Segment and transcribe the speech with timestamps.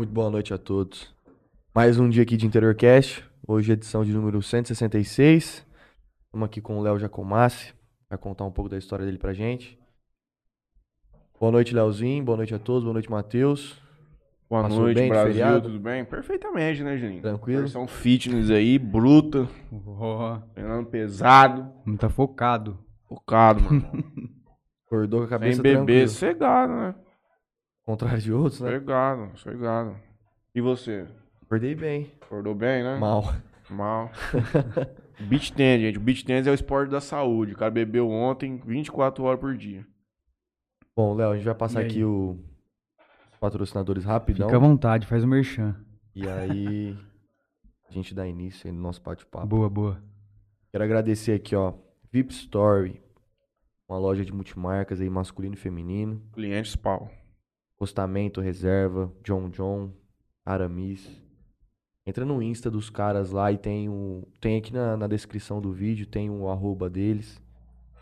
[0.00, 1.14] Muito boa noite a todos.
[1.74, 3.22] Mais um dia aqui de Interiorcast.
[3.46, 5.66] Hoje é edição de número 166.
[6.24, 7.74] Estamos aqui com o Léo Jacomassi.
[8.08, 9.78] Vai contar um pouco da história dele pra gente.
[11.38, 12.24] Boa noite, Léozinho.
[12.24, 12.82] Boa noite a todos.
[12.84, 13.78] Boa noite, Matheus.
[14.48, 15.68] Boa Passou noite, bem Brasil, feriado?
[15.68, 16.02] tudo bem?
[16.02, 17.20] Perfeitamente, né, Juninho?
[17.20, 17.60] Tranquilo?
[17.60, 19.46] Versão fitness aí, bruta,
[19.86, 22.78] Ó, treinando pesado, não tá focado.
[23.06, 23.84] focado, mano.
[24.86, 26.08] Acordou com a Sem cabeça beber, tranquila.
[26.08, 26.94] cegado, né?
[27.90, 28.70] Contrário de outros, né?
[28.70, 29.96] Cegado, cegado.
[30.54, 31.08] E você?
[31.42, 32.12] Acordei bem.
[32.20, 32.96] Acordou bem, né?
[32.96, 33.34] Mal.
[33.68, 34.12] Mal.
[35.28, 35.98] beach tennis, gente.
[35.98, 37.52] O beach tennis é o esporte da saúde.
[37.54, 39.84] O cara bebeu ontem 24 horas por dia.
[40.96, 41.90] Bom, Léo, a gente vai passar E aí?
[41.90, 42.38] aqui o-
[43.32, 44.46] os patrocinadores rapidão.
[44.46, 45.74] Fica à vontade, faz o merchan.
[46.14, 46.96] E aí
[47.88, 49.48] a gente dá início aí no nosso bate-papo.
[49.48, 50.00] Boa, boa.
[50.70, 51.74] Quero agradecer aqui, ó,
[52.12, 53.02] VIP Story,
[53.88, 56.22] uma loja de multimarcas aí, masculino e feminino.
[56.32, 57.10] Clientes pau.
[57.84, 59.90] Postamento, reserva, John John,
[60.44, 61.10] Aramis.
[62.06, 64.28] Entra no Insta dos caras lá e tem o.
[64.38, 67.42] Tem aqui na, na descrição do vídeo, tem o arroba deles.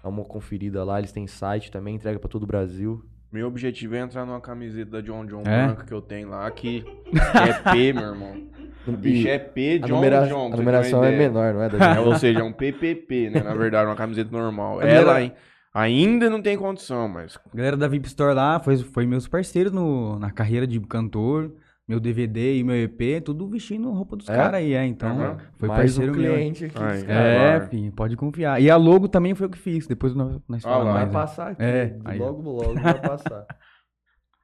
[0.02, 3.04] Dá uma conferida lá, eles têm site também, entrega pra todo o Brasil.
[3.30, 5.66] Meu objetivo é entrar numa camiseta da John John É?
[5.66, 6.84] branca que eu tenho lá, que
[7.14, 8.48] é P, meu irmão.
[8.84, 10.52] O bicho é P, a, John numera- John.
[10.52, 11.68] a numeração é menor, não é?
[11.68, 13.42] Da É, ou seja, é um PPP, né?
[13.44, 14.78] Na verdade, uma camiseta normal.
[14.78, 15.34] Galera- Ela ai-
[15.72, 19.72] ainda não tem condição, mas A galera da VIP Store lá foi, foi meus parceiros
[19.72, 21.52] no, na carreira de cantor.
[21.86, 24.36] Meu DVD e meu EP, tudo vestindo roupa dos É?
[24.36, 24.84] caras aí, é.
[24.84, 25.38] Então, Aham.
[25.56, 26.34] foi Mais um parceiro meu.
[26.34, 26.74] cliente aqui.
[26.78, 27.06] Ai, dos é.
[27.06, 27.62] caras.
[27.62, 28.60] É, filho, pode confiar.
[28.60, 30.92] E a logo também foi eu que fiz, depois nós, nós Ah lá.
[30.92, 31.12] Vai né?
[31.12, 31.62] passar aqui.
[31.62, 33.46] É, aí, logo, logo vai passar.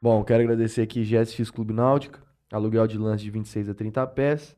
[0.00, 2.18] Bom, quero agradecer aqui GSX Clube Náutica,
[2.50, 4.56] aluguel de lanche de 26 a 30 pés,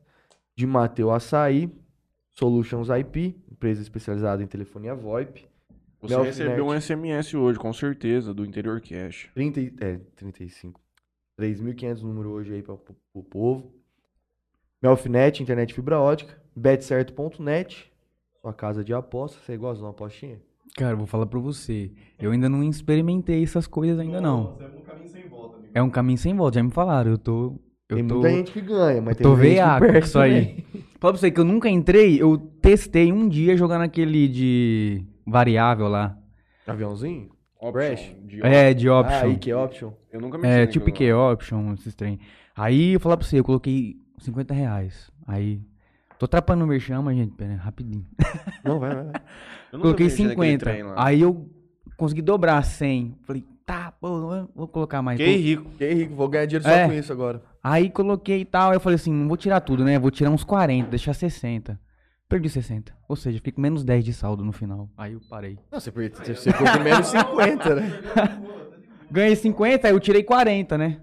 [0.55, 1.69] de Mateu Açaí,
[2.31, 5.45] Solutions IP, empresa especializada em telefonia VoIP,
[6.01, 6.79] você Mel recebeu um.
[6.79, 9.29] SMS hoje, com certeza, do Interior Cash.
[9.33, 10.79] 30, e- é, 35.
[11.39, 12.75] 3.500 número hoje aí para
[13.13, 13.71] o povo.
[14.81, 17.91] Melfinet, internet fibra ótica, betcerto.net,
[18.41, 20.39] sua casa de aposta, você gosta de uma apostinha?
[20.75, 21.91] Cara, eu vou falar pra você.
[22.19, 24.57] Eu ainda não experimentei essas coisas ainda não.
[25.73, 27.11] É um caminho sem volta, já me falaram.
[27.11, 27.59] Eu tô.
[27.89, 29.85] Eu tem tô, muita gente que ganha, mas eu tem tô muita gente que veiaco
[29.85, 30.63] com perde isso aí.
[30.99, 35.87] Fala pra você que eu nunca entrei, eu testei um dia jogando aquele de variável
[35.87, 36.17] lá.
[36.65, 37.29] Aviãozinho?
[37.59, 39.25] Option, de É, de Ah, option.
[39.25, 39.91] aí que option.
[40.11, 42.19] Eu nunca mexi é, tipo que option, esses trem.
[42.55, 45.11] Aí eu falar pra você, eu coloquei 50 reais.
[45.27, 45.61] Aí.
[46.19, 48.05] Tô atrapando o merchan, mas, gente, pera, rapidinho.
[48.63, 49.03] Não, vai, vai.
[49.05, 49.13] vai.
[49.79, 50.65] Coloquei mexi naquele 50.
[50.65, 50.93] trem lá.
[50.97, 51.47] Aí eu
[51.95, 53.15] consegui dobrar 100.
[53.23, 55.19] Falei, tá, pô, vou colocar mais.
[55.19, 55.69] Fiquei Colo- rico.
[55.71, 56.87] Fiquei rico, vou ganhar dinheiro só É.
[56.87, 57.43] com isso agora.
[57.63, 58.69] Aí coloquei e tal.
[58.71, 59.99] Aí eu falei assim, não vou tirar tudo, né?
[59.99, 61.79] Vou tirar uns 40, deixar 60.
[62.29, 62.93] Perdi 60.
[63.07, 64.89] Ou seja, fico menos 10 de saldo no final.
[64.97, 65.57] Aí eu parei.
[65.71, 67.91] Não, você, per- você ficou com menos 50, né?
[69.09, 71.01] Ganhei 50, aí eu tirei 40, né?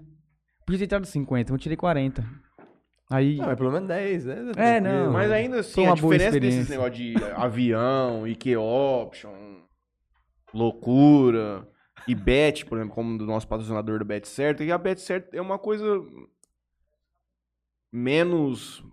[0.65, 2.23] Podia ter tirado 50, eu tirei 40.
[3.09, 3.37] Aí.
[3.37, 4.35] Não, mas pelo menos 10, né?
[4.55, 5.11] É, não.
[5.11, 9.33] Mas ainda assim, Foi a uma boa diferença desses negócios de avião, IQ Option,
[10.53, 11.67] loucura
[12.07, 15.33] e Bet, por exemplo, como do nosso patrocinador do Bet Certo, e a Bet Certo
[15.33, 15.85] é uma coisa
[17.91, 18.83] menos.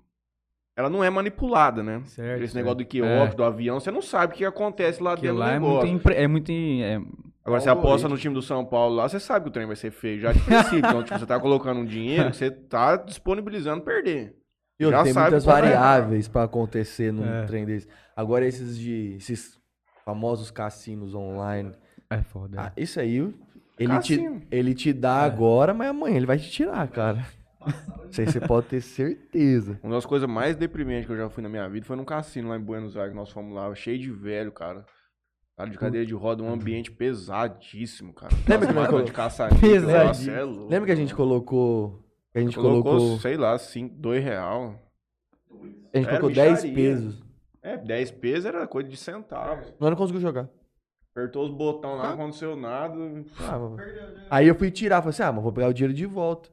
[0.83, 2.03] Ela não é manipulada, né?
[2.07, 3.27] Certo, Esse negócio do IQ É.
[3.29, 5.73] Do avião, você não sabe o que acontece lá Aquilo dentro lá do é muito.
[5.75, 5.95] negócio.
[5.95, 6.51] impre- É muito.
[6.53, 7.01] é-
[7.45, 9.75] Agora, você aposta no time do São Paulo lá, você sabe que o trem vai
[9.75, 10.79] ser feio, já de princípio.
[10.79, 14.37] então, tipo, você tá colocando um dinheiro que você tá disponibilizando perder.
[14.79, 15.51] E Já tem sabe muitas é.
[15.51, 17.45] variáveis pra acontecer num É.
[17.47, 17.89] trem desse.
[18.17, 19.15] Agora, esses de.
[19.17, 19.59] Esses
[20.05, 21.73] famosos cassinos online.
[22.11, 22.61] É foda.
[22.61, 23.29] Ah, isso aí,
[23.79, 27.25] ele te, ele te dá agora, mas amanhã ele vai te tirar, cara.
[28.11, 29.79] Isso aí você pode ter certeza.
[29.83, 32.49] Uma das coisas mais deprimentes que eu já fui na minha vida foi num cassino
[32.51, 34.85] lá em Buenos Aires, que nós fomos lá, cheio de velho, cara.
[35.57, 38.33] Cara de cadeira de roda, um ambiente pesadíssimo, cara.
[38.49, 39.13] Lembra que colo- de
[39.61, 40.37] Pesadíssimo.
[40.37, 40.71] é louco.
[40.71, 42.03] Lembra que a gente colocou.
[42.33, 43.19] que a gente colocou, colocou.
[43.21, 44.75] sei lá, cinco, dois real.
[45.93, 46.75] a gente era colocou 10 micharia.
[46.75, 47.23] pesos.
[47.63, 49.73] É, 10 pesos era coisa de centavos.
[49.79, 50.49] Nós não conseguimos jogar.
[51.15, 52.07] Apertou os botões lá, Ah.
[52.09, 52.95] não aconteceu nada.
[53.39, 53.59] Ah,
[54.31, 56.49] aí eu fui tirar, falei assim, ah, mas vou pegar o dinheiro de volta.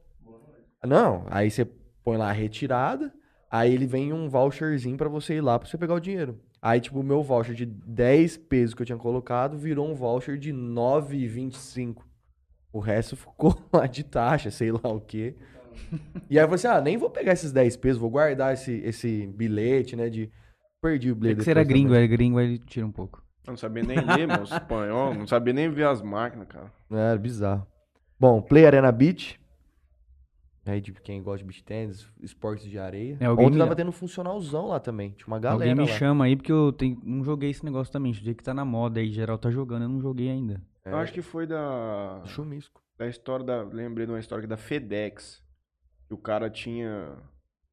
[0.86, 1.64] Não, aí você
[2.04, 3.12] põe lá a retirada,
[3.50, 6.38] aí ele vem um voucherzinho pra você ir lá pra você pegar o dinheiro.
[6.62, 10.36] Aí, tipo, o meu voucher de 10 pesos que eu tinha colocado virou um voucher
[10.38, 12.02] de 9,25.
[12.72, 15.34] O resto ficou lá de taxa, sei lá o quê.
[16.28, 18.72] E aí eu falei assim, ah, nem vou pegar esses 10 pesos, vou guardar esse,
[18.84, 20.30] esse bilhete, né, de...
[20.82, 21.38] Perdi o É bilhete.
[21.38, 22.04] que você era gringo, também.
[22.04, 23.22] é gringo, aí ele tira um pouco.
[23.46, 26.70] Eu não sabia nem ler, meu espanhol, não sabia nem ver as máquinas, cara.
[26.90, 27.66] É, era bizarro.
[28.18, 29.39] Bom, Play Arena Beach.
[30.70, 33.16] Aí de quem gosta de beach tennis, esportes de areia.
[33.20, 35.10] É, alguém Ontem me- tava tendo funcionalzão lá também.
[35.12, 35.98] Tinha uma galera Alguém me lá.
[35.98, 38.12] chama aí, porque eu tenho, não joguei esse negócio também.
[38.12, 40.62] Dia que tá na moda aí, geral tá jogando, eu não joguei ainda.
[40.84, 42.80] Eu acho que foi da, Chumisco.
[42.98, 43.62] da história da.
[43.62, 45.42] Lembrei de uma história aqui da FedEx.
[46.08, 47.16] que o cara tinha.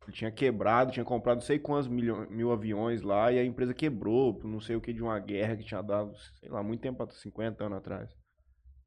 [0.04, 3.74] Ele tinha quebrado, tinha comprado não sei quantos milho- mil aviões lá e a empresa
[3.74, 6.80] quebrou por não sei o que de uma guerra que tinha dado, sei lá, muito
[6.80, 8.10] tempo, 50 anos atrás.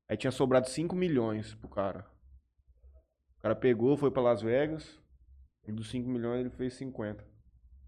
[0.08, 2.06] Aí tinha sobrado 5 milhões pro cara.
[3.40, 5.00] O cara pegou, foi pra Las Vegas
[5.66, 7.24] e dos 5 milhões ele fez 50.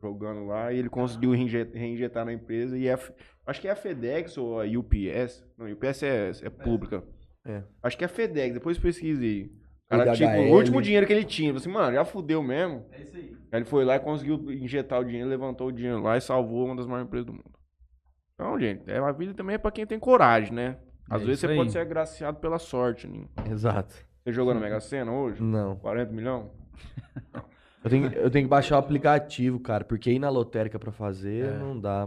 [0.01, 3.13] Jogando lá e ele conseguiu reinje- reinjetar na empresa e é a F-
[3.47, 5.45] acho que é a FedEx ou a UPS.
[5.57, 7.05] Não, UPS é, é pública.
[7.45, 7.63] É.
[7.83, 9.45] Acho que é a FedEx, depois pesquise aí.
[9.87, 12.87] O cara, tipo, o último dinheiro que ele tinha, assim, mano, já fudeu mesmo.
[12.91, 13.37] É isso aí.
[13.53, 16.65] Aí ele foi lá e conseguiu injetar o dinheiro, levantou o dinheiro lá e salvou
[16.67, 17.53] uma das maiores empresas do mundo.
[18.35, 20.79] Então, gente, é, a vida também é pra quem tem coragem, né?
[21.11, 21.57] Às É vezes você aí.
[21.57, 23.29] pode ser agraciado pela sorte, Ninho.
[23.51, 23.95] Exato.
[24.23, 25.43] Você jogou na Mega Sena hoje?
[25.43, 25.77] Não.
[25.77, 26.47] 40 milhões?
[27.85, 31.47] Eu tenho, eu tenho que baixar o aplicativo, cara, porque ir na lotérica pra fazer
[31.47, 31.59] É.
[31.59, 32.07] não dá.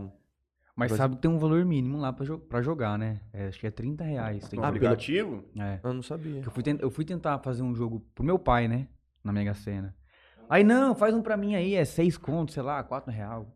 [0.77, 3.19] Mas Mas- sabe que tem um valor mínimo lá pra, jo pra jogar, né?
[3.33, 4.47] É, acho que é 30 reais.
[4.47, 5.43] Tem No Ah, pelo- aplicativo?
[5.57, 5.79] É.
[5.83, 6.41] Eu não sabia.
[6.41, 8.87] Eu fui, eu fui tentar fazer um jogo pro meu pai, né?
[9.23, 9.95] Na Mega Sena.
[10.49, 13.53] Aí, não, faz um pra mim aí, é 6 contos, sei lá, 4 real.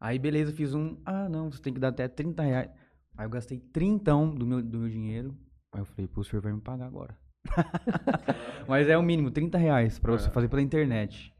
[0.00, 0.96] Aí, beleza, fiz um.
[1.04, 2.70] Ah, não, você tem que dar até 30 reais.
[3.16, 5.34] Aí eu gastei 30 do meu, do meu dinheiro.
[5.72, 7.16] Aí eu falei, pô, o senhor vai me pagar agora.
[8.68, 10.30] Mas é o mínimo, 30 reais pra você É.
[10.30, 11.32] fazer pela internet.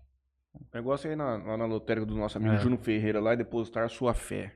[0.54, 2.58] O negócio é ir na, lá na lotérica do nosso amigo É.
[2.58, 4.54] Júnior Ferreira lá e depositar a sua fé.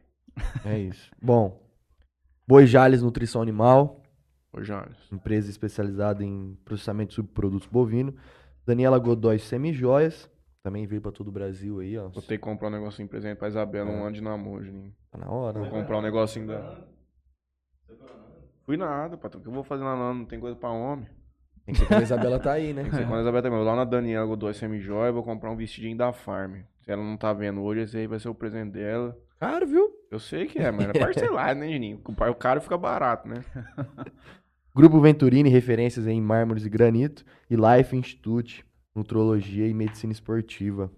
[0.65, 1.11] É isso.
[1.21, 1.61] Bom,
[2.49, 4.03] Boi Jales Nutrição Animal,
[4.53, 4.97] Ô, Jales.
[5.13, 8.15] empresa especializada em processamento de subprodutos bovino.
[8.67, 10.31] Daniela Godoy Semijoias,
[10.63, 12.09] também veio pra todo o Brasil aí, ó.
[12.09, 13.93] Vou ter que comprar um negocinho presente pra Isabela, É.
[13.93, 14.95] um ano de namoro, Juninho.
[15.11, 15.59] Tá na hora.
[15.59, 15.71] Vou né?
[15.71, 16.79] comprar um negocinho da.
[18.65, 19.41] Fui nada, patrão.
[19.41, 20.15] O que eu vou fazer lá não?
[20.15, 21.07] Não tem coisa pra homem.
[21.73, 22.83] Tem que ser quando a Isabela tá aí, né?
[22.83, 23.65] Tem que ser quando a Isabela também.
[23.65, 26.61] Lá na Daniela Godoy Semijóia, eu vou comprar um vestidinho da Farm.
[26.83, 29.17] Se ela não tá vendo hoje, esse aí vai ser o presente dela.
[29.39, 29.91] Caro, viu?
[30.11, 32.01] Eu sei que é, mas é parcelado, né, Juninho?
[32.05, 33.45] O caro fica barato, né?
[34.75, 37.25] Grupo Venturini, referências em mármores e granito.
[37.51, 38.65] E Life Institute,
[38.95, 40.91] Nutrologia e Medicina Esportiva.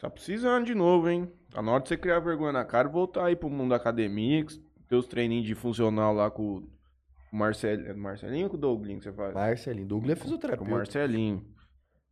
[0.00, 1.30] Tá precisando de novo, hein?
[1.50, 3.76] Tá na hora de você criar vergonha na cara e voltar aí pro mundo da
[3.76, 4.44] academia.
[4.44, 6.68] que Teus treininhos de funcional lá com o
[7.36, 7.70] Marcel...
[7.72, 9.34] é do Marcelinho ou o Douglinho que você faz?
[9.34, 9.86] Marcelinho.
[9.86, 10.70] Douglas é Com o fisioterapeuta.
[10.70, 11.36] Marcelinho.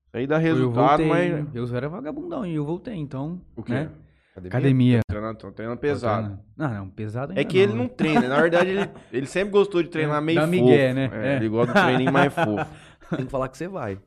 [0.07, 1.55] Isso aí dá eu resultado, voltei, mas.
[1.55, 3.41] Eu era vagabundão e eu voltei, então.
[3.57, 3.73] O quê?
[3.73, 3.91] Né?
[4.33, 4.49] Academia?
[4.51, 5.01] Academia.
[5.09, 6.39] Treinando, tô treinando pesado.
[6.57, 7.79] Não, não, pesado É ainda que ele né?
[7.79, 8.29] não treina.
[8.29, 10.59] Na verdade, ele, ele sempre gostou de treinar meio Dá fofo.
[10.65, 11.11] migué, né?
[11.13, 11.37] É, É.
[11.37, 12.71] Ele gosta do treininho mais fofo.
[13.17, 13.99] Tem que falar que você vai.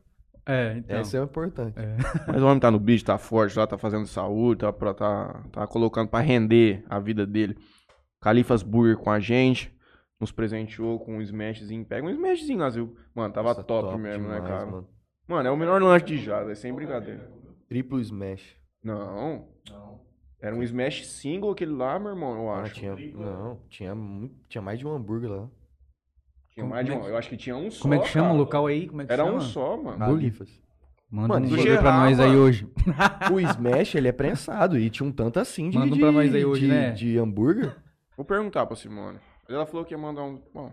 [0.48, 0.98] É, então.
[0.98, 1.76] Essa é o importante.
[2.28, 5.44] Mas o homem tá no bicho, tá forte lá, tá fazendo saúde, tá, pra- tá,
[5.52, 7.56] tá colocando pra render a vida dele.
[8.22, 9.75] Califas Burger com a gente.
[10.20, 11.86] Nos presenteou com um smashzinho.
[11.86, 12.96] Pega um smashzinho, nós viu?
[13.14, 14.66] Mano, tava Nossa, top, mesmo, né, demais, cara?
[14.66, 14.88] Mano.
[15.28, 15.48] mano.
[15.48, 17.30] é o melhor lanche de jazz, é sem brincadeira.
[17.68, 18.56] Triplo Smash.
[18.84, 19.48] Não.
[20.40, 22.76] Era um smash single aquele lá, meu irmão, eu Ah, acho.
[22.76, 23.94] tinha, não, tinha,
[24.48, 25.50] tinha mais de um hambúrguer lá.
[26.52, 27.06] Tinha Como- mais de como um.
[27.06, 27.82] é que- Eu acho que tinha um só.
[27.82, 28.36] Como é que chama cara.
[28.36, 28.88] o local aí?
[28.88, 29.38] Como é que Era chama?
[29.38, 29.98] um só, mano.
[29.98, 30.62] Califas.
[31.10, 32.42] Manda Mano, um do burger pra nós aí mano.
[32.42, 32.68] hoje.
[33.34, 36.12] O Smash, ele é prensado e tinha um tanto assim de, Manda um de, pra
[36.12, 36.92] nós aí hoje, de, né?
[36.92, 37.76] de hambúrguer.
[38.16, 39.18] Vou perguntar pra Simone.
[39.48, 40.42] Ela falou que ia mandar um.
[40.54, 40.72] Bom,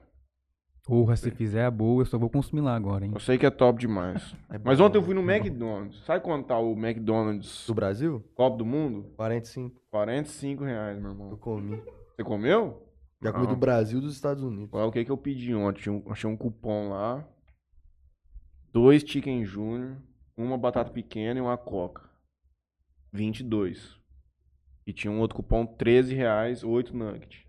[0.84, 3.12] Porra, se fizer a boa, eu só vou consumir lá agora, hein?
[3.14, 4.34] eu sei que é top demais.
[4.50, 5.06] É bom, Mas ontem eu né?
[5.06, 6.04] fui no McDonald's.
[6.04, 8.24] Sabe quanto tá o McDonald's Do Brasil?
[8.34, 9.04] Copa do Mundo?
[9.16, 11.36] 45 45 reais, meu eu irmão.
[11.36, 11.80] comi.
[12.16, 12.88] Você comeu?
[13.22, 14.70] Já comi do Brasil e dos Estados Unidos.
[14.72, 15.88] Olha o que, que eu pedi ontem.
[15.88, 17.24] Um- achei um cupom lá.
[18.72, 19.96] Dois Chicken Junior,
[20.36, 22.02] uma batata pequena e uma coca.
[23.12, 23.96] 22.
[24.86, 27.44] E tinha um outro cupom, 13 reais, 8 nuggets.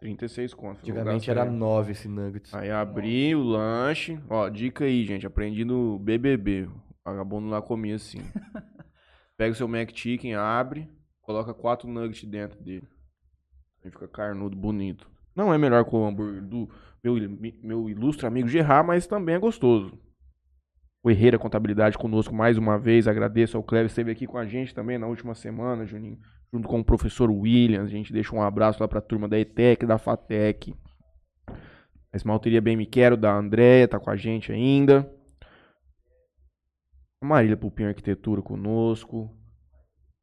[0.00, 0.80] 36 conto.
[0.80, 1.50] Falei, vou Antigamente era aí.
[1.50, 2.54] 9 esse nuggets.
[2.54, 4.18] Aí abri o lanche.
[4.28, 5.26] Ó, dica aí, gente.
[5.26, 6.64] Aprendi no BBB.
[6.64, 6.72] O
[7.04, 8.18] vagabundo lá comia assim.
[9.36, 10.86] Pega o seu Mac Chicken, abre,
[11.22, 12.86] coloca quatro nuggets dentro dele.
[13.82, 15.10] Aí fica carnudo, bonito.
[15.34, 16.68] Não é melhor que o hambúrguer do
[17.02, 17.14] meu,
[17.62, 19.98] meu ilustre amigo Gerard, mas também é gostoso.
[21.02, 23.08] O Herreira Contabilidade conosco mais uma vez.
[23.08, 23.86] Agradeço ao Cleber.
[23.86, 26.18] Esteve aqui com a gente também na última semana, Juninho.
[26.52, 27.86] Junto com o professor Williams.
[27.86, 30.74] A gente deixa um abraço lá pra turma da ETEC, da FATEC.
[32.12, 35.08] A Esmalteria Bem Me Quero, da Andréia, tá com a gente ainda.
[37.22, 39.30] A Marília Pupim Arquitetura conosco.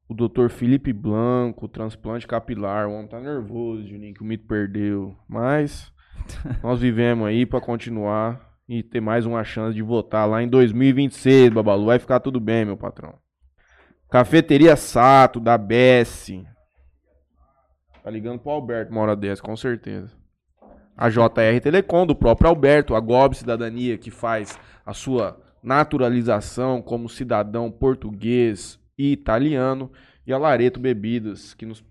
[0.09, 0.49] O Dr.
[0.49, 2.87] Felipe Blanco, transplante capilar.
[2.87, 5.15] O homem tá nervoso, Juninho, que o mito perdeu.
[5.27, 5.91] Mas
[6.63, 11.51] nós vivemos aí pra continuar e ter mais uma chance de votar lá em 2026,
[11.51, 11.85] Babalu.
[11.85, 13.17] Vai ficar tudo bem, meu patrão.
[14.09, 16.47] Cafeteria Sato, da Bessie.
[18.01, 20.15] Tá ligando pro Alberto uma hora dessa, com certeza.
[20.95, 27.09] A JR Telecom, do próprio Alberto, a GOB Cidadania, que faz a sua naturalização como
[27.09, 29.91] cidadão português e italiano.
[30.25, 31.83] E a Lareto Bebidas, que nos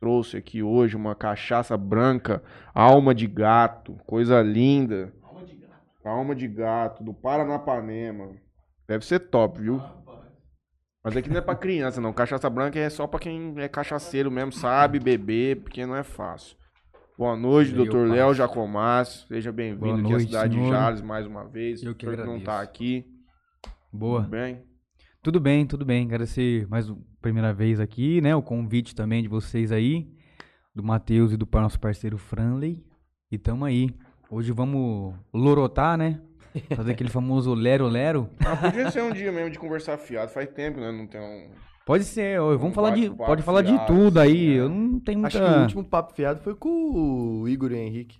[0.00, 2.42] trouxe aqui hoje uma cachaça branca,
[2.74, 5.12] alma de gato, coisa linda.
[5.22, 5.82] Alma de gato.
[6.02, 8.30] Alma de gato, do Paranapanema.
[8.88, 9.80] Deve ser top, viu?
[11.04, 12.12] Mas aqui não é pra criança, não.
[12.12, 16.56] Cachaça branca é só pra quem é cachaceiro mesmo, sabe beber, porque não é fácil.
[17.18, 18.08] Boa noite, Meu doutor.
[18.08, 19.24] Léo Jacomás.
[19.28, 20.72] Seja bem-vindo aqui à cidade de senhor.
[20.72, 21.82] Jales mais uma vez.
[21.82, 23.04] Eu que Doutor não tá aqui.
[23.92, 24.22] Boa.
[24.22, 24.62] Tudo bem?
[25.22, 26.06] Tudo bem, tudo bem.
[26.06, 28.34] Agradecer mais uma primeira vez aqui, né?
[28.34, 30.08] O convite também de vocês aí,
[30.74, 32.84] do Matheus e do nosso parceiro Franley.
[33.30, 33.90] E tamo aí.
[34.30, 36.20] Hoje vamos lorotar, né?
[36.76, 38.28] Fazer aquele famoso lero-lero.
[38.44, 40.30] Ah, podia ser um dia mesmo de conversar fiado.
[40.30, 40.90] Faz tempo, né?
[40.92, 41.50] Não tem um.
[41.84, 44.48] Pode ser, ó, vamos Um falar de, pode falar de fiado, tudo assim, aí.
[44.50, 44.54] né?
[44.60, 45.52] Eu não tenho Acho muita...
[45.52, 46.68] que o último papo fiado foi com
[47.40, 48.18] o Igor e o Henrique.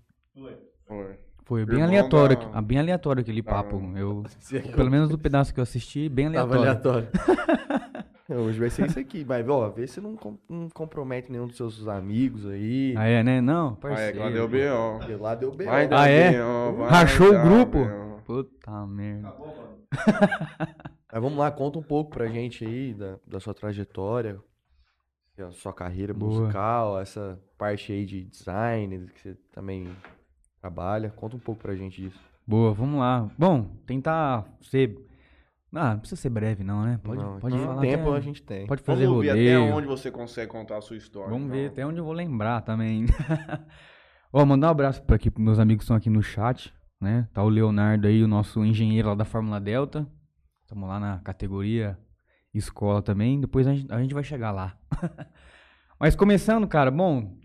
[0.87, 1.07] Foi.
[1.45, 3.81] Foi bem Irmão aleatório, da- bem aleatório aquele papo.
[3.97, 4.25] Eu,
[4.75, 7.09] pelo menos do pedaço que eu assisti, bem Tava aleatório.
[7.15, 7.53] aleatório.
[8.31, 9.25] É, Hoje vai ser isso aqui.
[9.29, 12.95] Mas, ó, vê se não, com- não compromete nenhum dos seus amigos aí.
[12.97, 13.41] Ah, é, né?
[13.43, 14.13] Não, Ah, é, parceiro.
[14.13, 15.19] que lá deu B.O.
[15.21, 15.69] Lá deu B.O.
[15.91, 16.31] Ah, é?
[16.89, 17.79] Rachou o grupo?
[18.33, 19.35] Puta merda.
[21.13, 24.41] Mas vamos lá, conta um pouco pra gente aí da, da sua trajetória,
[25.37, 26.41] da sua carreira Boa.
[26.41, 29.95] musical, essa parte aí de design que você também
[30.61, 31.11] trabalha.
[31.11, 32.19] Conta um pouco pra gente disso.
[32.47, 33.31] Boa, vamos lá.
[33.39, 34.97] Bom, tentar ser.
[35.75, 36.99] Ah, não precisa ser breve, não, né?
[37.03, 37.81] Pode, Não, pode que falar.
[37.81, 38.67] tempo até- a gente tem.
[38.67, 39.75] Pode fazer Vamos ver até rodeio.
[39.77, 41.31] onde você consegue contar a sua história.
[41.31, 41.73] Vamos ver então.
[41.73, 43.07] até onde eu vou lembrar também.
[44.33, 47.29] Ó, mandar um abraço para aqui pros meus amigos que estão aqui no chat, né?
[47.33, 50.07] Tá o Leonardo aí, o nosso engenheiro lá da Fórmula Delta.
[50.63, 51.99] Estamos lá na categoria
[52.55, 53.41] escola também.
[53.41, 54.77] Depois a gente, a gente vai chegar lá.
[55.99, 57.37] Mas começando, cara, bom,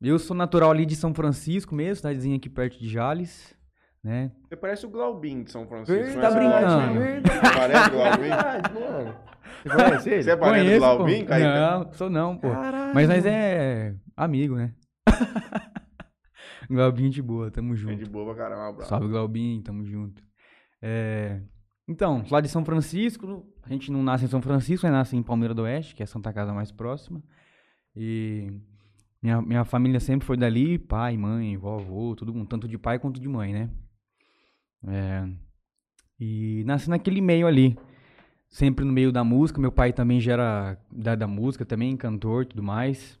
[0.00, 3.54] eu sou natural ali de São Francisco mesmo, cidadezinha aqui perto de Jales,
[4.02, 4.32] né?
[4.48, 6.02] Você parece o Glaubin de São Francisco.
[6.02, 7.00] Verdade, Conhece o Glaubin?
[7.00, 7.40] brincando.
[7.54, 8.20] Parece o Glaubin?
[8.30, 10.00] Verdade, mano.
[10.00, 10.22] Você ele?
[10.22, 10.78] Você é parente do.
[10.78, 11.24] Glaubin?
[11.24, 12.50] Não, sou não, pô.
[12.50, 12.94] Caralho.
[12.94, 14.72] Mas nós é amigo, né?
[16.70, 17.96] Glaubinho de boa, tamo É junto.
[18.04, 18.88] de boa pra caramba, um abraço.
[18.88, 20.22] Salve, Glaubinho, tamo junto.
[20.80, 21.42] É,
[21.88, 24.92] Então, lá de São Francisco, a gente não nasce em São Francisco, né?
[24.92, 27.20] Nasce em Palmeira do Oeste, que é a Santa Casa mais próxima.
[27.96, 28.52] E
[29.20, 33.20] minha, minha família sempre foi dali, pai, mãe, vovô, todo mundo, tanto de pai quanto
[33.20, 33.70] de mãe, né?
[34.86, 35.28] É,
[36.18, 37.76] E nasci naquele meio ali,
[38.48, 39.60] sempre no meio da música.
[39.60, 43.18] Meu pai também já era da, da música, também cantor e tudo mais.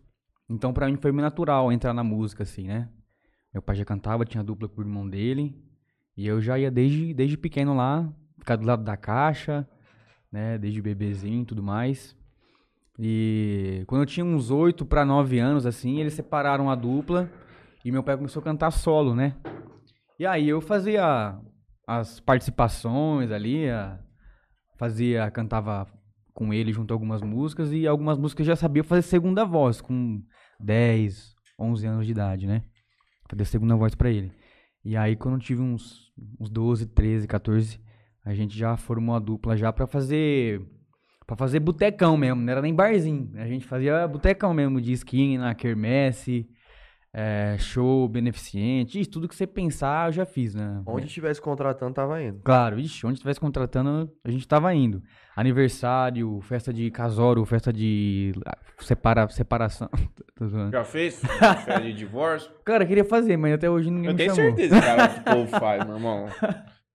[0.48, 2.88] Então, pra mim foi meio natural entrar na música, assim, né?
[3.52, 5.56] Meu pai já cantava, tinha dupla com o irmão dele.
[6.16, 9.68] E eu já ia desde, desde pequeno lá, ficar do lado da caixa,
[10.30, 10.58] né?
[10.58, 12.16] Desde bebezinho e tudo mais.
[12.98, 17.30] E quando eu tinha uns 8 para 9 anos, assim, eles separaram a dupla
[17.84, 19.34] e meu pai começou a cantar solo, né?
[20.18, 21.38] E aí eu fazia
[21.86, 23.64] as participações ali,
[24.78, 25.86] fazia, cantava
[26.34, 29.80] com ele junto a algumas músicas e algumas músicas eu já sabia fazer segunda voz,
[29.80, 30.22] com
[30.60, 32.62] 10, 11 anos de idade, né?
[33.30, 34.32] Fazer segunda voz pra ele.
[34.84, 37.80] E aí quando eu tive uns, uns 12, 13, 14,
[38.24, 40.60] a gente já formou a dupla já pra fazer
[41.30, 43.30] Pra fazer botecão mesmo, não era nem barzinho.
[43.36, 46.50] A gente fazia botecão mesmo, de esquina, quermesse,
[47.12, 50.82] é, show beneficente, isso, tudo que você pensar eu já fiz, né?
[50.86, 52.40] Onde estivesse contratando, tava indo.
[52.44, 55.02] Claro, ixi, onde estivesse contratando, a gente tava indo.
[55.34, 59.88] Aniversário, festa de casório, festa de ah, separa, separação.
[60.70, 62.50] Já fez festa de divórcio?
[62.64, 64.56] Cara, eu queria fazer, mas até hoje ninguém Eu me tenho chamou.
[64.56, 66.26] certeza, cara, que o povo faz, meu irmão.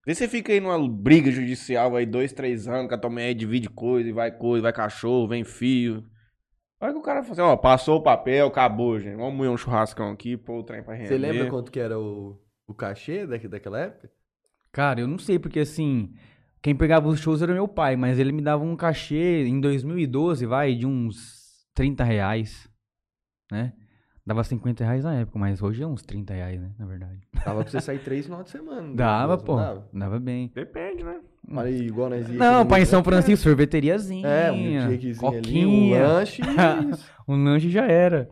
[0.05, 3.09] Vê se você fica aí numa briga judicial aí, dois, três anos, que a tua
[3.09, 6.03] mulher divide coisa, e vai coisa, vai cachorro, vem fio.
[6.85, 9.15] Olha que o cara fala assim, ó, passou o papel, acabou, gente.
[9.15, 11.07] Vamos moer um churrascão aqui, pôr o trem pra render.
[11.07, 14.11] Você lembra quanto que era o, o cachê daqui, daquela época?
[14.71, 16.13] Cara, eu não sei, porque assim,
[16.61, 20.45] quem pegava os shows era meu pai, mas ele me dava um cachê em 2012,
[20.45, 22.69] vai, de uns 30 reais,
[23.51, 23.73] né?
[24.25, 26.71] Dava 50 reais na época, mas hoje é uns 30 reais, né?
[26.79, 27.19] Na verdade.
[27.45, 28.95] Dava pra você sair três final de semana.
[28.95, 29.55] Dava, não pô.
[29.55, 29.87] Dava?
[29.93, 30.51] Dava bem.
[30.53, 31.19] Depende, né?
[31.51, 34.27] Olha aí, igual nós ia Não, pai, em no- São Francisco, sorveteriazinha.
[34.27, 36.45] É, um milkshakezinho ali, um lanche e
[36.91, 37.11] isso.
[37.27, 38.27] Um lanche já era.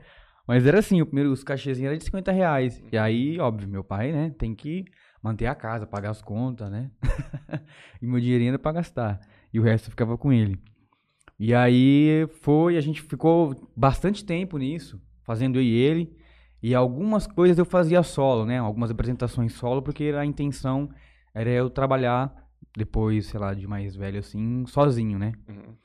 [0.48, 2.84] Mas era assim, o primeiro, os cachezinhos eram de 50 reais.
[2.92, 4.86] E aí, óbvio, meu pai, né, tem que
[5.22, 6.90] manter a casa, pagar as contas, né?
[8.02, 9.20] e meu dinheirinho era pra gastar.
[9.54, 10.60] E o resto ficava com ele.
[11.40, 16.16] E aí foi, a gente ficou bastante tempo nisso, fazendo eu e ele.
[16.62, 18.58] E algumas coisas eu fazia solo, né?
[18.58, 20.90] Algumas apresentações solo, porque a intenção
[21.34, 22.34] era eu trabalhar
[22.76, 25.34] depois, sei lá, de mais velho assim, sozinho, né?
[25.48, 25.76] Uhum.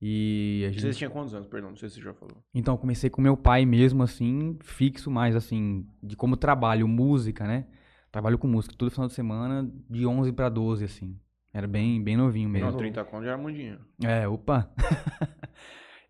[0.00, 0.80] E a gente...
[0.80, 1.48] Você tinha quantos anos?
[1.48, 2.36] Perdão, não sei se você já falou.
[2.54, 7.66] Então, comecei com meu pai mesmo, assim, fixo mais, assim, de como trabalho música, né?
[8.10, 11.18] Trabalho com música todo final de semana, de 11 pra 12, assim.
[11.52, 12.70] Era bem, bem novinho mesmo.
[12.70, 13.80] Não, 30 conto já era muito dinheiro.
[14.02, 14.70] É, opa.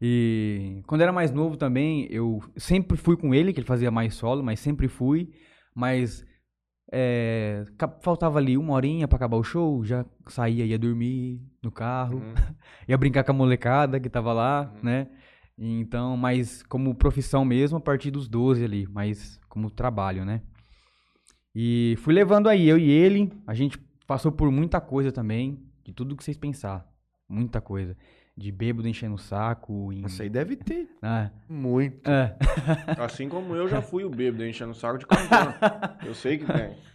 [0.00, 4.14] e quando era mais novo também, eu sempre fui com ele, que ele fazia mais
[4.14, 5.31] solo, mas sempre fui.
[5.75, 6.25] Mas
[6.93, 7.64] é,
[8.00, 12.35] faltava ali uma horinha pra acabar o show, já saía, ia dormir no carro, Uhum.
[12.88, 14.81] ia brincar com a molecada que tava lá, Uhum.
[14.83, 15.09] né?
[15.61, 20.40] Então, mas como profissão mesmo, a partir dos 12 ali, mas como trabalho, né?
[21.55, 25.93] E fui levando aí, eu e ele, a gente passou por muita coisa também, de
[25.93, 26.87] tudo que vocês pensar,
[27.28, 27.97] muita coisa.
[28.38, 30.07] De bêbado enchendo o saco, em...
[30.07, 32.09] Isso aí deve ter Ah, muito.
[32.09, 32.37] é.
[33.04, 35.54] Assim como eu já fui o bêbado enchendo o saco de cantando.
[36.07, 36.76] eu sei que tem.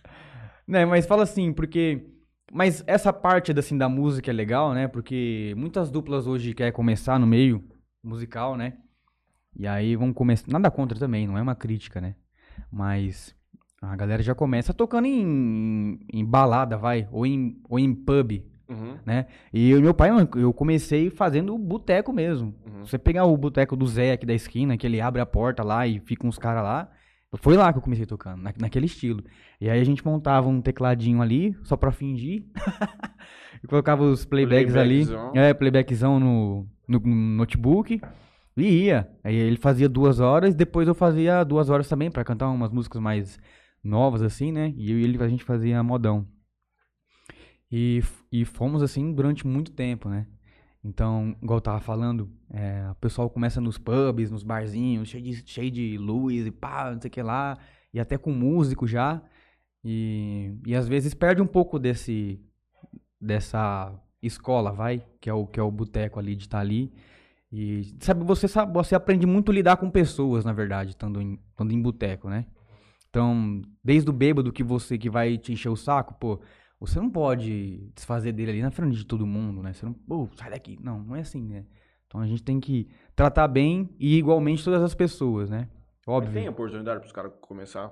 [0.65, 2.07] Né, mas fala assim, porque.
[2.49, 4.87] Mas essa parte assim, da música é legal, né?
[4.87, 7.61] Porque muitas duplas hoje querem começar no meio
[8.01, 8.77] musical, né?
[9.53, 10.49] E aí vão começar.
[10.49, 12.15] Nada contra também, não é uma crítica, né?
[12.71, 13.35] Mas
[13.81, 18.41] a galera já começa tocando em, em balada, vai, ou em, ou em pub,
[18.73, 19.27] Uhum, né?
[19.53, 22.53] E eu, meu pai, eu comecei fazendo boteco mesmo.
[22.65, 22.85] uhum.
[22.85, 25.85] Você pegar o boteco do Zé aqui da esquina, que ele abre a porta lá
[25.87, 26.89] e fica uns caras lá.
[27.37, 29.23] Foi lá que eu comecei tocando, na- naquele estilo.
[29.59, 32.45] E aí a gente montava um tecladinho ali, só pra fingir.
[33.63, 35.05] e colocava os playbacks ali.
[35.05, 35.31] Playbackzão.
[35.35, 37.99] É, playbackzão no, no, no notebook.
[38.55, 39.09] E ia.
[39.23, 43.01] Aí ele fazia duas horas, depois eu fazia duas horas também, pra cantar umas músicas
[43.01, 43.39] mais
[43.83, 44.71] novas, assim, né?
[44.77, 46.27] E eu e ele, a gente fazia modão.
[47.71, 48.03] E,
[48.33, 50.25] e fomos assim durante muito tempo, né?
[50.83, 55.43] Então, igual eu tava falando, é, o pessoal começa nos pubs, nos barzinhos, cheio de,
[55.45, 57.59] cheio de luz e pá, não sei o que lá,
[57.93, 59.21] e até com músico já.
[59.85, 62.41] E, e às vezes perde um pouco desse
[63.21, 66.91] dessa escola, vai, que é o que é o boteco ali de estar ali.
[67.51, 71.39] E sabe, você sabe, você aprende muito a lidar com pessoas, na verdade, estando em,
[71.51, 72.47] estando em boteco, né?
[73.11, 76.41] Então, desde o bêbado que você que vai te encher o saco, pô,
[76.85, 79.71] você não pode desfazer dele ali na frente de todo mundo, né?
[79.71, 80.77] Você não, pô, sai daqui.
[80.81, 81.63] Não, não é assim, né?
[82.05, 85.69] Então a gente tem que tratar bem e igualmente todas as pessoas, né?
[86.05, 86.33] Mas Óbvio.
[86.33, 87.89] tem oportunidade pros caras começar.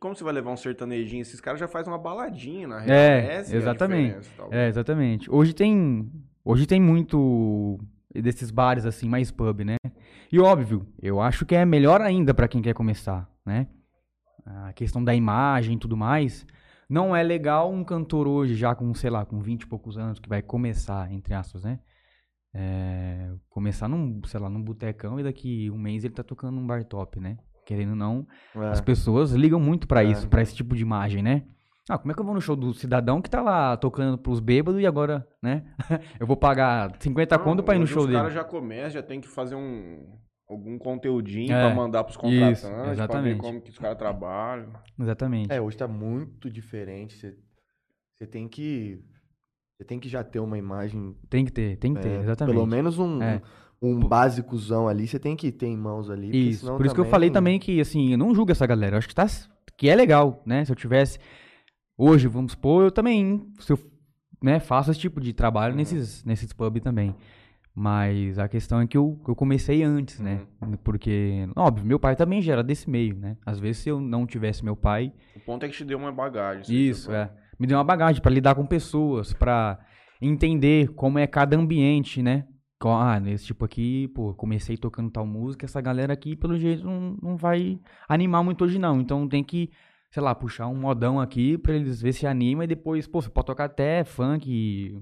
[0.00, 1.22] Como você vai levar um sertanejinho?
[1.22, 2.98] Esses caras já fazem uma baladinha, na real.
[2.98, 4.28] É, Essa é exatamente.
[4.36, 4.52] tal.
[4.52, 5.30] É, exatamente.
[5.30, 6.10] Hoje tem,
[6.44, 7.78] hoje tem muito
[8.12, 9.76] desses bares assim, mais pub, né?
[10.32, 13.68] E óbvio, eu acho que é melhor ainda pra quem quer começar, né?
[14.44, 16.44] A questão da imagem e tudo mais.
[16.90, 20.18] Não é legal um cantor hoje, já com, sei lá, com 20 e poucos anos,
[20.18, 21.78] que vai começar, entre aspas, né?
[22.52, 26.66] É, começar num, sei lá, num botecão e daqui um mês ele tá tocando num
[26.66, 27.38] bar top, né?
[27.64, 28.26] Querendo ou não,
[28.56, 28.70] É.
[28.70, 30.06] as pessoas ligam muito pra É.
[30.08, 31.44] isso, pra esse tipo de imagem, né?
[31.88, 34.40] Ah, como é que eu vou no show do cidadão que tá lá tocando pros
[34.40, 35.64] bêbados e agora, né?
[36.20, 38.18] eu vou pagar 50 Não, conto pra ir no show os dele.
[38.18, 40.04] caras já começam, já tem que fazer um
[40.52, 42.62] algum conteúdinho É, pra mandar pros contratantes,
[42.98, 44.70] isso, pra ver como que os caras trabalham.
[44.98, 45.52] Exatamente.
[45.52, 47.16] É, hoje tá muito diferente.
[47.16, 49.00] Você, tem que.
[49.76, 51.16] Você tem que já ter uma imagem.
[51.28, 52.54] Tem que ter, tem que ter, é, exatamente.
[52.54, 53.40] Pelo menos um, É.
[53.80, 56.50] um básicozão ali, você tem que ter em mãos ali.
[56.50, 58.94] Isso, senão por isso que eu falei também que, assim, eu não julgo essa galera.
[58.96, 59.26] Eu acho que, tá,
[59.76, 60.64] que é legal, né?
[60.64, 61.18] Se eu tivesse.
[61.96, 63.46] Hoje, vamos supor, eu também.
[63.60, 63.78] Se eu
[64.42, 65.78] né, faço esse tipo de trabalho Uhum.
[65.78, 67.14] nesses, nesses pubs também.
[67.74, 70.40] Mas a questão é que eu, eu comecei antes, né?
[70.60, 70.76] Uhum.
[70.82, 73.36] Porque, óbvio, meu pai também já era desse meio, né?
[73.46, 76.12] Às vezes, se eu não tivesse meu pai, O ponto é que te deu uma
[76.12, 76.74] bagagem.
[76.74, 77.30] Isso, é.
[77.58, 79.78] Me deu uma bagagem pra lidar com pessoas, pra
[80.20, 82.46] entender como é cada ambiente, né?
[82.82, 87.16] Ah, nesse tipo aqui, pô, comecei tocando tal música, essa galera aqui, pelo jeito, não,
[87.22, 87.78] não vai
[88.08, 89.00] animar muito hoje, não.
[89.00, 89.70] Então tem que,
[90.10, 93.28] sei lá, puxar um modão aqui pra eles ver se anima e depois, pô, você
[93.28, 94.98] pode tocar até funk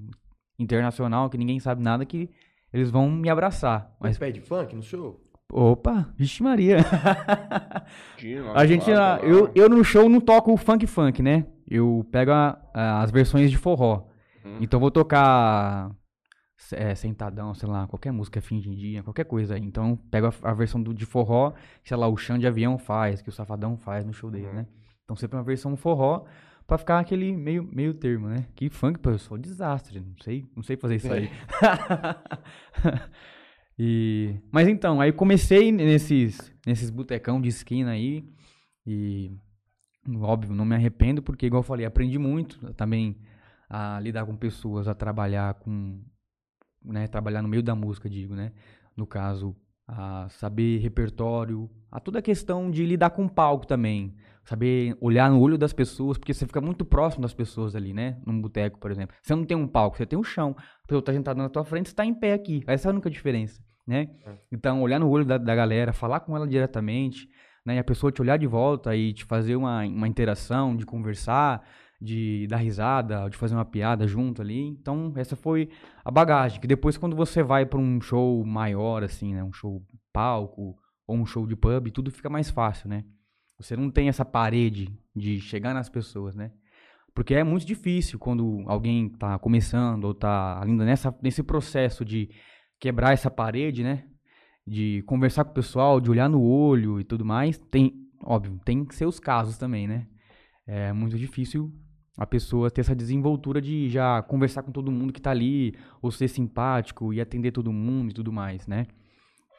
[0.58, 2.28] internacional, que ninguém sabe nada, que
[2.72, 3.94] eles vão me abraçar.
[4.00, 5.20] Mas pede funk no show?
[5.50, 6.78] opa, vixe Maria.
[8.54, 11.46] A gente, lado, ah, eu, eu no show não toco funk funk, né?
[11.66, 14.06] Eu pego a- a- as versões de forró.
[14.44, 14.58] Uhum.
[14.60, 15.90] Então eu vou tocar
[16.72, 19.62] é, sentadão, sei lá, qualquer música fingidinha, qualquer coisa aí.
[19.62, 21.52] Então pego a, a versão do, de forró,
[21.84, 24.54] sei lá, o chão de avião faz, que o safadão faz no show dele, Uhum.
[24.54, 24.66] né?
[25.04, 26.24] Então sempre uma versão forró
[26.68, 28.46] pra ficar aquele meio, meio termo, né?
[28.54, 31.30] Que funk, pô, eu sou um desastre, não sei, não sei fazer isso aí.
[33.78, 38.22] e, mas então, aí comecei nesses, nesses botecão de esquina aí
[38.86, 39.32] e
[40.20, 43.16] óbvio, não me arrependo porque igual eu falei, aprendi muito também
[43.68, 46.02] a lidar com pessoas, a trabalhar com,
[46.84, 48.52] né, trabalhar no meio da música, digo, né?
[48.94, 49.56] No caso,
[49.88, 55.30] a saber repertório, a toda a questão de lidar com o palco também, saber olhar
[55.30, 58.18] no olho das pessoas, porque você fica muito próximo das pessoas ali, né?
[58.26, 59.16] Num boteco, por exemplo.
[59.22, 60.54] Você não tem um palco, você tem um chão.
[60.84, 62.62] A pessoa tá sentada na tua frente, você tá em pé aqui.
[62.66, 64.10] Essa é a única diferença, né?
[64.52, 67.26] Então, olhar no olho da, da galera, falar com ela diretamente,
[67.64, 67.76] né?
[67.76, 71.66] E a pessoa te olhar de volta e te fazer uma, uma interação, de conversar,
[72.00, 74.60] de dar risada, de fazer uma piada junto ali.
[74.60, 75.68] Então, essa foi
[76.04, 76.60] a bagagem.
[76.60, 79.42] Que depois, quando você vai pra um show maior, assim, né?
[79.42, 79.82] Um show
[80.12, 83.04] palco ou um show de pub, tudo fica mais fácil, né?
[83.58, 86.52] Você não tem essa parede de chegar nas pessoas, né?
[87.12, 92.30] Porque é muito difícil quando alguém tá começando ou tá ainda nessa, nesse processo de
[92.78, 94.04] quebrar essa parede, né?
[94.64, 97.58] De conversar com o pessoal, de olhar no olho e tudo mais.
[97.58, 100.06] Tem, óbvio, tem seus casos também, né?
[100.64, 101.72] É muito difícil
[102.18, 106.10] a pessoa ter essa desenvoltura de já conversar com todo mundo que tá ali, ou
[106.10, 108.86] ser simpático e atender todo mundo e tudo mais, né?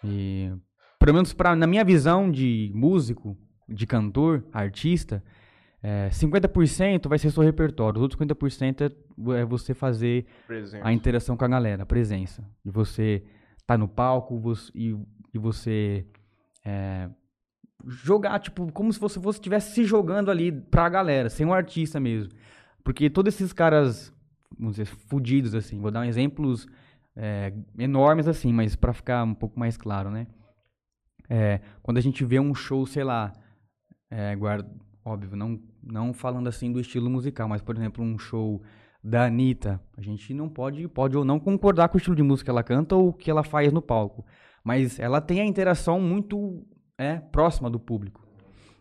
[0.03, 0.51] E,
[0.99, 5.23] pelo menos pra, na minha visão de músico, de cantor, artista,
[5.81, 10.81] é, 50% vai ser seu repertório, os outros 50% é, é você fazer Presente.
[10.85, 12.43] a interação com a galera, a presença.
[12.65, 13.23] De você
[13.65, 14.93] tá no palco você- e,
[15.33, 16.05] e você
[16.65, 17.09] é,
[17.87, 22.33] jogar, tipo, como se você estivesse se jogando ali pra galera, sem um artista mesmo.
[22.83, 24.13] Porque todos esses caras,
[24.57, 26.67] vamos dizer, fudidos, assim, vou dar exemplos
[27.15, 30.27] é, enormes, assim, mas pra ficar um pouco mais claro, né?
[31.29, 33.33] É, quando a gente vê um show, sei lá,
[34.09, 34.69] é, guarda,
[35.05, 38.61] óbvio, não, não falando assim do estilo musical, mas, por exemplo, um show
[39.03, 42.45] da Anitta, a gente não pode, pode ou não concordar com o estilo de música
[42.45, 44.25] que ela canta ou o que ela faz no palco.
[44.63, 46.65] Mas ela tem a interação muito
[46.97, 48.28] é, próxima do público.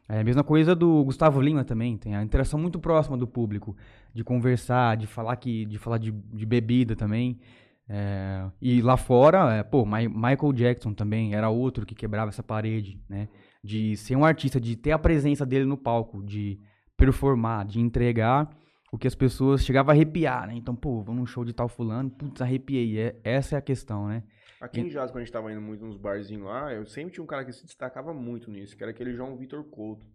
[0.09, 3.77] É a mesma coisa do Gustavo Lima também, tem a interação muito próxima do público,
[4.15, 7.39] de conversar, de falar que, de falar de, de bebida também.
[7.91, 12.43] É, e lá fora, é, pô, Mi- Michael Jackson também era outro que quebrava essa
[12.43, 13.29] parede, né?
[13.63, 16.59] De ser um artista, de ter a presença dele no palco, de
[16.97, 18.49] performar, de entregar
[18.93, 20.55] o que as pessoas chegavam a arrepiar, né?
[20.55, 22.99] Então, pô, vamos num show de tal fulano, putz, arrepiei.
[22.99, 24.23] É, essa é a questão, né?
[24.61, 27.23] Aqui em Jazz, quando a gente tava indo muito nos barzinhos lá, eu sempre tinha
[27.23, 30.07] um cara que se destacava muito nisso, que era aquele João Vitor Couto.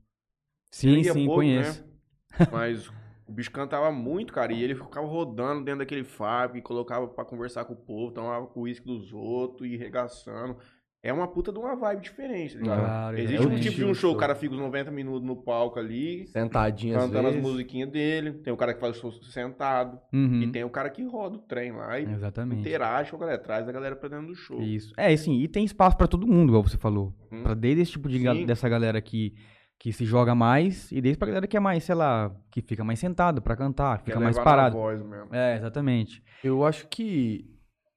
[0.69, 1.84] Sim, ia sim, pouco, conheço.
[1.84, 2.47] né?
[2.51, 2.89] Mas
[3.25, 7.23] o bicho cantava muito, cara, e ele ficava rodando dentro daquele Fábio, e colocava pra
[7.23, 10.58] conversar com o povo, tomava o uísque dos outros e regaçando.
[11.05, 12.79] É uma puta de uma vibe diferente, tá ligado?
[12.79, 15.77] Claro, Existe um tipo de um show, o cara fica uns 90 minutos no palco
[15.77, 18.31] ali, Sentadinho cantando as musiquinhas dele.
[18.35, 19.99] Tem o cara que faz o show sentado.
[20.13, 22.61] Uhum, E tem o cara que roda o trem lá e Exatamente.
[22.61, 24.61] interage com a galera, traz a galera pra dentro do show.
[24.61, 24.93] Isso.
[24.97, 27.13] É, assim, e tem espaço pra todo mundo, igual você falou.
[27.29, 27.43] Hum.
[27.43, 29.33] Pra desde esse tipo de ga- dessa galera que,
[29.77, 32.81] que se joga mais e desde pra galera que é mais, sei lá, que fica
[32.81, 34.77] mais sentado pra cantar, que fica mais parado.
[34.77, 35.35] voz mesmo.
[35.35, 36.23] É, exatamente.
[36.41, 37.45] Eu acho que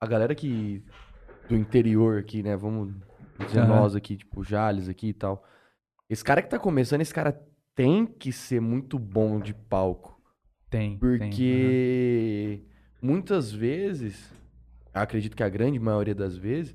[0.00, 0.82] a galera que
[1.48, 2.56] do interior aqui, né?
[2.56, 2.94] Vamos
[3.46, 3.68] dizer Aham.
[3.68, 5.44] nós aqui, tipo, Jales aqui e tal.
[6.09, 7.40] Esse cara que tá começando, esse cara
[7.74, 10.20] tem que ser muito bom de palco.
[10.70, 10.98] Tem.
[10.98, 11.18] tem, aham.
[11.28, 12.62] Porque
[13.00, 14.32] muitas vezes,
[14.92, 16.74] acredito que a grande maioria das vezes,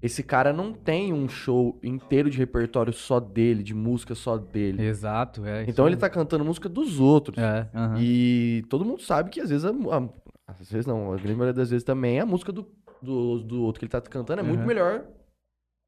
[0.00, 4.82] esse cara não tem um show inteiro de repertório só dele, de música só dele.
[4.82, 5.64] Exato, é.
[5.68, 6.00] Então ele mesmo.
[6.00, 7.36] tá cantando música dos outros.
[7.38, 7.96] É, aham.
[8.00, 10.08] E todo mundo sabe que às vezes, a, a-
[10.46, 12.66] às vezes não, a grande maioria das vezes também a música do,
[13.02, 14.66] do, do outro que ele tá cantando é muito Uhum.
[14.66, 15.04] melhor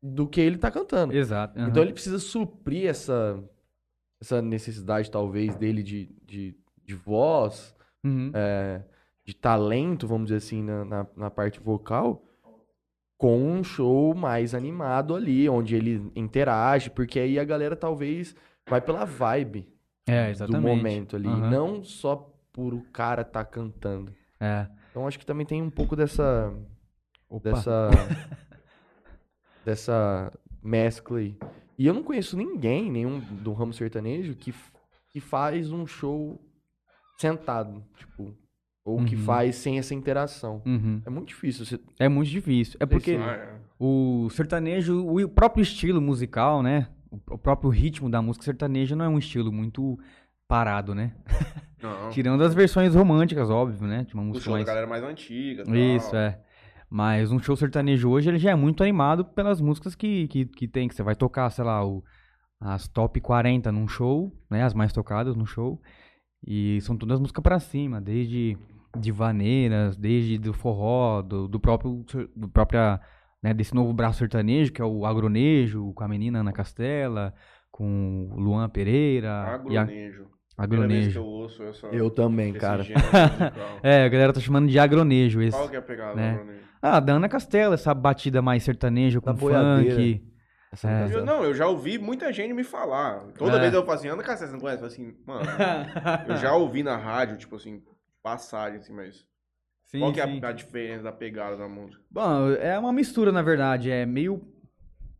[0.03, 1.15] do que ele tá cantando.
[1.15, 1.59] Exato.
[1.59, 1.69] aham.
[1.69, 3.43] Então ele precisa suprir essa,
[4.21, 8.31] essa necessidade, talvez, dele de, de, de voz, Uhum.
[8.35, 8.83] é,
[9.25, 12.25] de talento, vamos dizer assim, na, na, na parte vocal,
[13.19, 18.35] com um show mais animado ali, onde ele interage, porque aí a galera talvez
[18.67, 19.69] vai pela vibe
[20.07, 21.51] É, do momento ali, Aham.
[21.51, 24.15] não só por o cara tá cantando.
[24.41, 24.67] É.
[24.91, 26.51] Então acho que também tem um pouco dessa
[27.31, 27.51] Opa.
[27.51, 27.91] dessa
[29.65, 31.37] dessa mescla aí.
[31.79, 34.55] E eu não conheço ninguém, nenhum do ramo sertanejo que
[35.13, 36.41] que faz um show
[37.19, 38.33] sentado, tipo,
[38.85, 39.23] ou que Uhum.
[39.23, 40.63] faz sem essa interação.
[40.65, 41.03] Uhum.
[41.05, 41.65] É muito difícil.
[41.67, 41.81] Você...
[41.99, 42.77] É muito difícil.
[42.81, 43.19] É porque
[43.79, 46.89] o sertanejo, o próprio estilo musical, né?
[47.11, 49.99] O o próprio ritmo da música sertaneja não é um estilo muito
[50.47, 51.13] parado, né?
[51.83, 52.09] Não.
[52.11, 54.05] Tirando as versões românticas, óbvio, né?
[54.05, 54.67] De uma O música show da mais...
[54.67, 55.65] galera mais antiga.
[55.65, 55.75] tal.
[55.75, 56.39] Isso, é.
[56.91, 60.67] Mas um show sertanejo hoje, ele já é muito animado pelas músicas que, que, que
[60.67, 62.03] tem, que você vai tocar, sei lá, o,
[62.61, 64.65] as top 40 num show, né?
[64.65, 65.81] As mais tocadas no show.
[66.45, 68.59] E são todas músicas pra cima, desde
[68.99, 73.01] de vaneiras, desde do forró, do, do próprio, do própria,
[73.41, 77.33] né, desse novo braço sertanejo, que é o agronejo, com a menina Ana Castela,
[77.71, 79.55] com o Luan Pereira.
[79.55, 80.29] Agronejo.
[80.57, 81.21] Agronejo.
[81.21, 82.85] eu ouço essa, Eu também, cara.
[83.83, 85.57] É, a galera tá chamando de agronejo esse.
[85.57, 86.35] Qual que é a pegada né?
[86.35, 86.65] do agronejo?
[86.83, 90.23] Ah, da Ana Castela, essa batida mais sertaneja com Da funk.
[90.85, 91.15] É.
[91.15, 93.21] Eu, não, eu já ouvi muita gente me falar.
[93.37, 93.61] Toda É.
[93.61, 94.83] vez eu falo assim, Ana Castela, você não conhece?
[94.83, 95.45] Eu falo assim, mano,
[96.29, 97.83] eu já ouvi na rádio, tipo assim,
[98.23, 99.25] passagem, assim, mas
[99.87, 100.41] Sim, qual que é sim.
[100.43, 102.01] a, a diferença da pegada da música?
[102.11, 103.91] Bom, é uma mistura, na verdade.
[103.91, 104.41] É meio,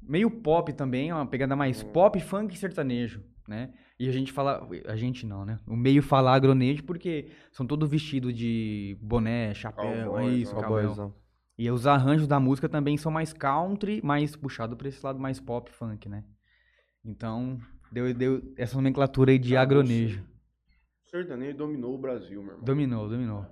[0.01, 1.89] meio pop também, é uma pegada mais Hum.
[1.93, 3.71] pop, funk e sertanejo, né?
[4.01, 4.67] E a gente fala...
[4.87, 5.59] A gente não, né?
[5.67, 10.85] O meio fala agronejo porque são todos vestidos de boné, chapéu, é isso, cowboy.
[10.85, 11.15] Cowboyzão.
[11.59, 15.39] E os arranjos da música também são mais country, mais puxado pra esse lado mais
[15.39, 16.25] pop, funk, né?
[17.05, 17.61] Então,
[17.93, 20.25] deu, deu essa nomenclatura aí de Ah, agronejo.
[21.07, 22.65] O sertanejo dominou o Brasil, meu irmão.
[22.65, 23.47] Dominou, dominou.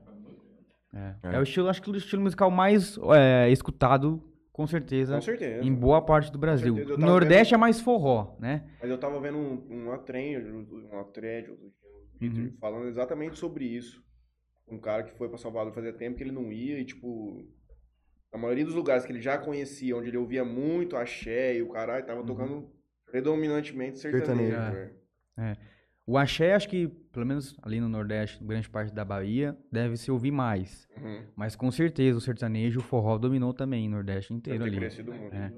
[0.95, 1.35] É, É.
[1.35, 4.23] é o estilo, acho que o estilo musical mais é, escutado,
[4.59, 5.64] com certeza, Com certeza.
[5.64, 6.75] em boa parte do Brasil.
[6.75, 8.68] certeza, Nordeste é mais forró, né?
[8.81, 11.57] Mas eu tava vendo um, outro dia no Twitter,
[12.21, 12.53] Uhum.
[12.61, 14.03] falando exatamente sobre isso.
[14.68, 17.47] Um cara que foi pra Salvador fazia tempo que ele não ia e, tipo,
[18.33, 21.68] a maioria dos lugares que ele já conhecia, onde ele ouvia muito axé e o
[21.68, 22.68] caralho, tava tocando
[23.09, 24.92] predominantemente sertanejo, Sertanejo.
[25.37, 25.57] velho.
[26.11, 30.11] O axé, acho que, pelo menos ali no Nordeste, grande parte da Bahia, deve se
[30.11, 30.88] ouvir mais.
[30.97, 31.23] Uhum.
[31.37, 34.75] Mas com certeza o sertanejo, o forró dominou também no Nordeste inteiro ali.
[34.79, 35.35] crescido muito.
[35.37, 35.53] É.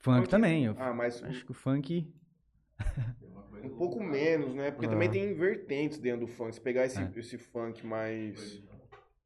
[0.00, 0.66] Funk também.
[0.76, 2.12] Ah, mas Acho que o funk.
[3.62, 4.72] um pouco menos, né?
[4.72, 4.90] Porque Ah.
[4.90, 6.52] também tem vertentes dentro do funk.
[6.52, 7.08] Se pegar esse, É.
[7.16, 8.60] esse funk mais.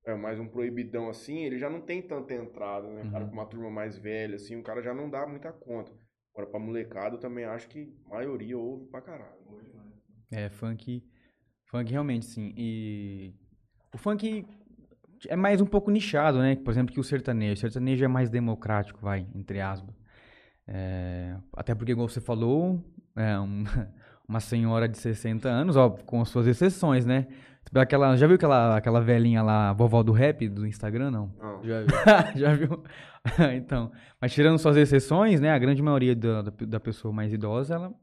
[0.04, 3.04] É, mais um proibidão assim, ele já não tem tanta entrada, né?
[3.04, 3.30] O Cara, Uhum.
[3.30, 5.92] com uma turma mais velha, assim, o cara já não dá muita conta.
[6.34, 9.36] Agora, pra molecada, eu também acho que a maioria ouve pra caralho.
[10.30, 11.02] É, funk.
[11.66, 12.52] Funk realmente, sim.
[12.56, 13.34] E.
[13.94, 14.46] O funk
[15.26, 16.56] é mais um pouco nichado, né?
[16.56, 17.54] Por exemplo, que o sertanejo.
[17.54, 19.94] O sertanejo é mais democrático, vai, entre aspas.
[20.66, 22.84] É, até porque, igual você falou,
[23.16, 23.64] é um-
[24.28, 27.26] uma senhora de 60 anos, ó, com as suas exceções, né?
[27.74, 31.34] Aquela, já viu aquela, aquela velhinha lá, vovó do rap do Instagram, não?
[31.38, 31.62] Não.
[31.62, 31.86] Já vi.
[32.40, 32.82] Já viu?
[33.56, 35.50] então, mas tirando suas exceções, né?
[35.50, 37.94] A grande maioria da, da, da pessoa mais idosa, ela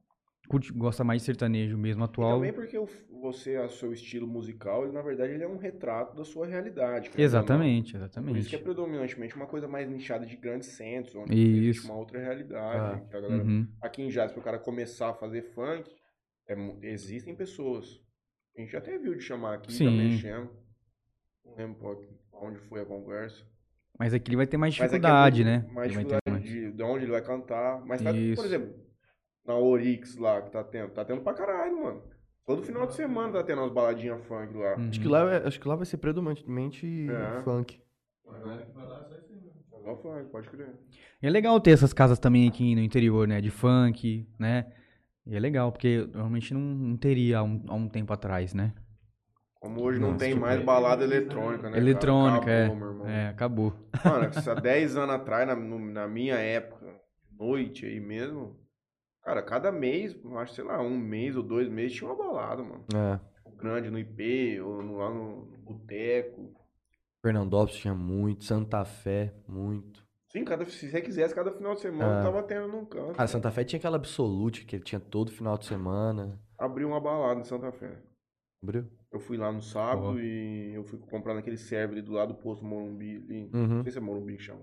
[0.47, 2.35] curte- gosta mais de sertanejo mesmo E atual.
[2.35, 2.87] também porque o-
[3.21, 7.09] você, o seu estilo musical, ele, na verdade, ele é um retrato da sua realidade.
[7.15, 7.23] não.
[7.23, 8.49] Exatamente, Por isso exatamente.
[8.49, 11.57] que é predominantemente uma coisa mais nichada de grandes centros, onde Isso.
[11.59, 13.01] existe uma outra realidade.
[13.03, 13.09] Ah.
[13.11, 13.67] galera Uhum.
[13.81, 15.89] aqui em Jazz, para o cara começar a fazer funk,
[16.47, 17.99] é existem pessoas.
[18.57, 19.97] A gente já até viu de chamar aqui, tá Sim.
[19.97, 20.49] mexendo.
[21.43, 21.99] Não lembro
[22.33, 23.43] onde foi a conversa.
[23.97, 25.73] Mas aqui ele vai ter mais é dificuldade, muito né?
[25.73, 27.83] Mais Ele dificuldade de, de onde ele vai cantar.
[27.85, 28.75] Mas tá, por exemplo,
[29.45, 32.03] na Orix lá que tá tendo, tá tendo pra caralho, mano.
[32.45, 34.75] Todo final de semana tá tendo umas baladinhas funk lá.
[34.77, 34.89] Uhum.
[34.89, 37.41] Acho que, lá, é- acho que lá vai ser predominantemente É.
[37.43, 37.81] funk.
[39.83, 40.73] Só funk, pode crer.
[41.21, 43.39] E é legal ter essas casas também aqui no interior, né?
[43.41, 44.71] De funk, né?
[45.25, 48.73] E é legal, porque normalmente não, não teria há um, há um tempo atrás, né?
[49.59, 51.69] Como hoje não Nossa, tem mais balada eletrônica, né?
[51.71, 51.77] cara?
[51.77, 53.07] Eletrônica, Acabou, meu irmão.
[53.07, 53.23] é.
[53.23, 53.73] É, acabou.
[54.03, 56.85] Mano, isso há 10 anos atrás, na, no- na minha época,
[57.31, 58.55] noite aí mesmo,
[59.25, 62.85] cara, cada mês, acho, sei lá, um mês ou dois meses tinha uma balada, mano.
[62.95, 63.19] É.
[63.57, 66.53] Grande no IP, ou no- lá no, Boteco.
[67.21, 70.05] Fernandópolis tinha muito, Santa Fé, muito.
[70.31, 72.23] Sim, cada, se você quisesse, cada final de semana É.
[72.23, 73.15] tava tendo num canto.
[73.17, 76.39] Ah, Santa Fé tinha aquela Absolute que tinha todo final de semana.
[76.57, 77.97] Abriu uma balada em Santa Fé.
[78.61, 78.85] Abriu?
[79.11, 80.19] Eu fui lá no sábado Ó.
[80.19, 83.15] e eu fui comprar naquele serve ali do lado do posto Morumbi.
[83.15, 83.49] Ali.
[83.53, 83.67] Uhum.
[83.77, 84.61] Não sei se é Morumbi que chama.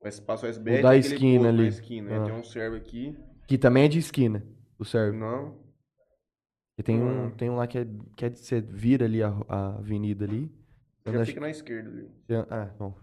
[0.00, 0.80] O espaço SBR.
[0.80, 1.62] O da aquele esquina ali.
[1.62, 2.16] Na esquina.
[2.20, 2.24] Ah.
[2.24, 3.16] Tem um serve aqui.
[3.52, 4.42] Que também é de esquina,
[4.78, 5.14] o serve.
[5.14, 5.54] Não.
[6.78, 7.30] E tem um, Ah.
[7.36, 7.86] tem um lá que é,
[8.16, 10.50] que é de, você vira ali a, a avenida ali.
[11.04, 12.08] Já anda- fica na esquerda ali.
[12.26, 12.94] você- ah, não.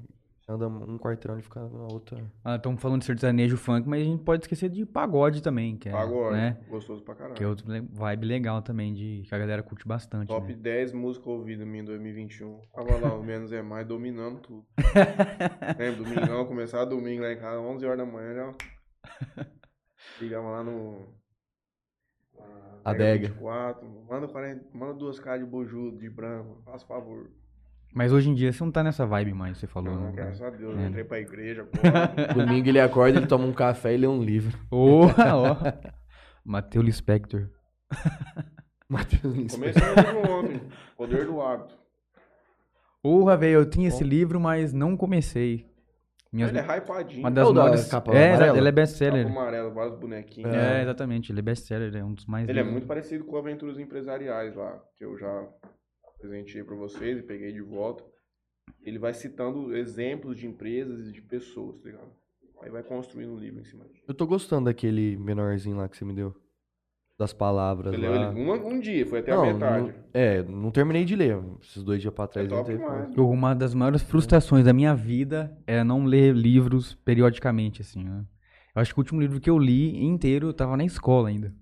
[0.42, 2.18] Você anda um quarteirão e fica na outra.
[2.44, 5.88] Ah, estamos falando de sertanejo funk, mas a gente pode esquecer de pagode também, que
[5.88, 6.36] é, Pagode.
[6.36, 6.58] né?
[6.68, 7.36] Gostoso pra caralho.
[7.36, 10.58] Que é outro vibe legal também, de, que a galera curte bastante, Top né?
[10.60, 12.60] 10 músicas ouvidas minha em 2021.
[12.74, 14.66] Tava lá, o menos é mais, dominando tudo.
[15.78, 18.56] Lembra, domingão, começava domingo lá em casa, 11 horas da manhã já.
[20.22, 21.00] Ligava lá no.
[22.38, 23.28] na Adega.
[23.30, 27.30] 24, manda, 40, manda duas caras de bojudo, de branco, faz favor.
[27.94, 29.94] Mas hoje em dia você não tá nessa vibe mais, você falou.
[29.94, 30.12] Não, né?
[30.14, 30.82] graças a Deus, É.
[30.84, 32.34] eu entrei pra igreja agora.
[32.34, 34.58] Domingo ele acorda, ele toma um café e lê um livro.
[34.70, 35.58] Ô, ó.
[36.46, 37.50] Matheus Lispector.
[38.88, 39.52] Matheus Lins.
[39.54, 40.62] Comecei o livro ontem,
[40.98, 41.78] Poder do Hábito.
[43.02, 45.66] Porra, velho, eu tinha esse livro, mas não comecei.
[46.32, 46.50] Minhas...
[46.50, 47.20] Ele é hypadinho.
[47.22, 47.88] Uma das É da maiores...
[47.88, 48.58] capa é, amarela?
[48.58, 49.26] ele é Capa best-seller.
[49.28, 50.54] amarelo, vários bonequinhos.
[50.54, 52.72] É, exatamente, ele é best-seller, é um dos mais Ele é lidos.
[52.74, 55.48] muito parecido com Aventuras Empresariais lá, que eu já
[56.16, 58.04] apresentei pra vocês e peguei de volta.
[58.84, 62.12] Ele vai citando exemplos de empresas e de pessoas, tá ligado?
[62.62, 64.04] Aí vai construindo um livro em cima disso.
[64.08, 66.36] Eu tô gostando daquele menorzinho lá que você me deu.
[67.20, 68.32] Das palavras Você leu lá.
[68.32, 69.82] ele um, um dia, foi até não, a metade.
[69.88, 71.38] não- é, não terminei de ler.
[71.62, 72.50] Esses dois dias pra trás.
[72.50, 72.82] É eu teve-
[73.20, 78.24] Uma das maiores frustrações da minha vida é não ler livros periodicamente, assim, né?
[78.74, 81.54] Eu acho que o último livro que eu li inteiro eu tava na escola ainda.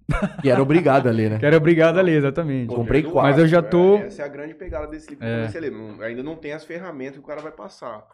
[0.43, 1.39] E era obrigado a ler, né?
[1.39, 2.67] Que era obrigado a ler, exatamente.
[2.67, 3.21] Poder comprei quatro.
[3.31, 5.33] Mas eu já Hábito, tô- é, essa é a grande pegada desse livro que eu
[5.35, 5.39] É.
[5.39, 5.71] comecei a ler.
[5.71, 8.05] Não- ainda não tem as ferramentas que o cara vai passar.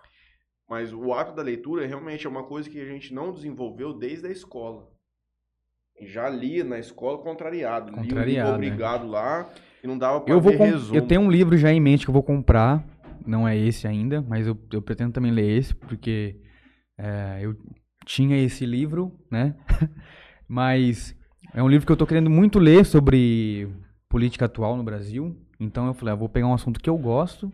[0.69, 4.27] Mas o ato da leitura realmente é uma coisa que a gente não desenvolveu desde
[4.27, 4.88] a escola.
[6.01, 7.91] Já lia na escola contrariado.
[7.91, 8.56] Lia o livro Contrariado, né?
[8.56, 9.49] obrigado lá
[9.84, 10.97] e não dava pra Eu vou resumo.
[10.97, 12.84] eu tenho um livro já em mente que eu vou comprar.
[13.25, 16.36] Não é esse ainda, mas eu, eu pretendo também ler esse, porque
[16.97, 17.56] é, eu
[18.06, 19.56] tinha esse livro, né?
[20.47, 21.15] mas
[21.53, 23.69] É um livro que eu tô querendo muito ler sobre
[24.10, 25.38] política atual no Brasil.
[25.60, 27.53] Então eu falei, ah, vou pegar um assunto que eu gosto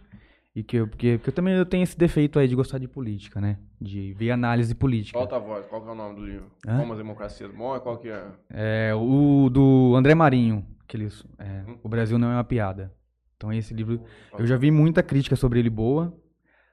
[0.59, 2.87] e que eu, porque, porque eu também eu tenho esse defeito aí de gostar de
[2.87, 3.57] política, né?
[3.79, 5.17] De ver análise política.
[5.17, 6.51] Solta a voz, qual que é o nome do livro?
[6.67, 6.79] Hã?
[6.79, 8.27] Como as democracias morrem, qual que é?
[8.49, 12.93] É o do André Marinho, aqueles, é, O Brasil não é uma piada.
[13.37, 14.03] Então esse livro,
[14.37, 16.13] eu já vi muita crítica sobre ele boa,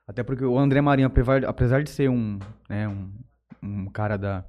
[0.04, 3.12] até porque o André Marinho, apesar, apesar de ser um, né, um,
[3.62, 4.44] um cara da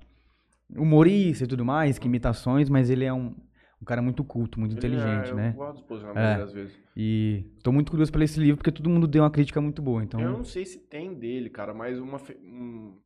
[0.75, 3.35] humorista e tudo mais, que imitações, mas ele é um,
[3.81, 5.49] um cara muito culto, muito Ele inteligente, é, né?
[5.49, 6.43] Eu gosto dos posicionamentos É.
[6.43, 6.77] às vezes.
[6.95, 9.81] E tô muito curioso pra ler esse livro porque todo mundo deu uma crítica muito
[9.81, 12.17] boa, então Eu não sei se tem dele, cara, mas uma.
[12.19, 12.97] fe- um-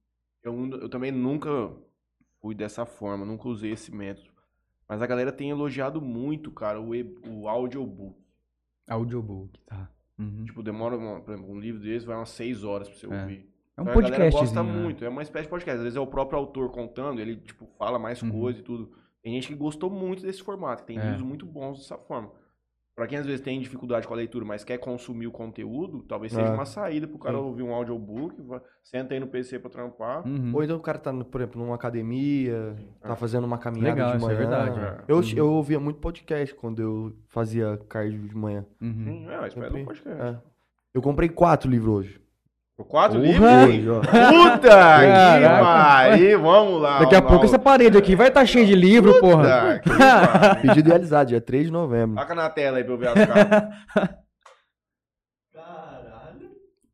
[0.44, 1.50] eu, eu também nunca
[2.42, 4.30] fui dessa forma, nunca usei esse método.
[4.88, 8.20] Mas a galera tem elogiado muito, cara, o, e- o audiobook.
[8.90, 9.90] audiobook, tá.
[10.20, 10.44] Uhum.
[10.46, 13.22] Tipo, demora, uma- por exemplo, um livro desse vai umas seis horas pra você É.
[13.22, 13.50] ouvir.
[13.78, 15.78] É um Então, a galera podcast, gosta muito, é uma espécie de podcast.
[15.78, 18.32] Às vezes é o próprio autor contando, ele, tipo, fala mais Uhum.
[18.32, 18.92] coisa e tudo.
[19.24, 21.04] Tem gente que gostou muito desse formato, tem É.
[21.04, 22.32] livros muito bons dessa forma.
[22.94, 26.34] Pra quem às vezes tem dificuldade com a leitura, mas quer consumir o conteúdo, talvez
[26.34, 26.52] seja É.
[26.54, 27.44] uma saída pro cara Sim.
[27.44, 28.36] ouvir um audiobook,
[28.84, 30.28] senta aí no PC pra trampar.
[30.28, 30.52] Uhum.
[30.54, 34.12] Ou então o cara tá, no- por exemplo, numa academia, tá fazendo uma caminhada Legal,
[34.12, 34.38] de isso é manhã.
[34.40, 34.80] verdade.
[34.80, 35.04] É.
[35.08, 35.24] Eu, Uhum.
[35.38, 38.66] eu ouvia muito podcast quando eu fazia cardio de manhã.
[38.82, 39.26] Uhum.
[39.26, 40.08] Hum, É, podcast.
[40.10, 40.38] É.
[40.94, 42.22] Eu comprei quatro livros hoje.
[42.86, 43.66] Quatro Porra!
[43.66, 44.00] livros?
[44.08, 45.64] Puta que Caraca.
[45.64, 47.00] pariu, vamos lá.
[47.00, 49.44] Daqui a vamos pouco essa parede aqui vai estar cheia de livro, porra.
[49.44, 50.62] Puta que pariu.
[50.62, 52.16] Pedido realizado, dia 3 de novembro.
[52.16, 53.70] Taca na tela aí pra eu ver as caras.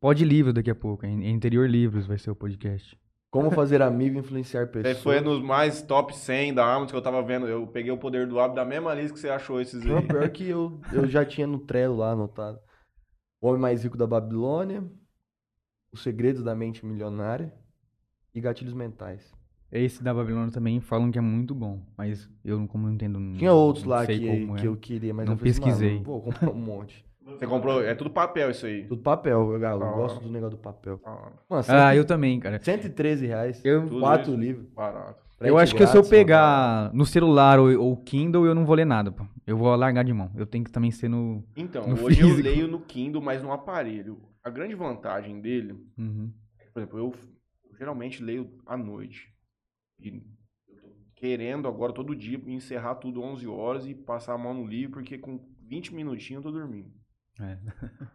[0.00, 2.96] Pode livro daqui a pouco, é Interior Livros vai ser o podcast.
[3.30, 5.02] Como fazer amigo e influenciar Você pessoas.
[5.02, 7.46] foi nos mais top 100 da Amazon que eu tava vendo.
[7.46, 10.06] Eu peguei o poder do hábito da mesma lista que você achou esses Não, aí.
[10.06, 12.58] pior que eu, eu já tinha no Trello lá anotado.
[13.40, 14.82] O Homem Mais Rico da Babilônia,
[15.92, 17.52] Os Segredos da Mente Milionária
[18.34, 19.32] e Gatilhos Mentais.
[19.70, 23.18] Esse da Babilônia também falam que é muito bom, mas eu não- como não entendo.
[23.36, 24.66] Tinha outros lá que, que é.
[24.66, 25.92] eu queria, mas Não eu assim, pesquisei.
[25.94, 27.04] "Mano, vou comprar um monte.
[27.38, 27.82] Você comprou.
[27.82, 28.84] É tudo papel isso aí.
[28.86, 29.92] Tudo papel, eu, eu Ah.
[29.92, 30.98] gosto do negócio do papel.
[31.04, 32.58] Ah, Mano, Ah, eu também, cara.
[32.58, 33.62] 113 reais.
[33.62, 34.40] Eu, Quatro isso.
[34.40, 34.66] livros.
[34.70, 35.22] barato.
[35.40, 38.74] eu Frete acho que se eu pegar no celular ou, ou Kindle, eu não vou
[38.74, 39.24] ler nada, pô.
[39.46, 40.30] Eu vou largar de mão.
[40.34, 41.44] Eu tenho que também ser no.
[41.54, 42.48] Então, No hoje eu físico.
[42.48, 44.18] leio no Kindle, mas no aparelho.
[44.48, 46.32] A grande vantagem dele, Uhum.
[46.72, 47.14] por exemplo, eu,
[47.70, 49.30] eu geralmente leio à noite.
[50.00, 50.08] E
[50.68, 54.66] eu tô querendo agora todo dia encerrar tudo 11 horas e passar a mão no
[54.66, 56.90] livro, porque com 20 minutinhos eu tô dormindo.
[57.40, 57.58] É.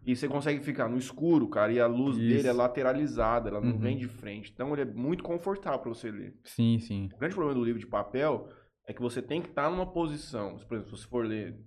[0.06, 2.28] E você consegue ficar no escuro, cara, e a luz Isso.
[2.28, 3.80] dele é lateralizada, ela não Uhum.
[3.80, 4.52] vem de frente.
[4.52, 6.36] Então ele é muito confortável para você ler.
[6.44, 7.10] Sim, sim.
[7.14, 8.50] O grande problema do livro de papel
[8.88, 10.58] é que você tem que estar numa posição.
[10.58, 11.58] Por exemplo, se você for ler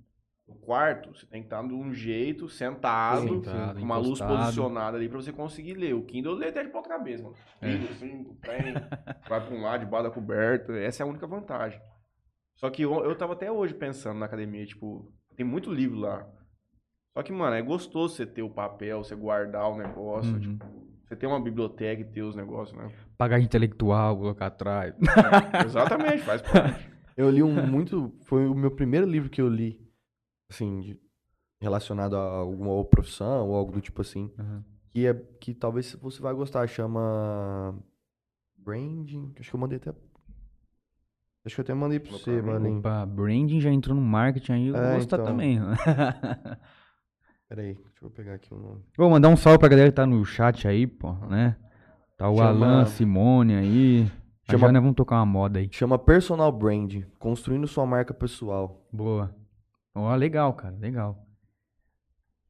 [0.49, 4.97] no quarto, você tem que estar de um jeito, sentado, Sentado, com uma luz posicionada
[4.97, 5.95] ali para você conseguir ler.
[5.95, 7.35] O Kindle eu leio até de ponta cabeça, mano.
[7.61, 7.73] É.
[7.75, 8.75] Assim, tem,
[9.29, 10.73] vai para um lado, debaixo da coberta.
[10.77, 11.81] Essa é a única vantagem.
[12.57, 16.27] Só que eu, eu tava até hoje pensando na academia, tipo, tem muito livro lá.
[17.17, 20.41] Só que, mano, é gostoso você ter o papel, você guardar o negócio, Uhum.
[20.41, 20.67] tipo,
[21.07, 22.89] você ter uma biblioteca e ter os negócios, né?
[23.19, 24.95] Bagagem intelectual, colocar atrás.
[25.65, 26.89] Exatamente, faz parte.
[27.17, 28.13] Eu li um muito.
[28.27, 29.81] Foi o meu primeiro livro que eu li,
[30.51, 31.01] assim, de-
[31.61, 34.31] relacionado a alguma profissão ou algo do tipo assim.
[34.39, 34.63] Uhum.
[34.91, 37.75] Que é que talvez você vai gostar, chama.
[38.59, 39.33] Branding.
[39.39, 39.91] Acho que eu mandei até.
[41.45, 42.79] Acho que eu até mandei pra você, mano.
[42.79, 45.27] Opa, branding já entrou no marketing aí, eu vou É, gostar então.
[45.27, 45.59] também.
[47.49, 48.83] Pera aí, deixa eu pegar aqui o nome.
[48.97, 51.57] Vou mandar um salve pra galera que tá no chat aí, pô, né?
[52.17, 54.07] Tá o Chama- Alan, a Simone aí.
[54.51, 55.69] Chama- Já, né, vamos tocar uma moda aí.
[55.71, 58.85] Chama Personal Brand, construindo sua marca pessoal.
[58.93, 59.33] Boa.
[59.99, 61.27] Ó, legal, cara, legal.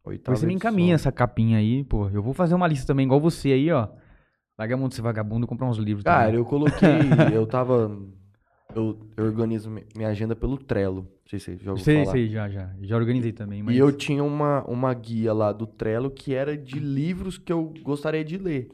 [0.05, 0.69] Oitava você me edição.
[0.71, 2.09] encaminha essa capinha aí, pô.
[2.09, 3.89] Eu vou fazer uma lista também, igual você aí, ó.
[4.59, 6.39] Larga a mão desse vagabundo e comprar uns livros Cara, também.
[6.41, 6.89] eu coloquei.
[7.35, 7.97] eu tava.
[8.75, 11.03] Eu, eu organizo mi- minha agenda pelo Trello.
[11.03, 12.13] Não sei se você já ouviu Sei, falar.
[12.13, 12.75] sei, já, já.
[12.83, 13.75] Já organizei também, mas...
[13.75, 17.73] E eu tinha uma, uma guia lá do Trello que era de livros que eu
[17.83, 18.69] gostaria de ler.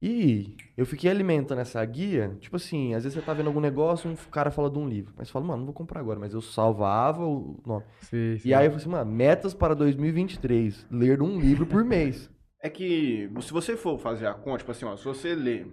[0.00, 2.36] E eu fiquei alimentando essa guia.
[2.40, 5.14] Tipo assim, às vezes você tá vendo algum negócio, um cara fala de um livro.
[5.16, 6.20] Mas fala, mano, não vou comprar agora.
[6.20, 7.84] Mas eu salvava o nome.
[8.02, 8.50] Sei, sei.
[8.50, 10.86] E aí eu falei assim, mano, metas para 2023.
[10.90, 12.30] Ler um livro por mês.
[12.60, 15.66] É que, se você for fazer a conta, tipo assim, ó, se você ler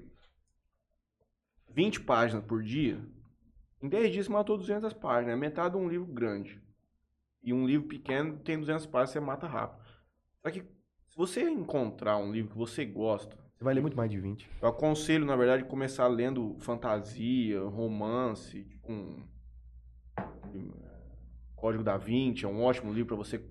[1.70, 3.00] 20 páginas por dia,
[3.82, 5.34] em 10 dias você matou 200 páginas.
[5.34, 6.62] É metade de um livro grande.
[7.44, 9.84] E um livro pequeno tem 200 páginas, você mata rápido.
[10.42, 14.12] Só que, se você encontrar um livro que você gosta, Você vai ler muito mais
[14.12, 14.50] de 20.
[14.62, 19.24] eu aconselho, na verdade, começar lendo fantasia, romance, tipo um...
[21.56, 23.42] Código da Vinci, é um ótimo livro para você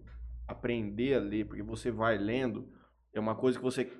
[0.46, 2.68] aprender a ler, porque você vai lendo,
[3.14, 3.90] é uma coisa que você...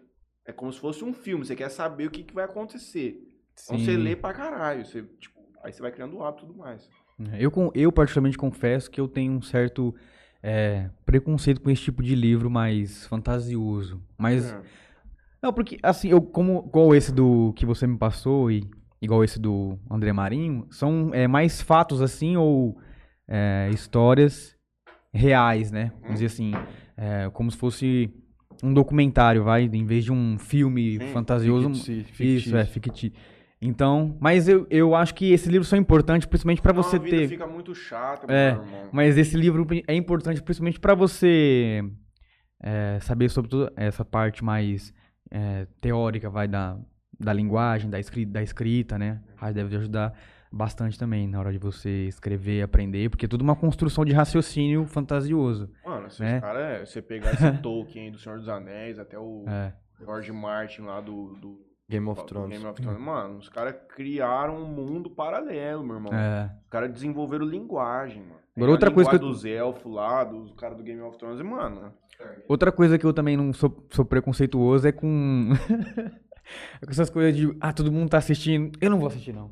[0.44, 3.16] É como se fosse um filme, você quer saber o que, que vai acontecer.
[3.54, 4.02] Então você Sim.
[4.02, 6.90] lê pra caralho, você, tipo, aí você vai criando o hábito e tudo mais.
[7.38, 9.94] Eu, com- eu particularmente confesso que eu tenho um certo
[10.42, 14.02] é, preconceito com esse tipo de livro mais fantasioso.
[14.18, 14.52] Mas.
[14.52, 14.62] É.
[15.42, 18.62] Não, porque, assim, eu, como igual esse do que você me passou e
[19.00, 22.78] igual esse do André Marinho, são é, mais fatos, assim, ou
[23.26, 24.56] é, histórias
[25.12, 25.90] reais, né?
[26.02, 26.52] Vamos dizer assim,
[26.96, 28.10] é, como se fosse
[28.62, 31.68] um documentário, vai, em vez de um filme Sim, fantasioso.
[31.68, 33.12] um- Ficti- Isso, é, fictício.
[33.60, 37.16] Então, mas eu, eu acho que esses livros são importantes, principalmente pra Senão você vida
[37.16, 37.28] ter.
[37.28, 38.64] fica muito chata, É, irmão.
[38.92, 41.82] Mas esse livro é importante principalmente pra você
[42.62, 44.92] é, saber sobre toda essa parte mais
[45.32, 46.76] é, teórica, vai da,
[47.18, 49.22] da linguagem, da escrita, da escrita, né?
[49.40, 50.12] Aí deve te ajudar
[50.52, 54.84] bastante também na hora de você escrever, aprender, porque é tudo uma construção de raciocínio
[54.84, 55.70] fantasioso.
[55.84, 56.40] Mano, esses né?
[56.40, 59.72] caras, você pegar esse Tolkien aí do Senhor dos Anéis, até o É.
[59.98, 61.58] George Martin lá do, do,
[61.88, 62.58] Game of Thrones.
[62.58, 63.00] Game of Thrones.
[63.00, 66.12] Mano, os caras criaram um mundo paralelo, meu irmão.
[66.12, 66.50] É.
[66.62, 68.41] Os caras desenvolveram linguagem, mano.
[68.56, 71.92] Agora, outra coisa que linguagem dos elfos lá, dos caras do Game of Thrones, mano...
[72.48, 75.52] Outra coisa que eu também não sou, sou preconceituoso é com.
[76.80, 77.54] é com essas coisas de.
[77.60, 78.76] Ah, todo mundo tá assistindo.
[78.80, 79.50] Eu não vou assistir, não.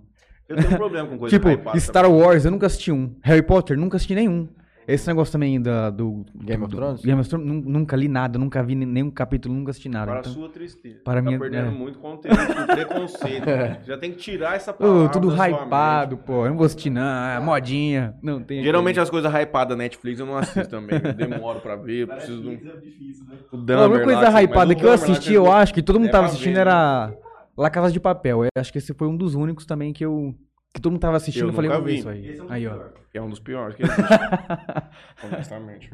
[0.49, 3.17] Eu tenho um problema com coisa tipo, Star Wars, eu nunca assisti um.
[3.23, 4.49] Harry Potter, nunca assisti nenhum.
[4.93, 6.25] Esse negócio também da, do.
[6.35, 7.01] Game of do- Thrones?
[7.03, 10.07] Game of Thrones, nun- nunca li nada, nunca vi nenhum capítulo, nunca assisti nada.
[10.11, 11.01] Para então- a sua tristeza.
[11.05, 11.71] para tá minha- perdendo é.
[11.71, 12.37] muito conteúdo
[12.67, 13.45] preconceito.
[13.87, 16.27] Já tem que tirar essa palavra tudo da sua hypado, mente.
[16.27, 16.45] pô.
[16.45, 17.03] Eu não vou assistir, não.
[17.29, 18.15] É modinha.
[18.23, 18.63] Não, tem.
[18.63, 21.01] Geralmente as coisas hypadas da Netflix eu não assisto também.
[21.03, 22.53] Eu demoro pra ver, preciso de um...
[22.53, 23.37] É difícil, né?
[23.53, 25.83] O A única lá, coisa mas hypada o que eu lá assisti, eu acho que
[25.83, 27.13] todo mundo é tava assistindo ver, era
[27.57, 28.45] La Casa de Papel.
[28.45, 30.35] Eu acho que esse foi um dos únicos também que eu.
[30.73, 31.45] Que todo mundo tava assistindo.
[31.45, 32.29] Eu Eu, falei, nunca vou ver isso aí.
[32.29, 32.79] Esse é um Aí, ó.
[33.15, 34.03] é um dos piores que existe.
[35.25, 35.93] honestamente.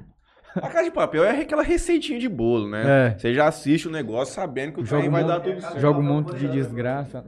[0.54, 3.08] A Casa de Papel é aquela receitinha de bolo, né?
[3.12, 3.18] É.
[3.18, 5.80] Você já assiste o negócio sabendo que o um vai monte- dar tudo certo.
[5.80, 7.24] Joga um monte de desgraça.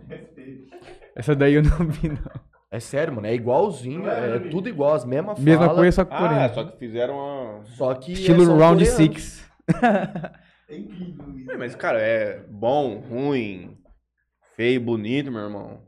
[1.15, 2.41] Essa daí eu não vi, não.
[2.71, 3.27] É sério, mano.
[3.27, 4.07] É igualzinho.
[4.09, 6.55] É tudo igual, as mesmas Mesma coisa, só que Ah, coreano.
[6.55, 7.65] só que fizeram uma...
[7.65, 9.23] Só que Estilo são Round coreanos.
[9.23, 9.51] 6.
[10.71, 11.51] É incrível isso.
[11.51, 13.77] É, mas, cara, é bom, ruim,
[14.55, 15.81] feio, bonito, meu irmão.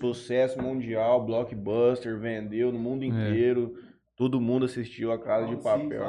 [0.00, 3.74] Sucesso mundial, blockbuster, vendeu no mundo inteiro.
[4.16, 6.02] Todo mundo assistiu a Casa de Papel.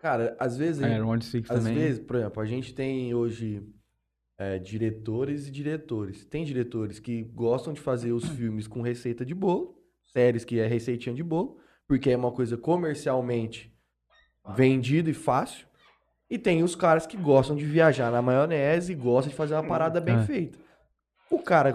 [0.00, 0.36] Cara.
[0.38, 0.82] Às vezes.
[0.82, 1.74] É, Round 6 Às também.
[1.74, 3.62] vezes, por exemplo, a gente tem hoje
[4.38, 6.24] é, diretores e diretores.
[6.24, 9.76] Tem diretores que gostam de fazer os filmes com receita de bolo,
[10.12, 13.72] séries que é receitinha de bolo, porque é uma coisa comercialmente
[14.56, 15.66] vendida e fácil.
[16.30, 19.66] E tem os caras que gostam de viajar na maionese e gostam de fazer uma
[19.66, 20.22] parada bem É.
[20.22, 20.58] feita.
[21.30, 21.72] O cara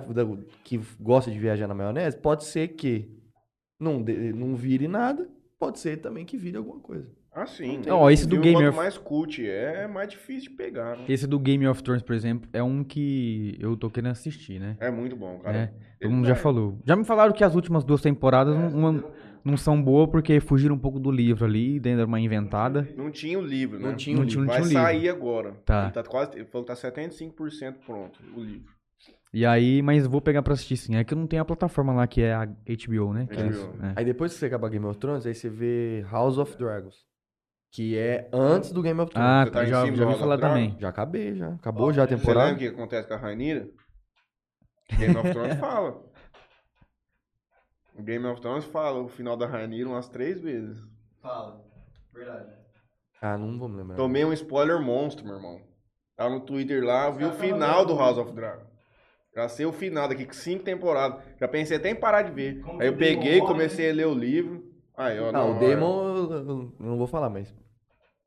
[0.64, 3.10] que gosta de viajar na maionese pode ser que
[3.80, 5.28] não, de- não vire nada,
[5.58, 7.08] pode ser também que vire alguma coisa.
[7.32, 7.82] Ah, sim.
[7.86, 10.56] Não, ó, esse O do Game quanto of- mais cult é, é mais difícil de
[10.56, 10.97] pegar.
[10.97, 11.03] né?
[11.10, 14.78] Esse do Game of Thrones, por exemplo, é um que eu tô querendo assistir, né?
[14.80, 15.58] É muito bom, cara.
[15.58, 16.80] É, todo mundo já vai- falou.
[16.86, 19.12] Já me falaram que as últimas duas temporadas não, não-
[19.43, 22.88] não são boas porque fugiram um pouco do livro ali, deram uma inventada.
[22.95, 23.88] Não tinha o livro, né?
[23.89, 24.84] Não tinha o Não tinha, não Vai tinha o livro.
[24.84, 25.51] sair agora.
[25.66, 25.84] Tá.
[25.84, 26.32] Ele tá quase.
[26.36, 28.74] Ele falou que tá 75% pronto, o livro.
[29.34, 30.95] E aí, mas vou pegar pra assistir sim.
[30.95, 33.28] É que eu não tenho a plataforma lá que é a HBO, né?
[33.28, 33.49] Que é HBO.
[33.51, 33.93] isso, é.
[33.97, 37.05] Aí depois que você acabar Game of Thrones, aí você vê House of Dragons.
[37.71, 39.30] Que é antes do Game of Thrones.
[39.30, 40.78] Ah, Você tá tá, já, já ouvi falar também.
[40.80, 41.49] Já acabei, já.
[41.49, 42.45] Acabou já a Você temporada.
[42.51, 43.67] lembra o que acontece com a Rainira?
[44.97, 46.01] Game of Thrones fala.
[47.97, 50.78] O Game of Thrones fala o final da Rainira umas três vezes.
[51.21, 51.61] Fala.
[52.13, 52.53] Verdade.
[53.21, 53.95] Ah, não vou me lembrar.
[53.95, 55.59] Tomei um spoiler monstro, meu irmão.
[56.15, 58.65] Tava no Twitter lá, vi o final do House of Dragon.
[59.36, 61.22] Já sei o final daqui cinco temporadas.
[61.40, 62.62] Já pensei até em parar de ver.
[62.62, 64.64] Como Aí eu que peguei, morre, comecei a ler o livro.
[64.96, 67.54] Aí, ó, Não, não, o Demon eu, eu não vou falar, mas.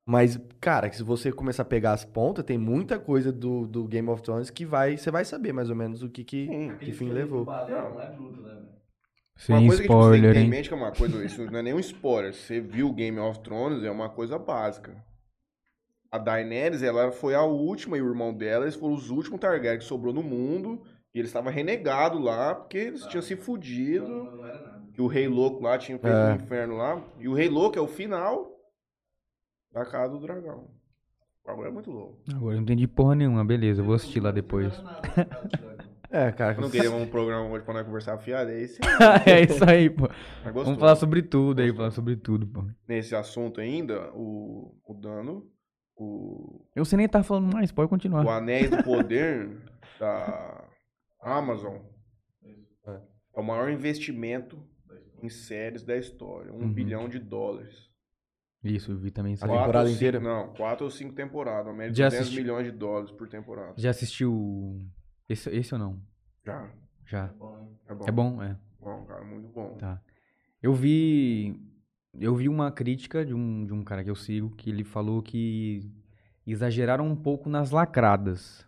[0.04, 3.84] Mas, cara, que se você começar a pegar as pontas, tem muita coisa do, do
[3.86, 6.76] Game of Thrones que vai, você vai saber mais ou menos o que, que, Sim.
[6.78, 7.44] que fim levou.
[7.44, 8.68] Não é bruto, né, velho?
[9.48, 10.48] Uma Sem coisa que tipo, você tem que spoiler, ter em hein?
[10.48, 12.34] mente que é uma coisa, isso não é nem um spoiler.
[12.34, 14.96] Você viu Game of Thrones, é uma coisa básica.
[16.10, 19.78] A Daenerys, ela foi a última e o irmão dela, eles foram os últimos Targaryen
[19.78, 20.82] que sobrou no mundo.
[21.14, 24.08] E eles estavam renegados lá, porque eles tinham se fudido.
[24.08, 24.78] Não, não era nada.
[24.92, 26.32] Que o Rei Louco lá tinha feito É.
[26.32, 27.02] o inferno lá.
[27.18, 28.50] E o Rei Louco é o final
[29.72, 30.68] da Casa do Dragão.
[31.44, 32.18] O bagulho é muito louco.
[32.34, 34.72] Agora eu não entendi porra nenhuma, beleza, eu vou assistir lá depois.
[36.10, 36.54] É, cara.
[36.56, 38.80] Eu não queria um programa hoje pra nós conversar fiado, é esse.
[39.28, 40.08] é isso aí, pô.
[40.54, 42.64] Vamos falar sobre tudo aí, falar sobre tudo, pô.
[42.88, 45.46] Nesse assunto ainda, o, o Dano,
[45.94, 48.24] o, Eu sei nem tá falando mais, pode continuar.
[48.24, 49.50] o Anéis do Poder
[50.00, 50.64] da
[51.20, 51.78] Amazon
[52.86, 52.90] É.
[53.34, 54.62] é o maior investimento
[55.22, 56.52] em séries da história.
[56.52, 56.72] Um Uhum.
[56.72, 57.88] bilhão de dólares.
[58.62, 60.20] Isso, eu vi também isso A temporada cinco- inteira?
[60.20, 61.66] Não, quatro ou cinco temporadas.
[61.66, 62.40] Uma média de Já 200 assisti.
[62.42, 63.74] milhões de dólares por temporada.
[63.76, 64.84] Já assistiu
[65.28, 66.00] esse, esse ou não?
[66.44, 66.72] Já.
[67.06, 67.26] Já.
[67.38, 67.68] Bom, hein?
[67.88, 68.04] É bom.
[68.06, 68.42] É bom?
[68.42, 68.56] É.
[68.80, 69.76] Bom, cara, muito bom.
[69.76, 70.00] Tá.
[70.62, 71.60] Eu vi.
[72.18, 75.22] Eu vi uma crítica de um, de um cara que eu sigo que ele falou
[75.22, 75.88] que
[76.46, 78.66] exageraram um pouco nas lacradas,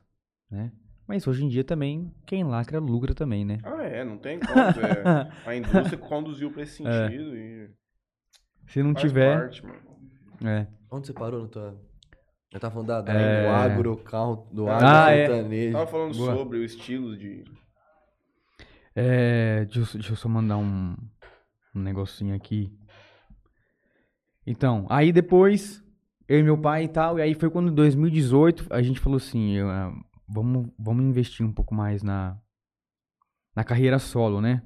[0.49, 0.71] né?
[1.11, 3.59] Mas hoje em dia também, quem lacra lucra também, né?
[3.65, 4.53] Ah, é, não tem como.
[4.87, 5.29] é.
[5.45, 7.69] a indústria conduziu pra esse sentido e.
[8.69, 9.37] Se não faz tiver.
[9.41, 9.81] parte, mano.
[10.45, 10.69] É.
[10.89, 11.77] Onde você parou na tua.
[12.53, 13.43] Eu tava falando da, da É.
[13.43, 15.27] do agro, carro, do Ah, agro é.
[15.27, 15.73] sertanejo.
[15.73, 16.37] Tava falando Boa.
[16.37, 17.43] sobre o estilo de.
[18.95, 20.95] É, deixa, eu- deixa eu só mandar um,
[21.75, 22.73] um negocinho aqui.
[24.47, 25.83] Então, aí depois,
[26.29, 29.17] eu e meu pai e tal, e aí foi quando em 2018 a gente falou
[29.17, 29.93] assim, eu, ah,
[30.31, 32.39] vamos, vamos investir um pouco mais na,
[33.55, 34.63] na carreira solo, né?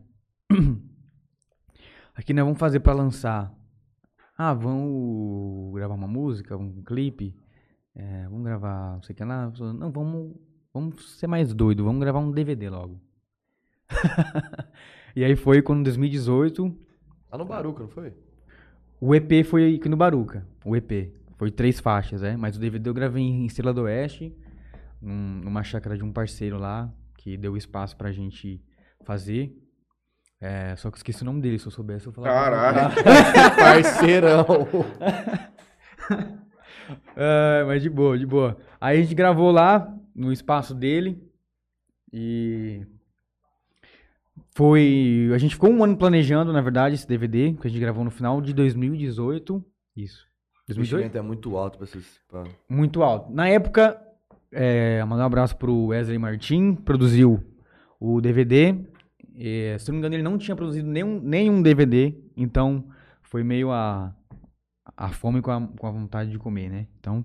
[2.15, 3.53] Aqui nós vamos fazer pra lançar.
[4.37, 7.35] Ah, vamos gravar uma música, um clipe.
[7.95, 9.53] É, vamos gravar, não sei o que lá.
[9.73, 10.37] Não, vamos,
[10.73, 13.01] vamos ser mais doido, vamos gravar um DVD logo.
[15.17, 16.85] e aí foi quando em 2018
[17.31, 18.15] Lá no Baruca, não foi?
[19.01, 20.47] o EP foi aqui no Baruca.
[20.65, 21.13] O EP.
[21.37, 22.37] Foi três faixas, é.
[22.37, 24.33] Mas o DVD eu gravei em Estrela do Oeste,
[25.05, 28.61] num- numa chácara de um parceiro lá, que deu espaço pra gente
[29.05, 29.53] fazer.
[30.41, 32.35] É, só que eu esqueci o nome dele, se eu soubesse eu falava.
[32.35, 32.95] Caralho.
[33.57, 34.45] Parceirão.
[37.17, 38.59] É, mas de boa, de boa.
[38.79, 41.19] Aí a gente gravou lá, no espaço dele.
[42.13, 42.87] E.
[44.55, 45.31] Foi.
[45.35, 48.11] A gente ficou um ano planejando, na verdade, esse DVD, que a gente gravou no
[48.11, 49.65] final de 2018.
[49.97, 50.27] Isso.
[50.65, 51.01] O 2018?
[51.01, 52.21] investimento é muito alto pra esses.
[52.29, 52.45] Pra...
[52.69, 53.33] Muito alto.
[53.33, 53.99] Na época,
[54.55, 57.43] é, mandar um abraço pro Wesley Martin, produziu
[58.01, 58.75] o DVD.
[59.37, 62.89] É, se não me engano, ele não tinha produzido nenhum, nenhum DVD, então
[63.23, 64.15] foi meio a,
[64.97, 66.87] a fome com a, com a vontade de comer, né?
[67.01, 67.25] Então,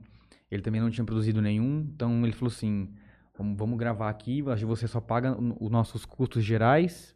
[0.49, 2.89] ele também não tinha produzido nenhum, então ele falou assim:
[3.38, 7.15] vamos, vamos gravar aqui, você só paga os nossos custos gerais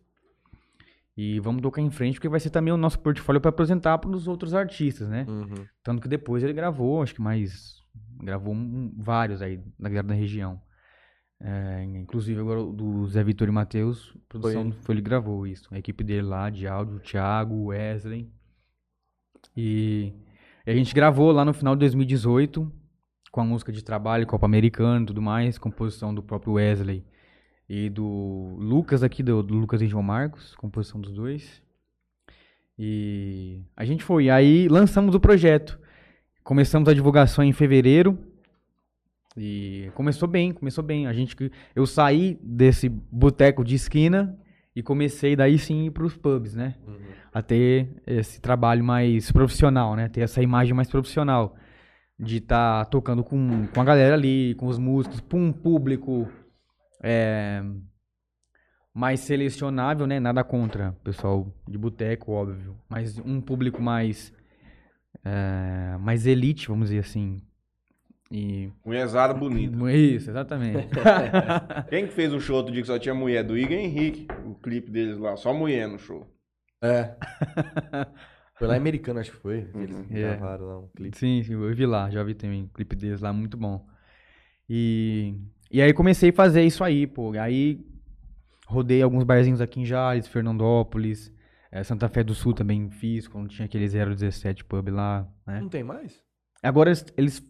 [1.15, 4.09] e vamos tocar em frente, porque vai ser também o nosso portfólio para apresentar para
[4.09, 5.25] os outros artistas, né?
[5.27, 5.65] Uhum.
[5.83, 7.82] Tanto que depois ele gravou, acho que mais.
[8.21, 10.61] Gravou um- vários aí da galera da região.
[11.41, 14.71] É, inclusive agora do Zé Vitor e Matheus, produção ele.
[14.81, 15.67] foi ele gravou isso.
[15.73, 18.31] A equipe dele lá de áudio, o Thiago, o Wesley.
[19.55, 20.13] E,
[20.65, 22.71] e a gente gravou lá no final de 2018,
[23.31, 27.03] com a música de trabalho, Copa Americana e tudo mais, composição do próprio Wesley
[27.67, 31.61] e do Lucas aqui, do, do Lucas e João Marcos, composição dos dois.
[32.77, 34.29] E a gente foi.
[34.29, 35.79] Aí lançamos o projeto.
[36.43, 38.17] Começamos a divulgação em fevereiro.
[39.35, 41.07] E começou bem, começou bem.
[41.07, 41.35] A gente,
[41.73, 44.37] eu saí desse boteco de esquina
[44.75, 46.75] e comecei daí sim para os pubs, né?
[47.33, 50.09] A ter esse trabalho mais profissional, né?
[50.09, 51.55] Ter essa imagem mais profissional
[52.19, 56.27] de estar tocando com, com a galera ali, com os músicos, para um público
[57.01, 57.63] é,
[58.93, 60.19] mais selecionável, né?
[60.19, 64.33] Nada contra o pessoal de boteco, óbvio, mas um público mais
[65.25, 67.41] é, mais elite, vamos dizer assim.
[68.31, 69.91] E Mulherzada bonita.
[69.91, 70.87] isso, exatamente.
[71.89, 73.43] Quem que fez o show outro dia que só tinha mulher?
[73.43, 74.27] Do Igor Henrique.
[74.45, 75.35] O clipe deles lá.
[75.37, 76.25] Só mulher no show.
[76.81, 77.15] É.
[78.57, 79.63] Foi lá em Americana, acho que foi.
[79.63, 80.35] que Eles É.
[80.37, 81.17] gravaram lá um clipe.
[81.17, 83.85] Sim, sim, eu vi lá, já vi também um clipe deles lá, muito bom.
[84.69, 85.33] E,
[85.71, 87.31] e aí comecei a fazer isso aí, pô.
[87.39, 87.79] Aí
[88.67, 91.33] rodei alguns barzinhos aqui em Jales, Fernandópolis,
[91.73, 95.59] eh, Santa Fé do Sul também fiz, quando tinha aquele 017 pub lá, né?
[95.59, 96.21] Não tem mais?
[96.61, 97.43] Agora eles, eles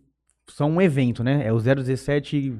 [0.47, 1.45] são um evento, né?
[1.45, 2.57] É o 017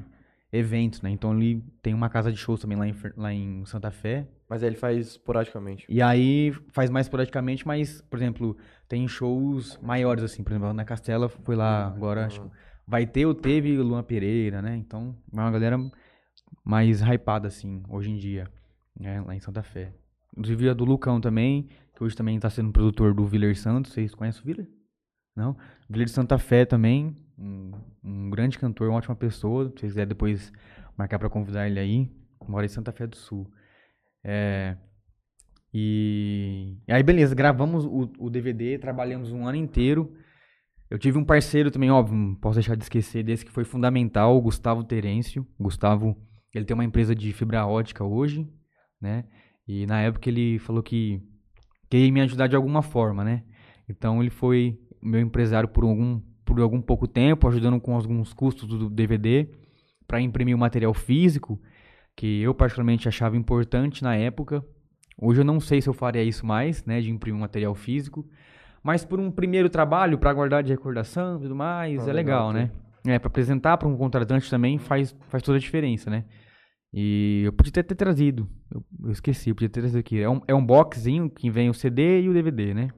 [0.52, 1.10] eventos, né?
[1.10, 4.28] Então ali tem uma casa de shows também lá em, lá em Santa Fé.
[4.50, 5.86] Mas aí ele faz esporadicamente.
[5.88, 8.58] E aí faz mais esporadicamente, mas, por exemplo,
[8.88, 10.44] tem shows maiores, assim.
[10.44, 12.50] Por exemplo, na Castela foi lá agora, acho que
[12.86, 14.76] vai ter ou teve Luan Pereira, né?
[14.76, 15.78] Então, é uma galera
[16.64, 18.52] mais hypada, assim, hoje em dia,
[19.00, 19.22] né?
[19.22, 19.94] Lá em Santa Fé.
[20.36, 23.94] Inclusive a do Lucão também, que hoje também tá sendo produtor do Viller Santos.
[23.94, 24.68] Vocês conhecem o Viller?
[25.36, 25.56] Não?
[25.90, 27.72] Viller de Santa Fé também, um,
[28.04, 29.72] um grande cantor, uma ótima pessoa.
[29.76, 30.52] Se quiserem depois
[30.98, 32.12] marcar pra convidar ele aí,
[32.48, 33.50] mora em Santa Fé do Sul.
[34.24, 34.78] É,
[35.74, 40.14] e, e aí, beleza, gravamos o, o DVD, trabalhamos um ano inteiro.
[40.90, 44.38] Eu tive um parceiro também, óbvio, não posso deixar de esquecer desse que foi fundamental,
[44.38, 45.48] o Gustavo Terêncio.
[45.60, 46.16] Gustavo,
[46.54, 48.48] ele tem uma empresa de fibra ótica hoje,
[49.02, 49.26] né?
[49.68, 51.22] E na época ele falou que
[51.90, 53.44] queria me ajudar de alguma forma, né?
[53.88, 58.68] Então ele foi meu empresário por algum, por algum pouco tempo, ajudando com alguns custos
[58.68, 59.48] do DVD
[60.08, 61.62] para imprimir o material físico,
[62.16, 64.64] que eu particularmente achava importante na época.
[65.20, 68.28] Hoje eu não sei se eu faria isso mais, né, de imprimir um material físico,
[68.82, 72.50] mas por um primeiro trabalho para guardar de recordação e tudo mais, Ah, é legal,
[72.50, 72.72] legal, né?
[73.06, 76.26] É, para apresentar para um contratante também faz, faz toda a diferença, né?
[76.94, 78.48] E eu podia ter, ter trazido.
[78.72, 80.22] Eu, eu esqueci, eu podia ter trazido aqui.
[80.22, 82.90] É um, é um boxzinho que vem o CD e o DVD, né?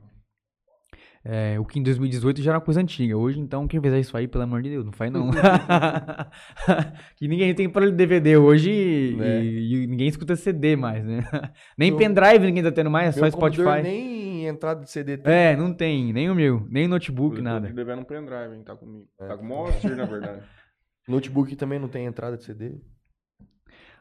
[1.28, 3.18] É, o que em 2018 já era uma coisa antiga.
[3.18, 5.32] Hoje, então, quem fizer isso aí, pelo amor de Deus, não faz não.
[7.18, 9.44] que ninguém tem para DVD hoje e, É.
[9.44, 11.24] e ninguém escuta CD mais, né?
[11.78, 13.82] Nem Meu- pendrive ninguém tá tendo mais, é só Meu Spotify.
[13.82, 15.34] nem entrada de CD tem.
[15.34, 17.70] É, não tem, nem o meu, nem notebook, Eu tô nada.
[17.70, 18.64] devendo um pendrive, hein?
[18.64, 19.08] Tá comigo.
[19.20, 19.28] É.
[19.28, 20.44] Tá com o Monster, na verdade.
[21.10, 22.76] Notebook também não tem entrada de CD.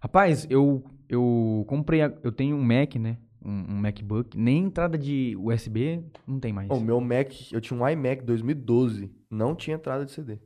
[0.08, 3.16] Rapaz, eu, eu comprei, a- eu tenho um Mac, né?
[3.42, 6.68] Um, um MacBook, nem entrada de USB não tem mais.
[6.70, 10.38] O meu Mac, eu tinha um iMac 2012, não tinha entrada de CD.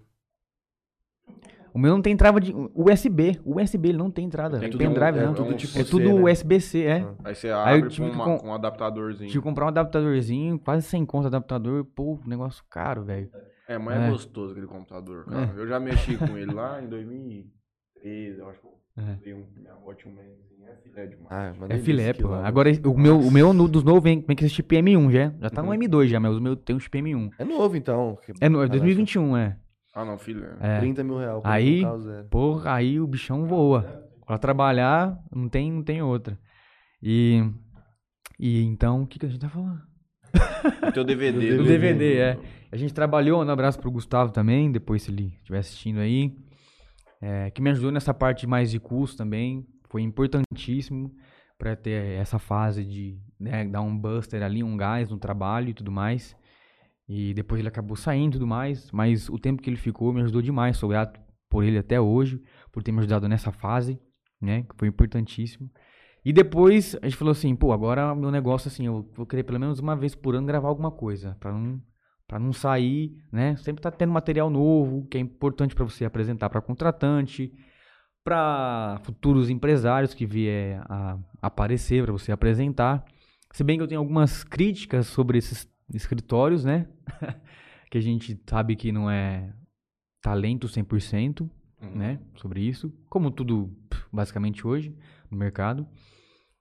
[1.74, 4.78] O meu não tem entrada de USB, USB ele não tem entrada, Tem é tudo-
[4.78, 5.34] pendrive é não.
[5.34, 6.22] tudo É tipo C, tudo né?
[6.32, 7.00] USB-C, é.
[7.00, 7.14] Ah.
[7.24, 9.28] Aí você Aí eu abre tive com, que uma- com- um adaptadorzinho.
[9.28, 13.28] Tive que comprar um adaptadorzinho, quase 100 conto adaptador, pô, negócio caro, velho.
[13.66, 14.10] É, mas é, É.
[14.10, 15.52] gostoso aquele computador, cara.
[15.56, 19.12] Eu já mexi com ele lá em 2013, eu acho que É.
[19.14, 21.26] comprei um, minha avó tinha um Maczinho, é filé demais.
[21.30, 22.36] Ah, É delícia filé, aquilo pô.
[22.36, 22.42] né?
[22.44, 25.32] Agora, o meu, o meu no- dos novos vem, vem com esse chip M1 já.
[25.40, 25.68] Já tá Uhum.
[25.68, 27.30] no M2 já, mas o meu tem um chip M1.
[27.38, 28.18] É novo, então.
[28.40, 29.56] É no, é 2021, é.
[29.94, 30.46] Ah, não, filé.
[30.60, 30.78] É.
[30.80, 31.40] 30 mil reais.
[31.44, 32.24] Aí- o.
[32.30, 34.04] Porra, aí o bichão voa.
[34.26, 36.38] Pra trabalhar, não tem, não tem outra.
[37.02, 37.42] E.
[38.38, 39.80] E então, o que, que a gente tá falando?
[40.86, 41.56] O teu DVD.
[41.56, 42.38] Do DVD, é.
[42.70, 46.36] A gente trabalhou, um abraço pro Gustavo também, depois se ele estiver assistindo aí.
[47.20, 49.66] É, que me ajudou nessa parte mais de custo também.
[49.90, 51.14] Foi importantíssimo
[51.56, 55.74] pra ter essa fase de né, dar um buster ali, um gás no trabalho e
[55.74, 56.36] tudo mais.
[57.08, 58.90] E depois ele acabou saindo e tudo mais.
[58.92, 60.76] Mas o tempo que ele ficou me ajudou demais.
[60.76, 63.98] Sou grato por ele até hoje, por ter me ajudado nessa fase,
[64.40, 64.62] né?
[64.62, 65.70] Que foi importantíssimo.
[66.24, 69.58] E depois a gente falou assim, pô, agora meu negócio assim, eu vou querer pelo
[69.58, 71.80] menos uma vez por ano gravar alguma coisa, Pra não
[72.28, 73.56] para não sair, né?
[73.56, 77.52] Sempre tá tendo material novo, que é importante pra você apresentar para contratante,
[78.22, 83.04] para futuros empresários que vier a aparecer para você apresentar.
[83.52, 86.86] Se bem que eu tenho algumas críticas sobre esses escritórios, né?
[87.90, 89.52] que a gente sabe que não é
[90.22, 91.48] talento 100%,
[91.80, 91.94] Uhum.
[91.94, 93.70] né, sobre isso, como tudo
[94.12, 94.96] basicamente hoje
[95.30, 95.86] no mercado.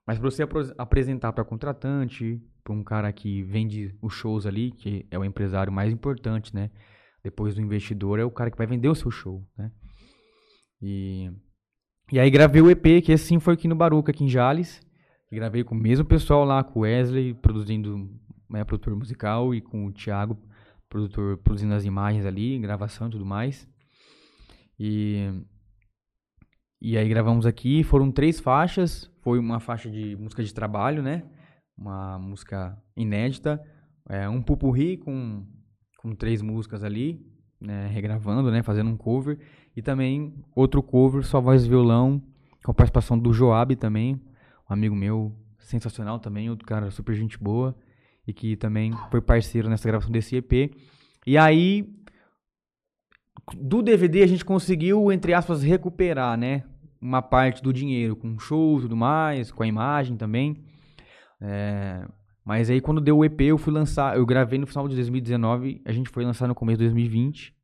[0.06, 0.46] Mas para você
[0.78, 2.40] apresentar para contratante,
[2.74, 6.70] um cara que vende os shows ali, que é o empresário mais importante, né?
[7.22, 9.70] Depois do investidor é o cara que vai vender o seu show, né?
[10.80, 11.30] E
[12.10, 14.80] e aí gravei o EP, que esse sim foi aqui no Baruca, aqui em Jales.
[15.30, 18.08] Gravei com o mesmo pessoal lá, com o Wesley, produzindo,
[18.48, 20.38] né, produtor musical, e com o Thiago,
[20.88, 23.68] produtor, produzindo as imagens ali, gravação e tudo mais.
[24.80, 25.30] E,
[26.80, 31.24] e aí gravamos aqui, foram três faixas, foi uma faixa de música de trabalho, né?
[31.78, 33.62] Uma música inédita,
[34.08, 35.46] é, um pupurri com,
[35.98, 37.24] com três músicas ali,
[37.60, 37.86] né?
[37.86, 38.62] regravando, né?
[38.62, 39.38] Fazendo um cover.
[39.76, 42.20] E também outro cover, só voz e violão,
[42.64, 44.20] com a participação do Joab também,
[44.68, 47.76] um amigo meu sensacional também, outro cara super gente boa,
[48.26, 50.74] e que também foi parceiro nessa gravação desse EP.
[51.26, 51.88] E aí,
[53.56, 56.64] do DVD a gente conseguiu, entre aspas, recuperar, né?
[57.00, 60.64] Uma parte do dinheiro com show e tudo mais, com a imagem também.
[61.40, 62.06] É,
[62.44, 65.82] mas aí quando deu o EP, eu fui lançar, eu gravei no final de 2019,
[65.84, 67.54] a gente foi lançar no começo de 2020.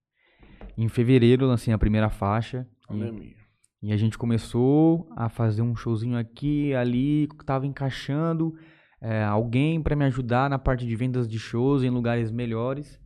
[0.77, 2.66] Em fevereiro lancei a primeira faixa.
[2.91, 3.37] E,
[3.83, 8.55] e a gente começou a fazer um showzinho aqui, ali, tava encaixando
[9.01, 12.99] é, alguém para me ajudar na parte de vendas de shows em lugares melhores.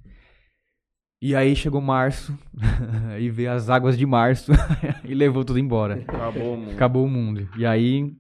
[1.21, 2.39] E aí chegou março,
[3.19, 4.53] e veio as águas de março
[5.05, 6.05] e levou tudo embora.
[6.07, 6.71] Acabou, mano.
[6.71, 7.49] Acabou o mundo.
[7.59, 8.13] E aí,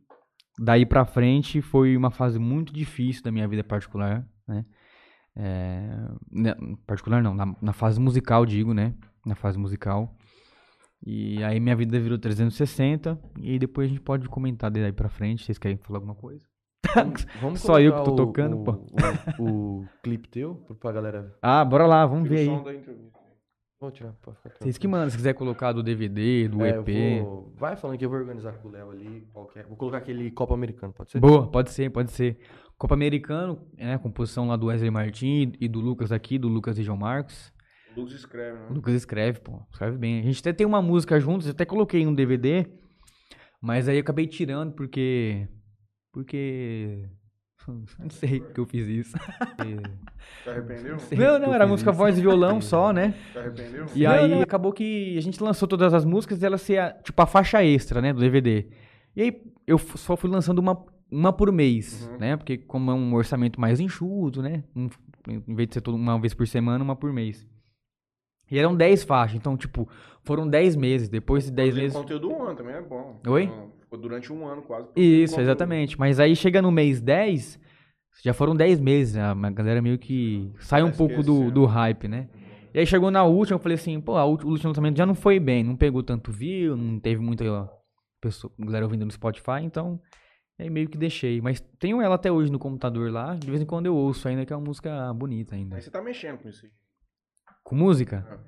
[0.59, 4.65] daí pra frente, foi uma fase muito difícil da minha vida particular, né?
[5.37, 6.55] É, né,
[6.87, 8.93] particular não, na, na fase musical, digo, né?
[9.25, 10.17] Na fase musical.
[11.07, 15.09] E aí minha vida virou 360, e aí depois a gente pode comentar daí pra
[15.09, 16.45] frente, vocês querem falar alguma coisa?
[17.41, 18.73] Vamos Só eu que tô o- tocando, o, pô.
[19.39, 21.37] O, o clipe teu, pra galera.
[21.41, 22.81] Ah, bora lá, vamos ver o aí.
[23.81, 27.23] Vou tirar, pode ficar Vocês que mandam, se quiser colocar do DVD, do É, EP.
[27.23, 29.21] vou- Vai falando que eu vou organizar com o Léo ali.
[29.33, 29.67] Qualquer...
[29.67, 31.21] Vou colocar aquele copo americano, pode ser?
[31.21, 32.39] Boa, pode ser, pode ser.
[32.77, 33.97] Copa Americano, né?
[33.99, 37.53] Composição lá do Wesley Martin e do Lucas aqui, do Lucas e João Marcos.
[37.97, 38.67] O Lucas escreve, né?
[38.69, 40.21] O Lucas escreve, pô, escreve bem.
[40.21, 42.67] A gente até tem uma música juntos, eu até coloquei no DVD,
[43.63, 45.49] mas aí eu acabei tirando porque.
[46.13, 47.09] Porque.
[47.99, 49.17] Não sei porque eu fiz isso.
[50.45, 50.97] Se arrependeu?
[50.97, 51.17] Não, que
[51.47, 51.99] não, era música isso.
[51.99, 53.15] voz e violão só, né?
[53.33, 53.87] Se arrependeu?
[53.95, 57.21] E aí acabou que a gente lançou todas as músicas e ela ser a, tipo
[57.21, 58.67] a faixa extra, né, do DVD.
[59.17, 62.19] E aí eu só fui lançando uma, uma por mês, Uhum.
[62.19, 62.37] né?
[62.37, 64.65] Porque como é um orçamento mais enxuto, né?
[64.75, 64.89] um-
[65.29, 67.47] em vez de ser uma vez por semana, uma por mês.
[68.51, 69.87] E eram 10 faixas, então tipo,
[70.23, 71.97] foram 10 meses, depois de 10 Produzir meses.
[71.99, 73.21] conteúdo um ano também é bom.
[73.27, 73.47] Oi?
[73.47, 74.87] Não, Ficou durante um ano quase.
[74.95, 75.99] Isso, exatamente.
[75.99, 77.59] Mas aí chega no mês 10,
[78.23, 82.07] já foram 10 meses, a a galera meio que sai um pouco do, do hype,
[82.07, 82.29] né?
[82.75, 85.41] E aí chegou na última, eu falei assim, pô, o último lançamento já não foi
[85.41, 87.45] bem, não pegou tanto view, não teve muita
[88.21, 89.99] pessoa, galera ouvindo no Spotify, então
[90.59, 91.41] aí meio que deixei.
[91.41, 94.45] Mas tenho ela até hoje no computador lá, de vez em quando eu ouço ainda,
[94.45, 95.77] que é uma música bonita ainda.
[95.77, 96.73] Aí você tá mexendo com isso aí.
[97.65, 98.39] Com música?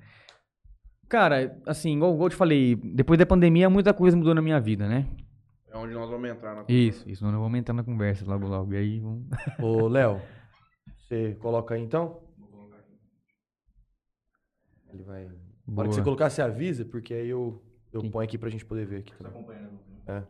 [1.09, 4.59] Cara, assim, igual, igual eu te falei, depois da pandemia muita coisa mudou na minha
[4.59, 5.07] vida, né?
[5.71, 8.73] É onde nós vamos entrar na Isso, isso, não vamos entrar na conversa logo logo.
[8.73, 9.25] E aí vamos...
[9.59, 10.21] Ô, Léo,
[11.07, 12.21] você coloca aí então?
[14.93, 15.23] Ele vai.
[15.25, 15.87] Na hora Boa.
[15.87, 17.63] que você colocar, você avisa, porque aí eu,
[17.93, 18.11] eu Sim.
[18.11, 19.31] ponho aqui pra gente poder ver aqui Tá também.
[19.31, 19.79] acompanhando.
[20.05, 20.23] É.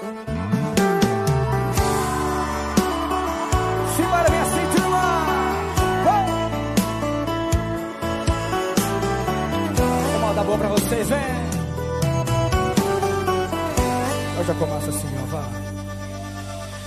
[0.00, 0.61] Simbora,
[10.42, 11.18] Vou mandar boa pra vocês, vem!
[14.38, 15.44] Eu já começo assim, ó, vá.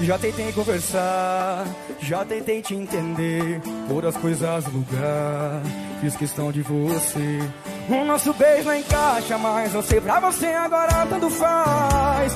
[0.01, 1.65] Já tentei conversar,
[2.01, 5.61] já tentei te entender, por as coisas no lugar,
[6.01, 7.39] fiz questão de você.
[7.87, 12.33] O nosso beijo não encaixa mais, eu sei pra você agora tanto faz.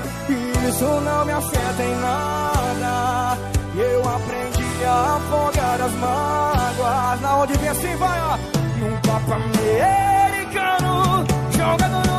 [0.69, 3.37] Isso não me afeta em nada.
[3.75, 7.21] Eu aprendi a afogar as mágoas.
[7.21, 8.37] Na onde vem assim, vai, ó.
[8.79, 9.33] Num papo
[10.49, 11.25] americano,
[11.55, 12.18] jogando no bar.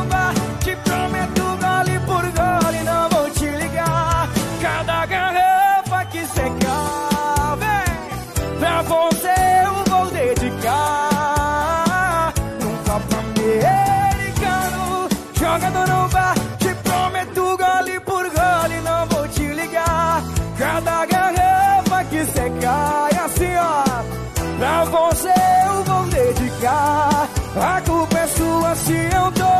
[28.85, 29.53] se eu tô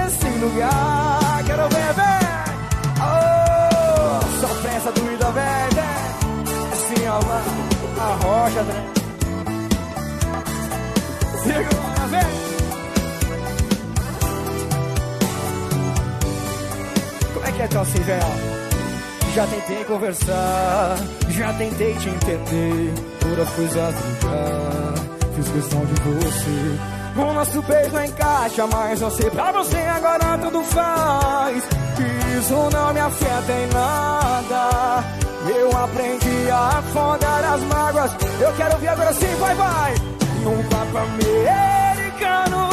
[0.00, 1.44] nesse lugar.
[1.46, 2.26] Quero ver, vem.
[3.00, 5.96] Oh, sofrência doída, vem, vem.
[6.72, 7.40] Assim ó, lá,
[8.00, 8.84] a rocha, vem.
[11.42, 12.30] Segura, vem.
[17.34, 18.56] Como é que é então assim, velho?
[19.34, 20.96] Já tentei conversar,
[21.28, 24.94] já tentei te entender por as coisas do lugar.
[25.36, 26.95] Fiz questão de você.
[27.18, 31.64] O nosso beijo não encaixa, mas eu sei pra você agora tudo faz.
[32.38, 35.04] Isso não me afeta em nada.
[35.58, 38.12] Eu aprendi a afogar as mágoas.
[38.40, 39.94] Eu quero ouvir agora sim, vai, vai.
[40.42, 42.68] Num papo americano,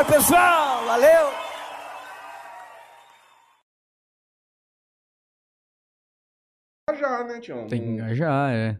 [0.00, 0.84] Obrigado, pessoal.
[0.86, 1.30] Valeu.
[6.98, 7.66] Já, né, Tião?
[7.68, 8.78] Tem que engajar, é.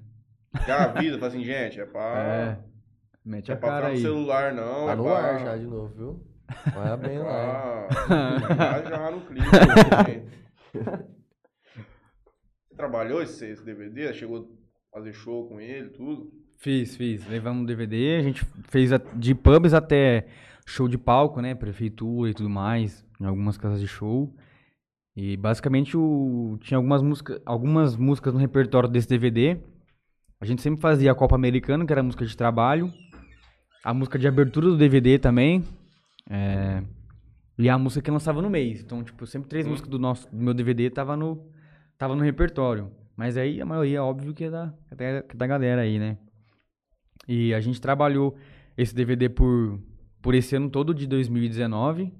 [0.66, 2.18] Já avisa, fala assim, gente, é pra.
[2.18, 2.58] É.
[3.24, 4.02] Mete É a pra cara ficar no aí.
[4.02, 4.86] celular, não.
[4.86, 5.12] Tá é no pra...
[5.18, 6.26] ar já de novo, viu?
[6.74, 7.86] Vai bem lá.
[8.08, 9.46] Ah, já, já no clipe.
[12.68, 14.12] Você trabalhou esse, esse DVD?
[14.12, 14.48] Chegou
[14.92, 16.32] a fazer show com ele, tudo?
[16.56, 17.24] Fiz, fiz.
[17.28, 20.26] Levamos um DVD, a gente fez a- de pubs até
[20.70, 21.54] show de palco, né?
[21.54, 24.34] Prefeitura e tudo mais, em algumas casas de show.
[25.16, 29.58] E basicamente o, tinha algumas músicas, algumas músicas no repertório desse DVD.
[30.40, 32.90] A gente sempre fazia a Copa Americana, que era a música de trabalho.
[33.84, 35.64] A música de abertura do DVD também.
[36.28, 36.82] É,
[37.58, 38.80] e a música que lançava no mês.
[38.80, 39.72] Então, tipo, sempre três Uhum.
[39.72, 41.46] músicas do nosso do meu DVD tava no,
[41.98, 42.90] tava no repertório.
[43.16, 45.98] Mas aí a maioria, óbvio, que é da, é da, que é da galera aí,
[45.98, 46.16] né?
[47.28, 48.36] E a gente trabalhou
[48.76, 49.78] esse DVD por,
[50.22, 52.12] por esse ano todo de 2019.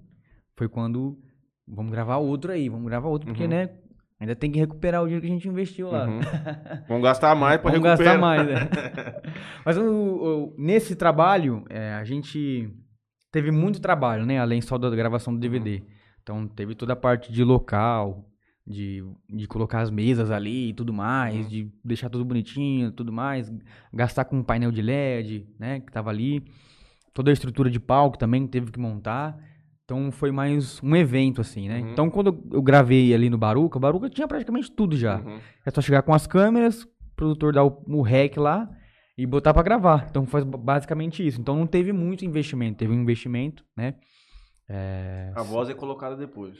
[0.56, 1.18] Foi quando.
[1.66, 3.50] Vamos gravar outro aí, vamos gravar outro, porque, Uhum.
[3.50, 3.70] né?
[4.18, 6.06] Ainda tem que recuperar o dinheiro que a gente investiu lá.
[6.06, 6.20] Uhum.
[6.88, 7.96] Vamos gastar mais Vamos recuperar.
[7.98, 8.54] gastar mais, né?
[9.64, 12.68] Mas o- o- nesse trabalho, é, a gente
[13.32, 14.38] teve muito trabalho, né?
[14.38, 15.82] Além só da gravação do DVD.
[16.22, 18.26] Então, teve toda a parte de local,
[18.66, 23.10] de, de colocar as mesas ali e tudo mais, de deixar tudo bonitinho e tudo
[23.10, 23.50] mais.
[23.92, 25.80] Gastar com um painel de LED, né?
[25.80, 26.44] Que tava ali.
[27.12, 29.36] Toda a estrutura de palco também teve que montar.
[29.84, 31.80] Então, foi mais um evento, assim, né?
[31.80, 31.92] Uhum.
[31.92, 35.18] Então, quando eu gravei ali no Baruca, o Baruca tinha praticamente tudo já.
[35.18, 35.40] Uhum.
[35.66, 38.70] É só chegar com as câmeras, o produtor dar o, o rec lá
[39.18, 40.06] e botar pra gravar.
[40.08, 41.40] Então faz ba- basicamente isso.
[41.40, 42.78] Então não teve muito investimento.
[42.78, 43.96] Teve um investimento, né?
[44.68, 46.56] É, A voz é colocada depois.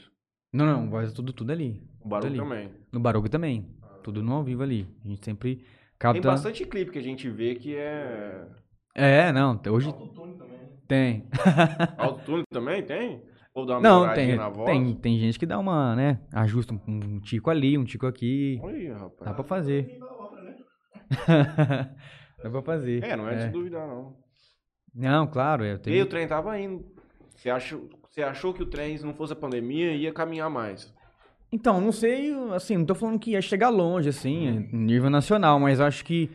[0.53, 1.81] Não, não, voz tudo, tudo ali.
[2.01, 2.37] O barulho ali.
[2.39, 2.69] também.
[2.91, 3.65] No Baruga também.
[4.03, 4.85] Tudo no ao vivo ali.
[5.05, 5.65] A gente sempre Tem
[5.97, 6.21] capta.
[6.21, 8.45] bastante clipe que a gente vê que é.
[8.93, 10.57] É, não, hoje Autotune também.
[10.57, 10.69] né?
[10.87, 11.27] tem.
[11.97, 13.23] Autotune também tem?
[13.53, 14.69] Ou dá uma Não, tem, na voz?
[14.69, 14.95] tem.
[14.95, 16.19] Tem gente que dá uma, né?
[16.31, 18.59] Ajusta um, um tico ali, um tico aqui.
[18.63, 19.25] Olha, rapaz.
[19.25, 19.99] Dá pra fazer.
[22.41, 23.03] Dá pra fazer.
[23.03, 24.15] É, não é, de se duvidar, não.
[24.93, 25.73] Não, claro, é.
[25.73, 25.93] E Tem...
[25.93, 26.85] aí, o trem tava indo.
[27.35, 30.93] Você achou, você achou que o trem, se não fosse a pandemia, ia caminhar mais?
[31.51, 35.59] Então, não sei, assim, não tô falando que ia chegar longe, assim, em nível nacional,
[35.59, 36.29] mas eu acho que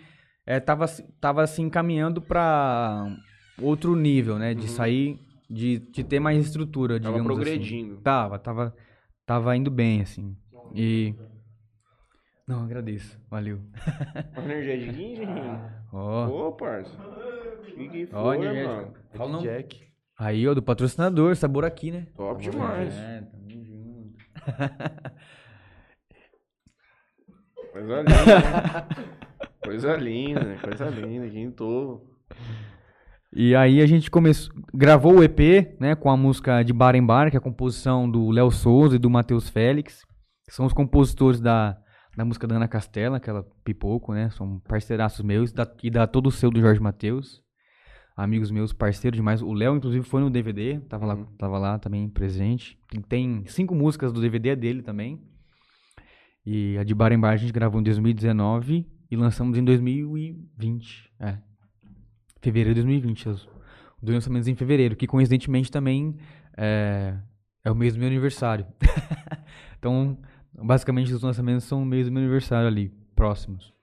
[0.47, 3.07] é, tava, se- tava assim, caminhando pra
[3.61, 4.55] outro nível, né?
[4.55, 5.19] De sair,
[5.51, 7.43] de, de ter mais estrutura, Tava digamos assim.
[7.51, 7.97] progredindo.
[8.01, 8.75] Tava, tava,
[9.27, 10.37] tava indo bem, assim.
[10.75, 11.15] E...
[12.47, 13.61] Não, agradeço, valeu.
[14.37, 15.83] Uma energética.
[15.93, 16.91] Ó, Ô, parça.
[17.75, 18.75] Que que foi, energético.
[18.75, 18.95] mano?
[19.15, 19.43] Fala não.
[19.43, 19.85] Jack.
[20.19, 22.07] Aí, ó, do patrocinador, sabor aqui, né?
[22.15, 22.95] Top demais.
[22.95, 24.17] É, tamo junto.
[27.73, 28.89] Coisa linda.
[29.67, 30.59] coisa linda, né?
[30.63, 31.29] Coisa linda.
[31.29, 32.17] Quintou.
[33.33, 37.05] E aí a gente começou, gravou o EP, né, com a música de Bar em
[37.05, 40.05] Bar, que é a composição do Léo Souza e do Matheus Félix,
[40.47, 41.77] que são os compositores da,
[42.17, 46.31] da música da Ana Castela, aquela Pipoco, né, são parceiraços meus, da, e da Todo
[46.31, 47.43] Seu do Jorge Matheus,
[48.17, 49.43] amigos meus, parceiros demais.
[49.43, 52.79] O Léo, inclusive, foi no DVD, tava, lá, tava lá também presente.
[52.89, 55.21] Tem, tem cinco músicas do DVD dele também.
[56.47, 61.13] E a de Bar em Bar a gente gravou em 2019 e lançamos em 2020,
[61.21, 61.39] é.
[62.41, 63.49] Fevereiro de 2020, os
[64.03, 66.17] dois lançamentos em fevereiro, que coincidentemente também
[66.57, 67.17] é,
[67.65, 68.67] é o mês do meu aniversário.
[69.79, 70.19] então,
[70.53, 73.75] basicamente, os lançamentos são o mês do meu aniversário ali, próximos.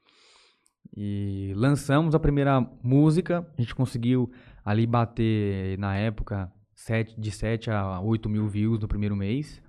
[0.95, 4.31] E lançamos a primeira música, a gente conseguiu
[4.63, 6.51] ali bater, na época,
[7.17, 9.61] de 7 a 8 mil views no primeiro mês.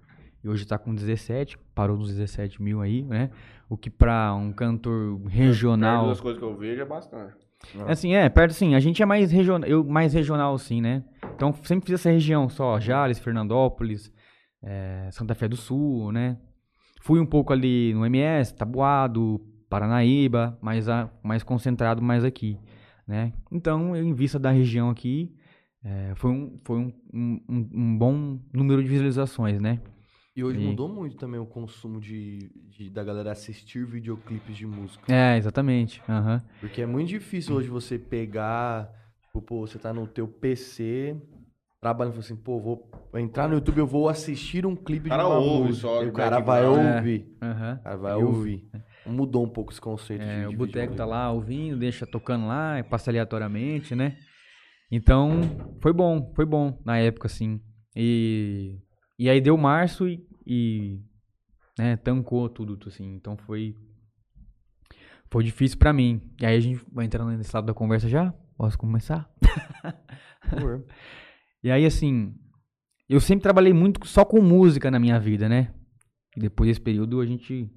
[0.43, 3.31] E hoje tá com 17, parou nos 17 mil aí, né?
[3.69, 6.01] O que pra um cantor regional...
[6.07, 7.35] Perto das coisas que eu vejo é bastante.
[7.87, 8.75] Assim, é, perto sim.
[8.75, 11.03] A gente é mais regional, eu mais regional sim, né?
[11.35, 14.13] Então sempre fiz essa região só, Jales, Fernandópolis,
[14.63, 16.37] é, Santa Fé do Sul, né?
[17.01, 19.41] Fui um pouco ali no MS, Tabuado,
[19.71, 22.59] Paranaíba, mais, a, mais concentrado mais aqui,
[23.09, 23.33] né?
[23.51, 25.35] Então, em vista da região aqui,
[25.83, 27.41] é, foi, um, foi um, um-
[27.73, 29.81] um bom número de visualizações, né?
[30.37, 34.67] E hoje E- mudou muito também o consumo de, de- da galera assistir videoclipes de
[34.67, 35.13] música.
[35.13, 36.03] É, exatamente.
[36.09, 36.43] aham.
[36.61, 38.91] Porque é muito difícil hoje você pegar,
[39.23, 41.17] tipo, pô, você tá no teu PC,
[41.81, 45.11] trabalhando e fala assim, pô, vou entrar no YouTube, eu vou assistir um clipe O
[45.11, 45.87] cara de uma ouve música.
[45.89, 46.65] só E o cara vai.
[46.65, 46.69] É.
[46.69, 47.37] ouvir.
[47.41, 47.75] aham.
[47.79, 48.69] O cara vai Eu- ouvir.
[49.07, 50.97] Mudou um pouco esse conceito É, de, o de boteco videoclipe.
[50.97, 54.17] tá lá ouvindo, deixa tocando lá, passa aleatoriamente, né?
[54.91, 55.43] Então,
[55.81, 57.61] foi bom, foi bom na época, assim.
[57.95, 58.79] E,
[59.19, 61.01] e aí deu março e, e
[61.79, 63.15] né, tancou tudo, assim.
[63.15, 63.77] Então foi
[65.31, 66.21] foi difícil pra mim.
[66.41, 68.33] E aí a gente vai entrando nesse lado da conversa já?
[68.57, 69.29] Posso começar?
[71.63, 72.35] E aí, assim,
[73.09, 75.73] eu sempre trabalhei muito só com música na minha vida, né?
[76.37, 77.73] E depois desse período a gente.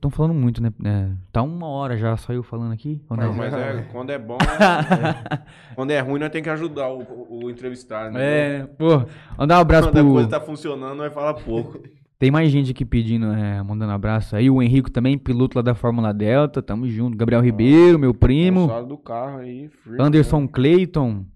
[0.00, 0.72] Tô falando muito, né?
[0.84, 3.02] É, tá uma hora já só eu falando aqui?
[3.10, 5.42] Não, mas é, quando é bom, é-
[5.74, 8.12] quando é ruim, nós temos que ajudar o, o, o entrevistado.
[8.12, 8.20] né?
[8.60, 9.04] É, pô,
[9.36, 10.12] mandar um abraço Quando a pro.
[10.12, 11.80] coisa tá funcionando, nós fala pouco.
[12.16, 14.48] Tem mais gente aqui pedindo, é, mandando abraço aí.
[14.48, 17.16] O Henrico também, piloto lá da Fórmula Delta, tamo junto.
[17.18, 18.68] Gabriel Ribeiro, meu primo.
[18.86, 19.68] Do carro aí.
[19.68, 20.48] firme, Anderson né?
[20.50, 21.26] Clayton.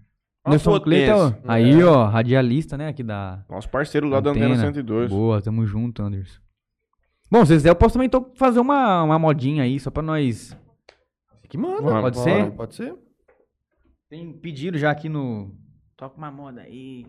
[0.47, 0.81] Anderson.
[0.81, 3.45] Clayton, aí, ó, radialista, né, aqui da.
[3.51, 5.11] Nosso parceiro lá da Antena 102.
[5.11, 6.41] Boa, tamo junto, Anderson.
[7.31, 10.57] Bom, se quiser, eu posso também to- fazer uma, uma modinha aí, só pra nós.
[11.49, 11.83] Que manda.
[11.83, 12.51] Vamos, Pode ser?
[12.53, 12.95] Pode ser.
[14.11, 15.51] Tem pedido já aqui no.
[15.97, 17.07] Toca uma moda aí.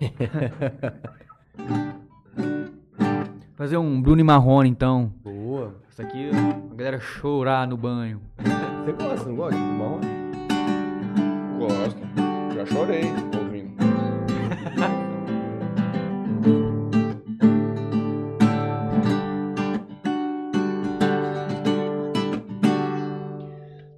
[3.54, 5.12] Fazer um Bruno e Marrone, então.
[5.22, 5.74] Boa.
[5.90, 6.30] Isso aqui,
[6.70, 8.20] a galera chorar no banho.
[8.84, 10.06] Você gosta, não gosta de marrone?
[11.58, 12.00] Gosto.
[12.54, 13.02] Já chorei
[13.38, 13.51] ouvindo.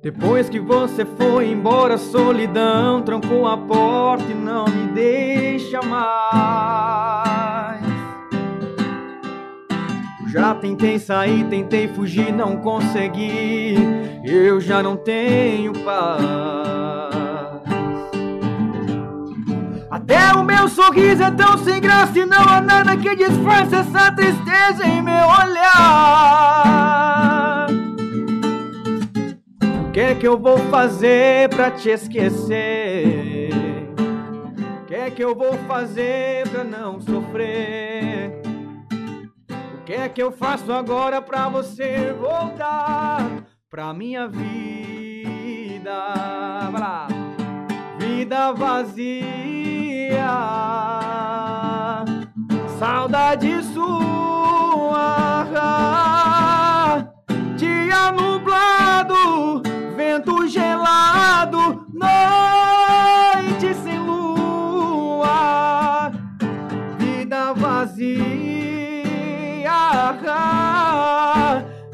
[0.04, 7.80] Depois que você foi embora, a solidão trancou a porta e não me deixa mais.
[10.30, 13.76] Já tentei sair, tentei fugir, não consegui.
[14.22, 17.14] Eu já não tenho paz.
[19.90, 24.12] Até o meu sorriso é tão sem graça e não há nada que disfarce essa
[24.12, 27.03] tristeza em meu olhar.
[29.94, 33.48] Que é que eu vou fazer pra te esquecer?
[34.82, 38.42] O que é que eu vou fazer pra não sofrer?
[39.78, 43.24] O que é que eu faço agora pra você voltar
[43.70, 45.92] pra minha vida?
[46.72, 47.06] Vai lá.
[47.96, 49.22] Vida vazia,
[52.80, 53.94] saudade sua.
[57.56, 59.62] Dia nublado,
[60.14, 65.28] vento gelado, noite sem lua,
[66.96, 68.12] vida vazia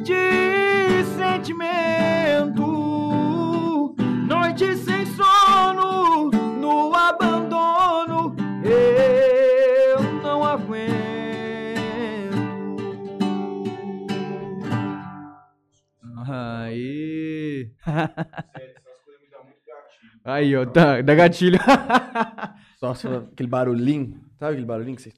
[0.03, 1.99] de sentimento,
[18.55, 18.74] Aí.
[20.24, 21.59] Aí, ó, tá, dá gatilho.
[22.78, 24.20] Só aquele barulhinho.
[24.38, 25.12] Sabe aquele barulhinho que você.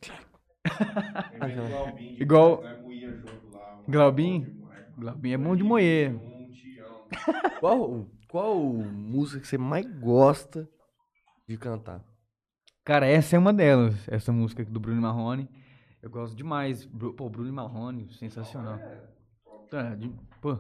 [2.21, 2.63] Igual-
[3.89, 4.47] Glaubinho?
[4.97, 6.15] Glaubinho é bom de moer.
[7.61, 10.69] Qual, qual música que você mais gosta
[11.47, 12.03] de cantar?
[12.85, 15.49] Cara, essa é uma delas, essa música do Bruno Marrone.
[16.03, 16.87] Eu gosto demais.
[17.17, 18.79] Pô, Bruno Marrone, sensacional.
[19.71, 20.59] Tá, de- pô,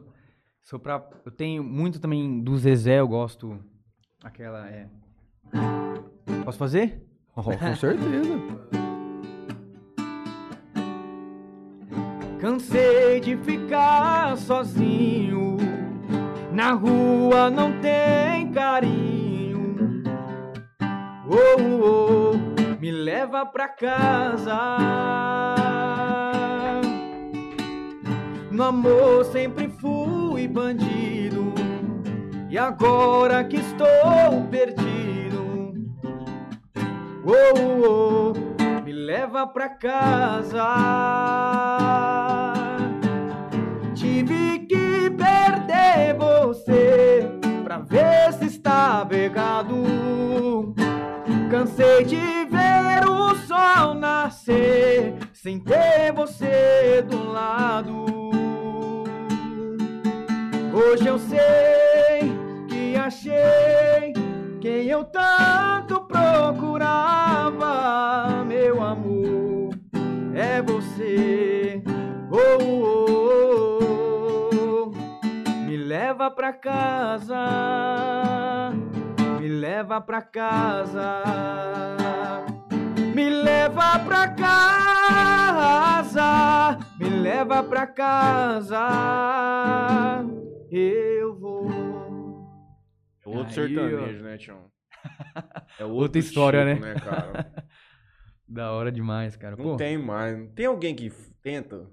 [0.62, 3.58] sou pra, eu tenho muito também do Zezé, eu gosto.
[4.22, 4.88] Aquela é.
[6.44, 7.06] Posso fazer?
[7.34, 8.38] Oh, com certeza.
[12.38, 15.56] Cansei de ficar sozinho.
[16.52, 20.02] Na rua não tem carinho.
[21.26, 24.52] Oh, oh, oh, me leva pra casa.
[28.52, 31.54] No amor sempre fui bandido.
[32.50, 35.72] E agora que estou perdido.
[37.24, 40.68] Oh, oh, oh, me leva pra casa.
[43.94, 47.30] Tive que perder você
[47.64, 50.74] pra ver se estava errado.
[51.50, 58.21] Cansei de ver o sol nascer sem ter você do lado.
[60.74, 62.32] Hoje eu sei
[62.66, 64.14] que achei
[64.58, 67.52] quem eu tanto procurava,
[68.46, 69.74] meu amor,
[70.34, 71.82] é você.
[72.30, 72.96] Oh, oh,
[74.54, 74.90] oh, oh.
[75.66, 77.36] me leva pra casa,
[79.38, 81.22] me leva pra casa,
[83.14, 85.58] me leva pra casa,
[86.98, 88.88] me leva pra casa.
[90.74, 91.64] Eu vou.
[93.26, 94.70] Outro Aí, sertanejo, né, Tião?
[95.78, 96.94] É Outra história, tipo, né?
[96.94, 97.66] cara?
[98.48, 99.56] Da hora demais, cara.
[99.56, 100.50] Não Pô, tem mais.
[100.52, 101.10] Tem alguém que
[101.42, 101.88] tenta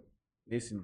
[0.46, 0.74] nesse.
[0.76, 0.84] Não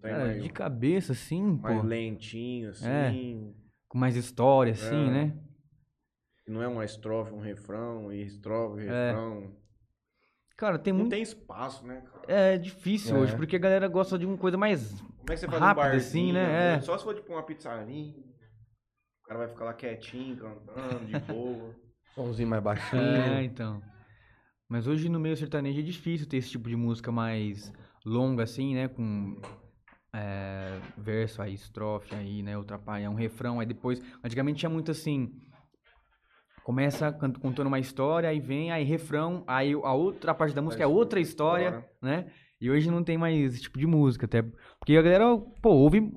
[0.00, 1.86] cara, mais, de cabeça, assim, mais pô.
[1.86, 2.88] lentinho, assim.
[2.88, 3.54] É.
[3.88, 5.10] Com mais história, assim, É.
[5.10, 5.38] né?
[6.48, 9.08] Não é uma estrofe, um refrão, e estrofe, É.
[9.10, 9.54] refrão.
[10.56, 11.10] Cara, tem Não muito.
[11.10, 12.24] tem espaço, né, cara?
[12.26, 13.20] É difícil É.
[13.20, 15.02] hoje, porque a galera gosta de uma coisa mais.
[15.24, 16.74] Como é que você faz Rápido, um barzinho, assim, né?
[16.74, 16.80] É.
[16.82, 18.12] Só se for tipo uma pizzaria.
[19.22, 21.74] O cara vai ficar lá quietinho, cantando, de boa.
[22.14, 23.02] Somzinho mais baixinho.
[23.02, 23.82] É, então.
[24.68, 27.72] Mas hoje no meio sertanejo é difícil ter esse tipo de música mais
[28.04, 28.86] longa, assim, né?
[28.86, 29.40] Com
[30.14, 32.58] é, verso aí, estrofe aí, né?
[32.58, 34.02] Outra parte, é um refrão, aí depois.
[34.22, 35.40] Antigamente tinha muito assim.
[36.62, 40.86] Começa contando uma história, aí vem, aí refrão, aí a outra parte da música é
[40.86, 42.26] outra história, né?
[42.64, 44.42] E hoje não tem mais esse tipo de música, até.
[44.78, 46.12] Porque a galera, pô, ouve.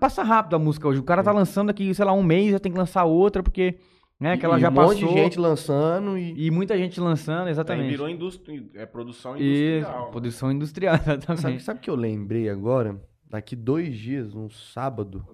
[0.00, 1.00] Passa rápido a música hoje.
[1.00, 3.78] O cara tá lançando aqui, sei lá, um mês, já tem que lançar outra, porque
[4.22, 4.36] né?
[4.36, 4.94] Que ela e já um passou.
[4.94, 6.46] monte de gente lançando e...
[6.46, 7.90] E muita gente lançando, Aí exatamente.
[7.90, 10.10] virou indústria, é produção Isso, industrial.
[10.10, 11.62] produção industrial, Sabe, exatamente.
[11.64, 13.02] sabe o que eu lembrei agora?
[13.28, 15.26] Daqui dois dias, um sábado.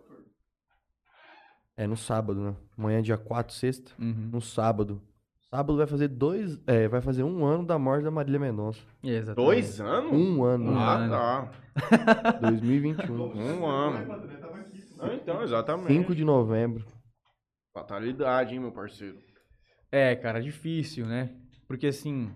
[1.76, 2.56] É, no sábado, né?
[2.78, 3.92] Amanhã, dia 4, sexta.
[3.98, 4.30] Uhum.
[4.32, 5.02] No sábado.
[5.50, 6.60] Sábado vai fazer dois.
[6.66, 8.80] É, vai fazer um ano da morte da Marília Mendonça.
[9.02, 9.46] Exatamente.
[9.46, 10.12] Dois anos?
[10.12, 10.72] Um ano.
[10.72, 12.40] Um ah, tá.
[12.42, 13.14] 2021.
[13.14, 14.12] Um ano.
[14.98, 15.92] Ah, então, exatamente.
[15.92, 16.84] 5 de novembro.
[17.72, 19.16] Fatalidade, hein, meu parceiro.
[19.90, 21.30] É, cara, difícil, né?
[21.66, 22.30] Porque assim,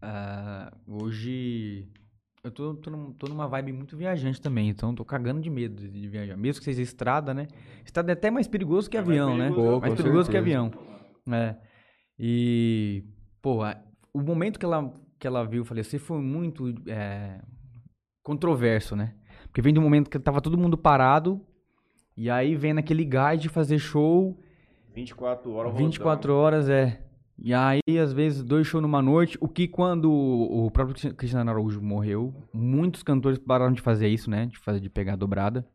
[0.00, 1.86] ah, hoje
[2.42, 6.08] eu tô, tô, tô numa vibe muito viajante também, então tô cagando de medo de,
[6.08, 6.36] viajar.
[6.36, 7.46] Mesmo que seja estrada, né?
[7.84, 9.50] Estrada é até mais perigoso que É mais avião, né?
[9.50, 10.58] perigoso, Pô, mais perigoso que certeza.
[10.58, 10.72] avião.
[11.30, 11.69] É.
[12.22, 13.02] E,
[13.40, 13.60] pô,
[14.12, 17.40] o momento que ela, que ela viu falecer foi muito é,
[18.22, 19.14] controverso, né?
[19.44, 21.40] Porque vem de um momento que tava todo mundo parado,
[22.14, 24.38] e aí vem naquele gás de fazer show,
[24.94, 27.00] 24 horas 24 horas, é.
[27.42, 29.38] E aí, às vezes, dois shows numa noite.
[29.40, 34.28] O que quando o próprio Cris- Cristiano Araújo morreu, muitos cantores pararam de fazer isso,
[34.28, 34.44] né?
[34.44, 35.66] De fazer de pegar a dobrada.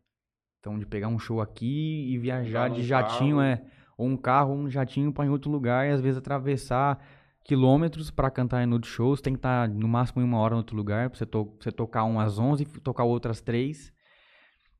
[0.60, 3.48] Então, de pegar um show aqui e viajar de jatinho, carro.
[3.48, 3.64] é.
[3.96, 5.86] Ou um carro, ou um jatinho pra em outro lugar.
[5.86, 6.98] E às vezes atravessar
[7.44, 9.20] quilômetros pra cantar em outros shows.
[9.20, 11.08] Tem que estar no máximo em uma hora em outro lugar.
[11.10, 13.92] Pra você, to você tocar um às 11 e tocar outras três.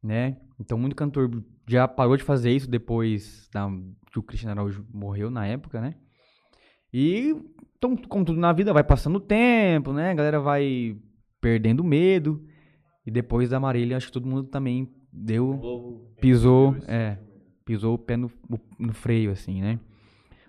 [0.03, 0.37] Né?
[0.61, 3.69] Então, muito cantor já parou de fazer isso depois da,
[4.12, 5.95] que o Cristiano Araújo morreu na época, né?
[6.93, 7.35] E,
[7.77, 10.11] então, como tudo na vida, vai passando o tempo, né?
[10.11, 10.97] A galera vai
[11.41, 12.45] perdendo medo.
[13.05, 17.19] E depois da Marília, acho que todo mundo também deu, pisou, é,
[17.67, 18.31] pisou o pé no,
[18.79, 19.79] no freio, assim, né?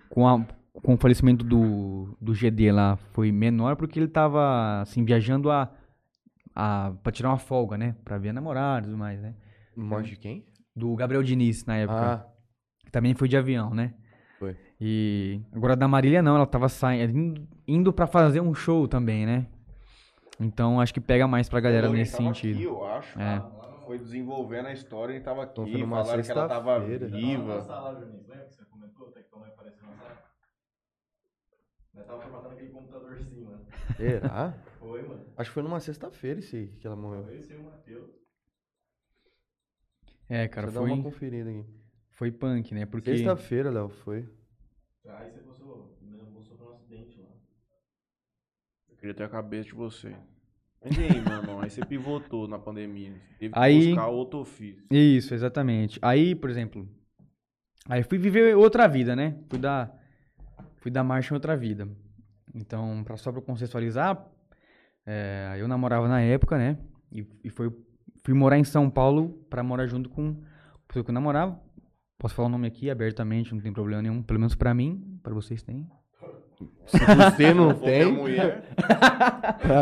[0.08, 0.42] Com, a,
[0.72, 5.70] com o falecimento do, do GD lá, foi menor porque ele tava, assim, viajando a,
[6.54, 7.96] a, pra tirar uma folga, né?
[8.04, 9.34] Pra ver a namorada e tudo mais, né?
[9.76, 10.46] Morte de quem?
[10.74, 12.14] Do Gabriel Diniz, na época.
[12.14, 12.26] Ah,
[12.84, 13.94] Que também foi de avião, né?
[14.38, 14.56] Foi.
[14.80, 19.46] E agora da Marília não, ela tava saindo, indo, para fazer um show também, né?
[20.40, 22.54] Então acho que pega mais pra galera Ele nesse sentido.
[22.54, 23.20] Aqui, eu acho.
[23.20, 23.42] É.
[23.88, 27.06] Foi desenvolvendo a história, ele tava Então aqui, foi numa falaram que ela tava sexta-feira.
[27.06, 27.62] viva.
[27.62, 28.24] sala, Juninho.
[28.28, 29.08] Lembra que você comentou?
[29.08, 30.22] Até que tua mãe apareceu na sala?
[32.06, 33.66] Tava formatando aquele computadorzinho, mano.
[33.96, 34.52] será?
[34.78, 35.24] Foi, mano.
[35.38, 37.24] Acho que foi numa sexta-feira isso aí que ela morreu.
[37.24, 38.10] Foi esse e o Matheus.
[40.28, 41.64] É, cara, Deixa eu dar foi, uma conferida aqui.
[42.10, 42.84] foi punk, né?
[42.84, 44.28] Porque Sexta-feira, Léo, foi.
[45.06, 47.30] Aí você postou, você sofreu um acidente lá.
[48.90, 50.14] Eu queria ter a cabeça de você.
[50.84, 51.60] Mas e aí, meu irmão?
[51.60, 53.12] Aí você pivotou na pandemia.
[53.38, 54.84] Teve que Aí- buscar outro ofício.
[54.90, 55.98] Isso, exatamente.
[56.02, 56.88] Aí, por exemplo,
[57.88, 59.36] aí fui viver outra vida, né?
[59.50, 59.92] Fui dar,
[60.76, 61.88] fui dar marcha em outra vida.
[62.54, 64.24] Então, pra, só pra contextualizar,
[65.06, 66.78] é, eu namorava na época, né?
[67.12, 67.70] E, e foi,
[68.24, 70.30] fui morar em São Paulo pra morar junto com
[70.74, 71.60] a pessoa que eu namorava.
[72.18, 74.22] Posso falar o nome aqui abertamente, não tem problema nenhum.
[74.22, 75.86] Pelo menos pra mim, pra vocês tem.
[76.86, 78.64] Se você não tem, mulher,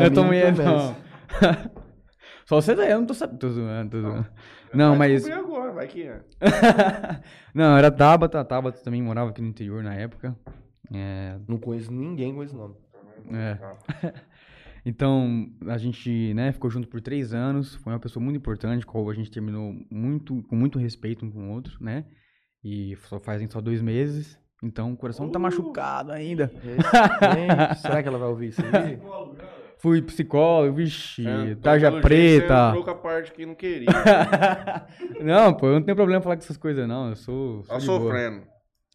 [0.05, 0.97] eu tô mulher, não.
[2.47, 3.39] Só você daí, eu não tô sabendo.
[3.39, 4.27] Tô zoando, tô zoando.
[4.73, 5.25] Não, vai mas.
[5.25, 6.23] descobrir agora, vai que é.
[7.55, 8.45] não, era Tabata.
[8.45, 10.37] Tabata também morava aqui no interior na época.
[10.93, 12.75] É, Não conheço ninguém com esse nome.
[13.33, 13.59] é.
[14.89, 17.75] Então, a gente, né, ficou junto por três anos.
[17.75, 21.49] Foi uma pessoa muito importante, qual a gente terminou muito, com muito respeito um com
[21.49, 22.05] o outro, né?
[22.63, 24.39] E só fazem só dois meses.
[24.63, 26.51] Então, o coração tá machucado ainda.
[26.63, 26.83] Gente,
[27.81, 28.99] será que ela vai ouvir isso aí?
[29.79, 32.69] Fui psicólogo, vixi, É, então, tarja Você preta.
[32.69, 33.87] entrou com a parte que não queria.
[35.23, 37.11] não, pô, eu não tenho problema falar com essas coisas, não.
[37.11, 37.63] Eu sou.
[37.65, 38.01] sou Tá boa.
[38.01, 38.43] sofrendo.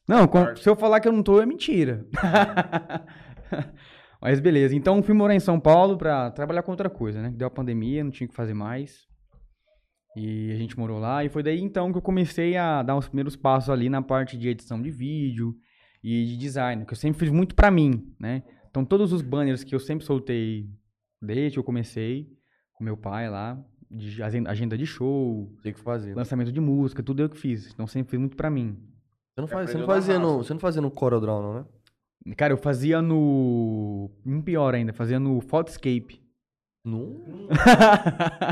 [0.07, 2.03] Não, com- se eu falar que eu não tô, é mentira.
[4.21, 4.75] Mas beleza.
[4.75, 7.31] Então fui morar em São Paulo pra trabalhar com outra coisa, né?
[7.35, 9.07] Deu a pandemia, não tinha o que fazer mais.
[10.15, 11.23] E a gente morou lá.
[11.23, 14.38] E foi daí então que eu comecei a dar os primeiros passos ali na parte
[14.38, 15.55] de edição de vídeo
[16.03, 18.43] e de design, que eu sempre fiz muito pra mim, né?
[18.69, 20.69] Então todos os banners que eu sempre soltei
[21.21, 22.27] desde que eu comecei
[22.73, 26.15] com meu pai lá, de agen- agenda de show, Tem que fazer.
[26.15, 27.71] lançamento de música, tudo eu que fiz.
[27.71, 28.77] Então sempre fiz muito pra mim.
[29.35, 31.65] Você não, faz, você não fazia no, você não fazia no CorelDRAW, não, né?
[32.35, 34.11] Cara, eu fazia no.
[34.25, 36.20] Um pior ainda, fazia no Photoscape.
[36.83, 37.21] Não.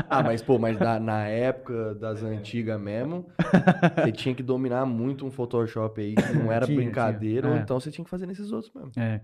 [0.08, 3.26] ah, mas pô, mas da- na época das antigas mesmo,
[4.04, 7.52] você tinha que dominar muito um Photoshop aí, que não era Tinha, brincadeira, tinha.
[7.54, 7.62] ou É.
[7.62, 8.92] então você tinha que fazer nesses outros mesmo.
[8.96, 9.20] É.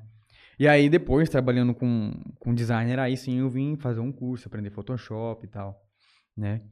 [0.58, 4.70] E aí, depois, trabalhando com, com designer, aí sim eu vim fazer um curso, aprender
[4.70, 5.80] Photoshop e tal,
[6.36, 6.62] né?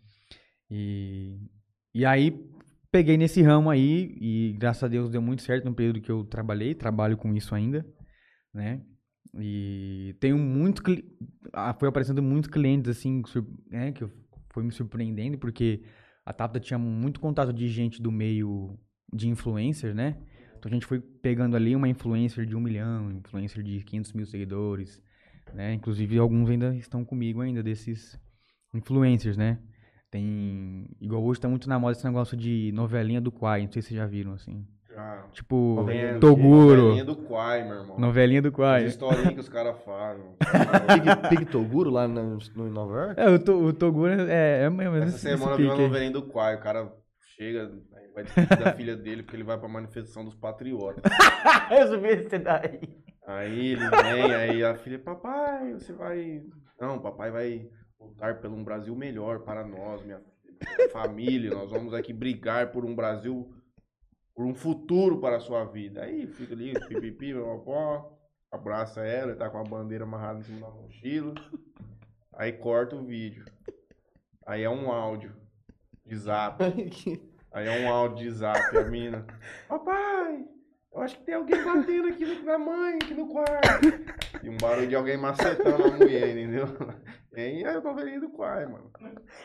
[0.70, 1.38] E,
[1.94, 2.44] e aí,
[2.90, 6.24] peguei nesse ramo aí, e graças a Deus deu muito certo no período que eu
[6.24, 7.86] trabalhei, trabalho com isso ainda,
[8.52, 8.80] né?
[9.36, 10.82] E tenho muito,
[11.52, 13.22] ah, foi aparecendo muitos clientes, assim,
[13.70, 14.06] né, que
[14.50, 15.82] foi me surpreendendo, porque
[16.24, 18.78] a Tapta tinha muito contato de gente do meio
[19.12, 20.16] de influencer, né?
[20.56, 24.26] Então a gente foi pegando ali uma influencer de um milhão, influencer de 500 mil
[24.26, 25.02] seguidores,
[25.52, 25.74] né?
[25.74, 28.18] Inclusive alguns ainda estão comigo ainda desses
[28.72, 29.58] influencers, né?
[30.10, 33.82] Tem, igual hoje tá muito na moda esse negócio de novelinha do Quai, não sei
[33.82, 34.64] se vocês já viram, assim.
[34.94, 35.26] Já.
[35.32, 37.98] Tipo, tem Toguro, Novelinha do Quai, meu irmão.
[37.98, 38.84] novelinha do Quai.
[38.84, 40.24] As historinhas que os caras fazem.
[40.38, 43.20] Pig, Pig Toguro lá no, no Nova York?
[43.20, 44.96] É, o, to, o Toguro é, é mesmo.
[44.96, 46.54] Essa esse- semana eu esse vi uma novelinha do Quai.
[46.54, 46.92] O cara
[47.36, 47.72] chega,
[48.14, 51.02] vai despedir da filha dele porque ele vai pra manifestação dos patriotas.
[51.70, 52.80] Eu vi esse daí.
[53.26, 56.42] Aí ele vem, aí a filha, papai, você vai.
[56.80, 57.66] Não, papai vai
[57.98, 60.20] lutar por um Brasil melhor para nós, minha
[60.78, 61.50] minha família.
[61.50, 63.48] Nós vamos aqui brigar por um Brasil,
[64.34, 66.02] por um futuro para a sua vida.
[66.02, 67.34] Aí fica ali, pipipi,
[67.64, 68.18] pó,
[68.50, 71.34] abraça ela, ele tá com a bandeira amarrada em cima da mochila.
[72.36, 73.44] Aí corta o vídeo.
[74.46, 75.32] Aí é um áudio
[76.04, 76.62] de zap.
[77.52, 79.24] Aí é um áudio de zap, a mina.
[79.68, 80.44] Papai,
[80.92, 83.86] eu acho que tem alguém batendo aqui no- na mãe, aqui no quarto.
[84.42, 86.66] E um barulho de alguém macetando a mulher, entendeu?
[87.36, 88.90] E aí a novelinha do quarto, mano.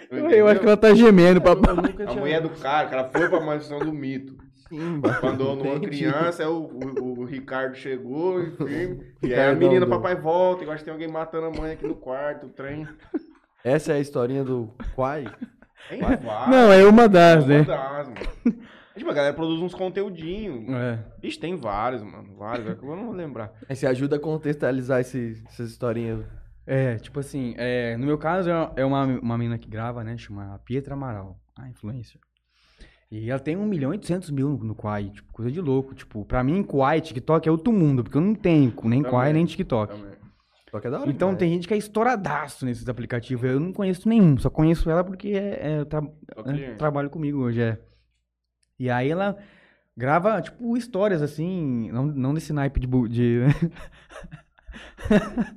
[0.09, 1.75] Eu acho que ela tá gemendo, papai.
[1.99, 4.35] Eu A mulher do cara, o cara foi pra manifestação do mito.
[4.69, 5.97] Sim, Abandonou uma entendi.
[5.97, 6.53] criança, aí o,
[7.01, 9.13] o- o Ricardo chegou e firme.
[9.23, 11.73] E aí a menina, do- papai volta, eu acho que tem alguém matando a mãe
[11.73, 12.87] aqui no quarto, o trem.
[13.63, 15.25] Essa é a historinha do Quai?
[15.89, 16.49] Tem várias.
[16.49, 17.63] Não, é uma das, uma né?
[17.63, 18.19] das, mano.
[18.95, 20.67] Tipo, a galera produz uns conteúdinhos.
[20.75, 20.99] É.
[21.21, 22.35] Bicho, tem vários, mano.
[22.37, 23.53] Vários, é que eu não vou lembrar.
[23.69, 26.25] Aí você ajuda a contextualizar esse- essas historinhas.
[26.67, 30.17] É, tipo assim, é, no meu caso é é uma, uma menina que grava, né?
[30.17, 32.19] Chama Pietra Amaral, a influencer.
[33.11, 35.95] E ela tem 1 milhão e 800 mil no, Quai, tipo, coisa de louco.
[35.95, 39.03] Tipo, pra mim, Quai, TikTok é outro mundo, porque eu não tenho nem Também.
[39.03, 39.95] Quai nem TikTok.
[39.95, 40.19] Também.
[40.79, 41.39] Que é da hora Então demais.
[41.39, 43.43] tem gente que é estouradaço nesses aplicativos.
[43.49, 46.07] Eu não conheço nenhum, só conheço ela porque é, é, tra-
[46.45, 47.79] é, trabalho comigo hoje, é.
[48.77, 49.35] E aí ela
[49.97, 52.87] grava, tipo, histórias assim, não, não desse naipe de.
[53.09, 53.39] de...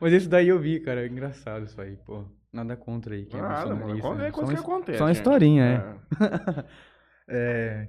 [0.00, 2.24] Mas esse daí eu vi, cara, é engraçado isso aí, pô.
[2.54, 3.26] Nada contra aí.
[3.26, 3.78] Quem é Nada, mano.
[3.80, 4.30] bolsonarista, Qualquer né?
[4.30, 4.98] coisa Só que uma- acontece.
[4.98, 5.94] Só uma historinha, é.
[7.28, 7.88] É.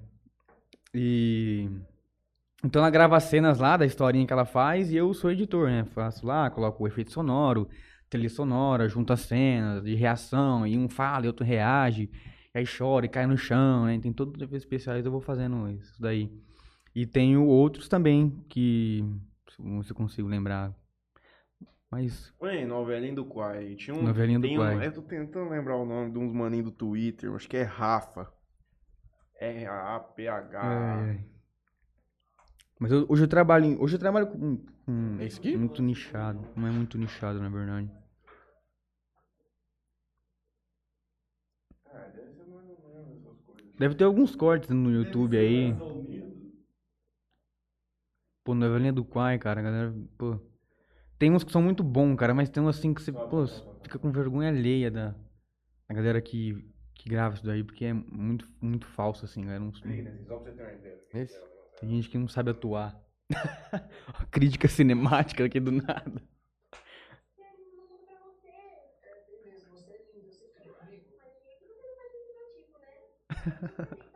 [0.94, 1.70] E.
[2.64, 5.68] Então ela grava as cenas lá da historinha que ela faz e eu sou editor,
[5.70, 5.86] né?
[5.94, 7.68] Faço lá, coloco o efeito sonoro,
[8.10, 12.10] trilha sonora, junto as cenas de reação, e um fala e outro reage,
[12.54, 14.00] e aí chora e cai no chão, né?
[14.00, 16.32] Tem todos os efeitos especiais, eu vou fazendo isso daí.
[16.96, 19.04] E tenho outros também que.
[19.84, 20.74] Se eu consigo lembrar.
[21.92, 22.34] Mas.
[22.42, 23.76] Ué, novelinha do Quai.
[23.76, 24.88] Tinha um, Novelinha do tem um- Quai.
[24.88, 27.32] Eu tô tentando lembrar o nome de uns maninhos do Twitter.
[27.34, 28.32] Acho que é Rafa.
[29.40, 31.06] R-A-A-P-H.
[31.10, 31.26] É, é.
[32.80, 35.56] Mas eu- hoje eu trabalho, em- hoje eu trabalho com, com Esse aqui?
[35.56, 37.90] muito nichado, não é muito nichado na verdade.
[43.78, 45.74] Deve ter alguns cortes no YouTube aí.
[48.44, 50.40] Pô, novelinha do Quai, cara, a galera, pô.
[51.18, 53.46] Tem uns que são muito bons, cara, mas tem uns assim que você, pô,
[53.82, 55.16] fica com vergonha alheia da,
[55.88, 59.64] da galera que, que grava isso daí, porque é muito, muito falso, assim, galera.
[59.64, 61.00] Não, Só pra você ter uma ideia.
[61.14, 61.40] Esse?
[61.80, 63.00] tem gente que não sabe atuar.
[64.32, 66.22] Crítica cinemática aqui do nada.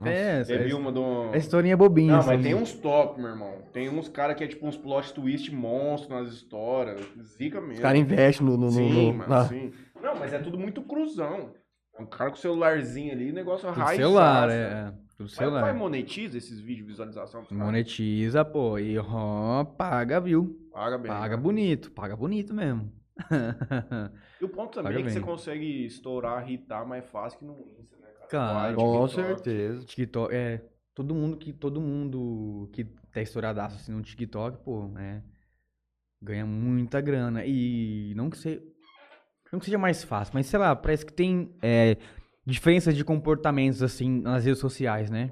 [0.00, 0.08] Assim.
[0.10, 1.28] É, Você essa, viu uma do.
[1.28, 2.12] essa historinha é bobinha.
[2.12, 2.28] Não, assim.
[2.28, 3.62] mas tem uns top, meu irmão.
[3.72, 7.00] Tem uns cara que é tipo uns plot twist monstro nas histórias.
[7.22, 7.74] Zica mesmo.
[7.74, 9.72] Os caras investem no, no, Sim, no- mano, na- sim.
[10.02, 11.54] Não, mas é tudo muito cruzão.
[11.96, 13.96] É um cara com o celularzinho ali, negócio raiz.
[13.96, 14.92] celular, é.
[15.14, 15.16] É.
[15.16, 15.74] Tudo Mas vai celular.
[15.74, 17.42] monetiza esses vídeos de visualização?
[17.42, 17.52] dos?
[17.52, 20.68] Monetiza, pô, e ó, paga, viu?
[20.72, 21.10] Paga bem.
[21.10, 21.42] Paga né?
[21.42, 22.92] bonito, paga bonito mesmo.
[24.40, 25.28] E o ponto também Paga é que você bem.
[25.28, 28.26] consegue estourar, hitar mais fácil que no Insta, né, cara?
[28.28, 28.54] Claro.
[28.54, 29.14] Vai, Com TikTok.
[29.14, 29.86] certeza.
[29.86, 30.64] TikTok, é.
[30.94, 35.22] Todo mundo que, todo mundo que tá estouradaço assim no TikTok, pô, né?
[36.20, 37.44] Ganha muita grana.
[37.46, 38.60] E não que, se,
[39.52, 41.96] não que seja mais fácil, mas sei lá, parece que tem é,
[42.46, 45.30] diferenças de comportamentos assim nas redes sociais, né?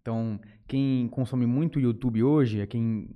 [0.00, 3.08] Então, quem consome muito YouTube hoje é quem,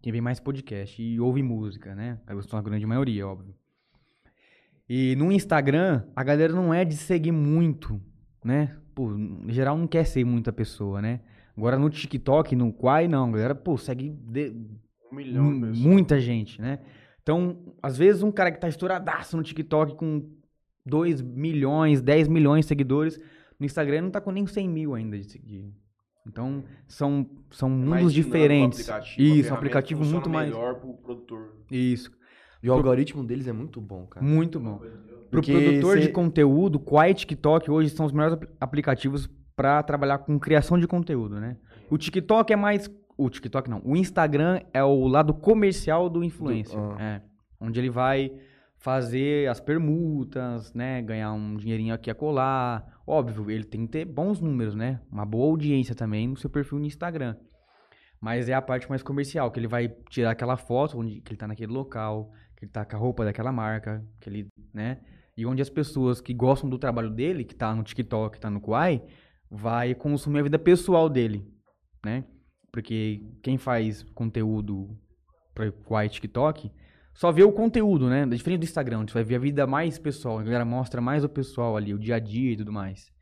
[0.00, 2.18] quem vê mais podcast e ouve música, né?
[2.26, 3.54] A grande maioria, óbvio.
[4.88, 8.00] E no Instagram, a galera não é de seguir muito,
[8.44, 8.76] né?
[8.94, 11.20] Pô, em geral não quer seguir muita pessoa, né?
[11.56, 14.54] Agora no TikTok, no Quai, não, a galera, pô, segue de-
[15.10, 16.78] Um milhão muita gente, né?
[17.22, 20.28] Então, às vezes, um cara que tá estouradaço no TikTok com
[20.86, 23.18] 2 milhões, 10 milhões de seguidores,
[23.58, 25.72] no Instagram não tá com nem 100 mil ainda de seguir.
[26.26, 28.88] Então, são, são É mundos diferentes.
[28.88, 30.48] aplicativo, Isso, um aplicativo muito mais.
[30.50, 31.56] melhor pro produtor.
[31.70, 32.10] Isso,
[32.62, 34.24] E o algoritmo deles é muito bom, cara.
[34.24, 34.78] muito bom.
[34.78, 39.28] Pro Porque produtor de cê- conteúdo, Quai e TikTok hoje são os melhores apl- aplicativos
[39.56, 41.56] para trabalhar com criação de conteúdo, né?
[41.90, 42.88] O TikTok é mais.
[43.16, 43.80] O TikTok não.
[43.84, 46.78] O Instagram é o lado comercial do influencer.
[46.78, 47.02] Do- ah.
[47.02, 47.22] é,
[47.60, 48.30] onde ele vai
[48.82, 51.00] fazer as permutas, né?
[51.02, 53.00] Ganhar um dinheirinho aqui a colar.
[53.06, 55.00] Óbvio, ele tem que ter bons números, né?
[55.10, 57.36] Uma boa audiência também no seu perfil no Instagram.
[58.20, 61.38] Mas é a parte mais comercial, que ele vai tirar aquela foto onde que ele
[61.38, 65.00] tá naquele local, que ele tá com a roupa daquela marca, que ele, né?
[65.36, 68.50] E onde as pessoas que gostam do trabalho dele, que tá no TikTok, que tá
[68.50, 69.00] no Quai,
[69.48, 71.46] vai consumir a vida pessoal dele,
[72.04, 72.24] né?
[72.72, 74.88] Porque quem faz conteúdo
[75.54, 76.72] para e TikTok
[77.14, 78.26] só vê o conteúdo, né?
[78.26, 81.24] Diferente do Instagram, onde você vai ver a vida mais pessoal, a galera mostra mais
[81.24, 83.12] o pessoal ali, o dia a dia e tudo mais.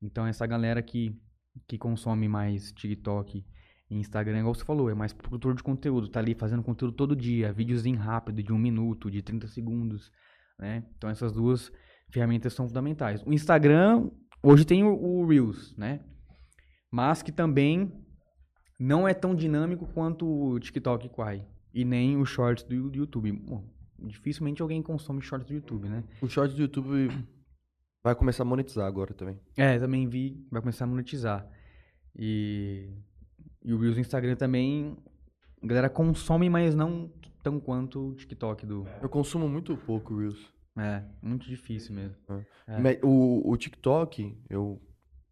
[0.00, 1.18] Então essa galera que,
[1.66, 3.44] que consome mais TikTok
[3.90, 7.16] e Instagram, igual você falou, é mais produtor de conteúdo, tá ali fazendo conteúdo todo
[7.16, 10.12] dia, videozinho rápido, de um minuto, de 30 segundos,
[10.58, 10.84] né?
[10.96, 11.72] Então essas duas
[12.08, 13.22] ferramentas são fundamentais.
[13.26, 14.10] O Instagram,
[14.42, 16.00] hoje tem o, o Reels, né?
[16.90, 17.92] Mas que também
[18.78, 21.44] não é tão dinâmico quanto o TikTok Quai.
[21.72, 23.32] E nem o Shorts do, do YouTube.
[23.32, 23.64] Bom,
[23.98, 26.04] dificilmente alguém consome Shorts do YouTube, né?
[26.20, 27.08] O short do YouTube
[28.02, 29.38] vai começar a monetizar agora também.
[29.56, 31.48] É, também vi, vai começar a monetizar.
[32.16, 32.88] E,
[33.64, 34.96] e o Reels do Instagram também,
[35.62, 38.86] a galera consome, mas não tão quanto o TikTok do...
[39.00, 40.52] Eu consumo muito pouco Reels.
[40.76, 42.16] É, muito difícil mesmo.
[42.66, 42.80] É.
[42.80, 44.80] Me- O, o TikTok, eu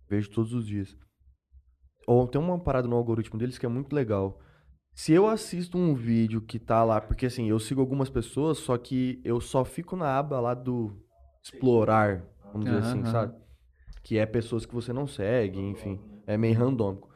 [0.08, 0.96] vejo todos os dias.
[2.06, 4.40] Ou tem uma parada no algoritmo deles que é muito legal.
[4.98, 8.76] Se eu assisto um vídeo que tá lá, porque assim, eu sigo algumas pessoas, só
[8.76, 10.92] que eu só fico na aba lá do
[11.40, 13.34] explorar, vamos dizer Aham, assim, sabe?
[14.02, 16.00] Que é pessoas que você não segue, enfim.
[16.26, 17.08] É meio randômico.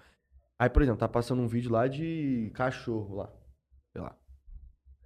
[0.56, 3.32] Aí, por exemplo, tá passando um vídeo lá de cachorro lá.
[3.92, 4.16] Sei lá.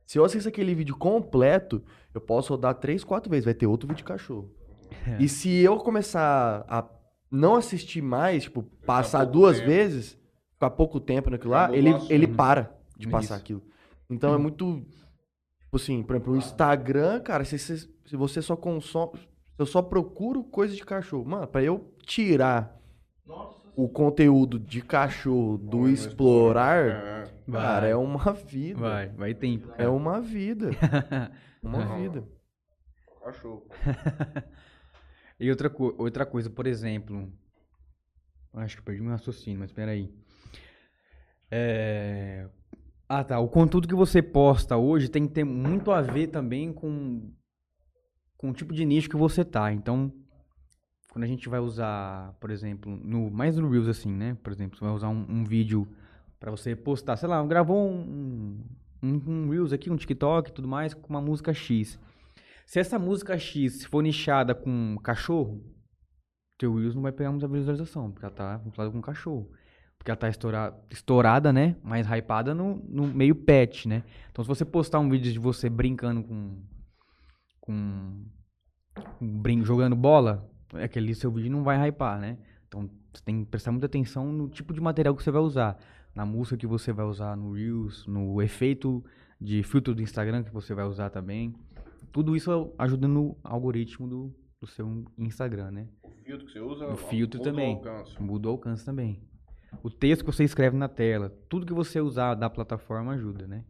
[0.04, 1.82] Se eu assisto aquele vídeo completo,
[2.12, 3.46] eu posso rodar três, quatro vezes.
[3.46, 4.54] Vai ter outro vídeo de cachorro.
[5.06, 5.22] É.
[5.22, 6.86] E se eu começar a
[7.30, 9.70] não assistir mais, tipo, passar duas tempo.
[9.70, 10.25] vezes,
[10.56, 13.42] ficar pouco tempo naquilo lá, ele, ele para de passar Isso.
[13.42, 13.62] aquilo.
[14.10, 14.80] Então é muito.
[15.60, 19.20] Tipo assim, por exemplo, o Instagram, cara, se, você- se você só consome.
[19.58, 21.24] Eu só procuro coisa de cachorro.
[21.24, 22.78] Mano, pra eu tirar
[23.74, 27.24] o conteúdo de cachorro do Vai explorar, É.
[27.50, 27.90] cara, Vai.
[27.90, 28.78] é uma vida.
[28.80, 29.70] Vai, vai tempo.
[29.78, 30.70] É uma vida.
[31.62, 31.96] Uma Não.
[32.00, 32.24] vida.
[33.24, 33.66] Cachorro.
[35.38, 37.30] E outra, outra coisa, por exemplo.
[38.54, 40.10] Acho que eu perdi meu raciocínio, mas peraí.
[41.50, 42.48] É...
[43.08, 43.38] Ah, tá.
[43.38, 47.32] O conteúdo que você posta hoje tem que ter muito a ver também com,
[48.36, 49.72] com o tipo de nicho que você tá.
[49.72, 50.12] Então,
[51.10, 54.36] quando a gente vai usar, por exemplo, no, mais no Reels assim, né?
[54.42, 55.86] Por exemplo, você vai usar um, um vídeo
[56.38, 58.62] pra você postar, sei lá, gravou um,
[59.02, 61.98] um, um Reels aqui, um TikTok e tudo mais, com uma música X.
[62.66, 65.64] Se essa música X for nichada com cachorro,
[66.58, 69.48] teu Reels não vai pegar muita visualização, porque ela tá vinculada com cachorro.
[70.06, 71.74] Porque ela tá estoura- estourada, né?
[71.82, 74.04] Mais hypada no, no meio pet, né?
[74.30, 76.62] Então se você postar um vídeo de você brincando com.
[77.60, 78.24] com.
[79.18, 82.38] com brin jogando bola, aquele seu vídeo não vai hypar, né?
[82.68, 85.76] Então você tem que prestar muita atenção no tipo de material que você vai usar.
[86.14, 89.04] Na música que você vai usar no Reels, no efeito
[89.40, 91.52] de filtro do Instagram que você vai usar também.
[92.12, 95.88] Tudo isso ajuda no algoritmo do, do seu Instagram, né?
[96.04, 96.86] O filtro que você usa.
[96.86, 97.74] O filtro muda o também.
[97.74, 98.22] alcance.
[98.22, 99.20] Muda o alcance também.
[99.82, 103.64] O texto que você escreve na tela, tudo que você usar da plataforma ajuda, né?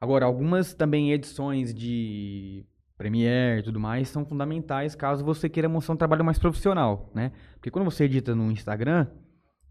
[0.00, 2.64] Agora, algumas também edições de
[2.96, 7.32] Premiere e tudo mais são fundamentais caso você queira mostrar um trabalho mais profissional, né?
[7.54, 9.06] Porque quando você edita no Instagram,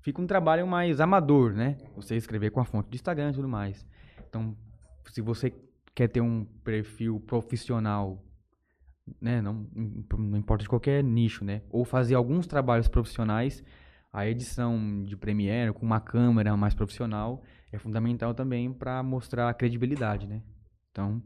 [0.02, 1.78] fica um trabalho mais amador, né?
[1.96, 3.86] Você escrever com a fonte do Instagram e tudo mais.
[4.28, 4.58] Então,
[5.12, 5.54] se você
[5.94, 8.24] quer ter um perfil profissional,
[9.22, 9.42] né?
[9.42, 9.68] Não,
[10.18, 11.62] não importa de qualquer nicho, né?
[11.70, 13.64] Ou fazer alguns trabalhos profissionais,
[14.12, 19.54] a edição de Premiere com uma câmera mais profissional é fundamental também para mostrar a
[19.54, 20.42] credibilidade, né?
[20.92, 21.22] Então,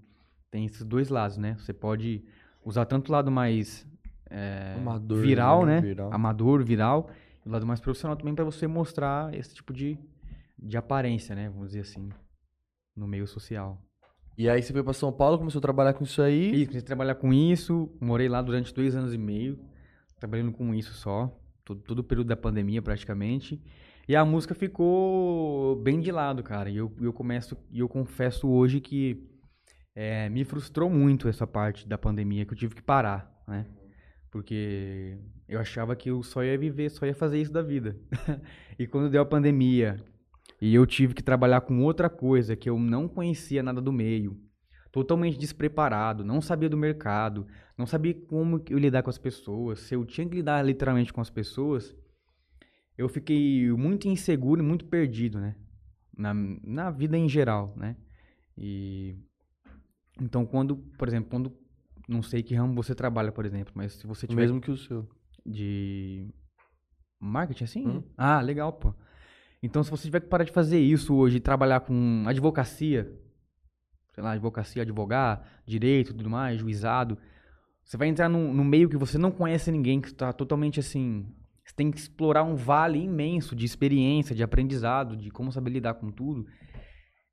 [0.52, 1.56] tem esses dois lados, né?
[1.58, 2.24] Você pode
[2.64, 3.88] usar tanto o lado mais
[4.30, 5.82] é, Amador, viral, né?
[5.82, 6.14] Viral.
[6.14, 7.10] Amador, viral,
[7.46, 9.98] e o lado mais profissional também para você mostrar esse tipo de,
[10.60, 11.50] de aparência, né?
[11.50, 12.10] Vamos dizer assim,
[12.96, 13.82] no meio social.
[14.38, 16.54] E aí você veio pra São Paulo, começou a trabalhar com isso aí.
[16.54, 19.60] E comecei a trabalhar com isso, morei lá durante dois anos e meio,
[20.20, 21.32] trabalhando com isso só,
[21.66, 23.62] todo, todo o período da pandemia praticamente.
[24.08, 26.70] E a música ficou bem de lado, cara.
[26.70, 29.30] E eu, eu começo, e eu confesso hoje que
[29.96, 33.68] É, me frustrou muito essa parte da pandemia que eu tive que parar, né?
[34.32, 37.96] Porque eu achava que eu só ia viver, só ia fazer isso da vida.
[38.80, 39.98] e quando deu a pandemia
[40.60, 44.36] e eu tive que trabalhar com outra coisa que eu não conhecia nada do meio,
[44.94, 49.96] totalmente despreparado, não sabia do mercado, não sabia como eu lidar com as pessoas, se
[49.96, 51.96] eu tinha que lidar literalmente com as pessoas,
[52.96, 55.56] eu fiquei muito inseguro e muito perdido, né?
[56.16, 56.32] Na,
[56.64, 57.98] na vida em geral, né?
[58.56, 59.18] E
[60.22, 61.52] então quando, por exemplo, quando
[62.08, 64.78] não sei que ramo você trabalha, por exemplo, mas se você tiver mesmo que o
[64.78, 65.10] seu.
[65.44, 66.30] de
[67.20, 67.88] marketing assim?
[67.88, 68.04] Hum.
[68.16, 68.94] Ah, legal, pô.
[69.64, 73.12] Então, se você tiver que parar de fazer isso hoje e trabalhar com advocacia,
[74.14, 77.18] sei lá, advocacia, advogar, direito tudo mais, juizado,
[77.84, 81.28] você vai entrar num, num meio que você não conhece ninguém, que está totalmente assim.
[81.66, 85.96] Você tem que explorar um vale imenso de experiência, de aprendizado, de como saber lidar
[85.96, 86.46] com tudo.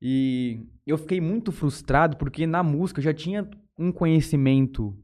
[0.00, 3.48] E eu fiquei muito frustrado porque na música eu já tinha
[3.78, 4.96] um conhecimento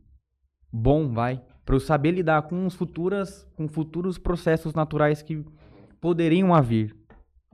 [0.73, 5.45] bom, vai, para eu saber lidar com os futuras, com futuros processos naturais que
[6.01, 6.97] poderiam haver,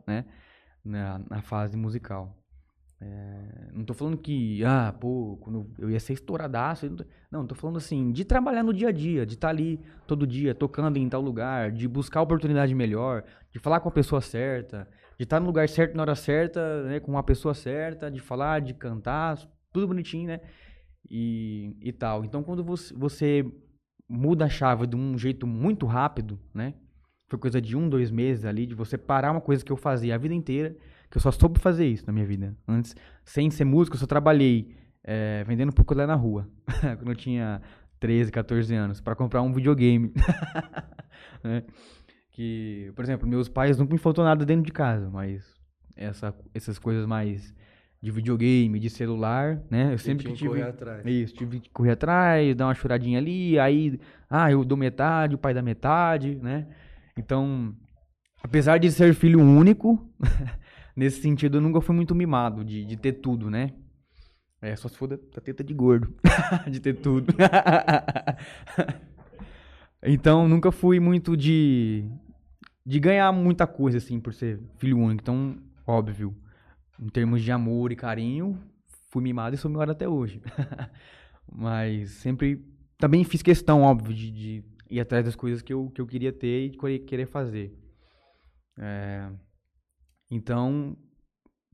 [0.06, 0.24] né,
[0.84, 2.41] na, na fase musical.
[3.02, 6.86] É, não tô falando que, ah, pô, quando eu ia ser estouradaço.
[6.88, 9.80] Não, tô- não, tô falando assim, de trabalhar no dia a dia, de estar ali
[10.06, 14.20] todo dia tocando em tal lugar, de buscar oportunidade melhor, de falar com a pessoa
[14.20, 14.88] certa,
[15.18, 18.60] de estar no lugar certo na hora certa, né, com a pessoa certa, de falar,
[18.60, 19.38] de cantar,
[19.72, 20.40] tudo bonitinho, né?
[21.10, 22.24] E, e tal.
[22.24, 23.44] Então, quando você, você
[24.08, 26.74] muda a chave de um jeito muito rápido, né?
[27.28, 30.14] Foi coisa de um, dois meses ali, de você parar uma coisa que eu fazia
[30.14, 30.76] a vida inteira,
[31.12, 32.56] que eu só soube fazer isso na minha vida.
[32.66, 34.74] Antes, sem ser músico, eu só trabalhei
[35.04, 36.48] eh, vendendo picolé na rua,
[36.96, 37.60] quando eu tinha
[38.00, 40.10] 13, 14 anos, para comprar um videogame.
[41.44, 41.64] né?
[42.30, 45.44] Que, por exemplo, meus pais nunca me faltou nada dentro de casa, mas
[45.94, 47.54] essa, essas coisas mais
[48.00, 49.92] de videogame, de celular, né?
[49.92, 50.48] Eu sempre que tive.
[50.48, 51.04] correr atrás.
[51.04, 55.38] Isso, tive que correr atrás, dar uma choradinha ali, aí, ah, eu dou metade, o
[55.38, 56.68] pai dá metade, né?
[57.18, 57.76] Então,
[58.42, 60.10] apesar de ser filho único,
[60.94, 63.72] nesse sentido eu nunca fui muito mimado de, de ter tudo, né?
[64.60, 66.14] É, só se for da, da teta de gordo,
[66.70, 67.34] de ter tudo.
[70.00, 72.04] então, nunca fui muito de,
[72.86, 75.20] de ganhar muita coisa, assim, por ser filho único.
[75.20, 76.32] Então, óbvio,
[77.00, 78.56] em termos de amor e carinho,
[79.10, 80.40] fui mimado e sou mimado até hoje.
[81.52, 82.64] Mas sempre
[82.96, 86.32] também fiz questão, óbvio, de, de ir atrás das coisas que eu, que eu queria
[86.32, 87.76] ter e querer fazer.
[88.78, 89.28] É,
[90.34, 90.96] então,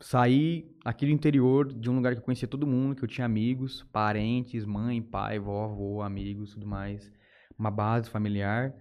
[0.00, 3.24] saí aqui do interior, de um lugar que eu conhecia todo mundo, que eu tinha
[3.24, 7.08] amigos, parentes, mãe, pai, vó, avô, amigos, tudo mais.
[7.56, 8.74] Uma base familiar.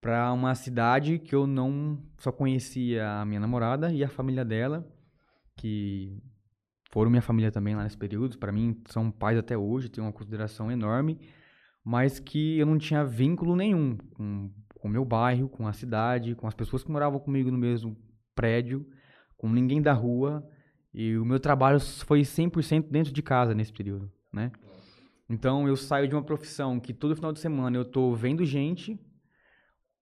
[0.00, 4.90] Pra uma cidade que eu não só conhecia a minha namorada e a família dela,
[5.54, 6.18] que
[6.90, 8.38] foram minha família também lá nesse período.
[8.38, 11.20] Para mim, são pais até hoje, tenho uma consideração enorme,
[11.84, 14.50] mas que eu não tinha vínculo nenhum com
[14.82, 17.94] o meu bairro, com a cidade, com as pessoas que moravam comigo no mesmo
[18.34, 18.86] prédio,
[19.36, 20.46] com ninguém da rua.
[20.92, 24.52] E o meu trabalho foi 100% dentro de casa nesse período, né?
[25.28, 28.98] Então, eu saio de uma profissão que todo final de semana eu tô vendo gente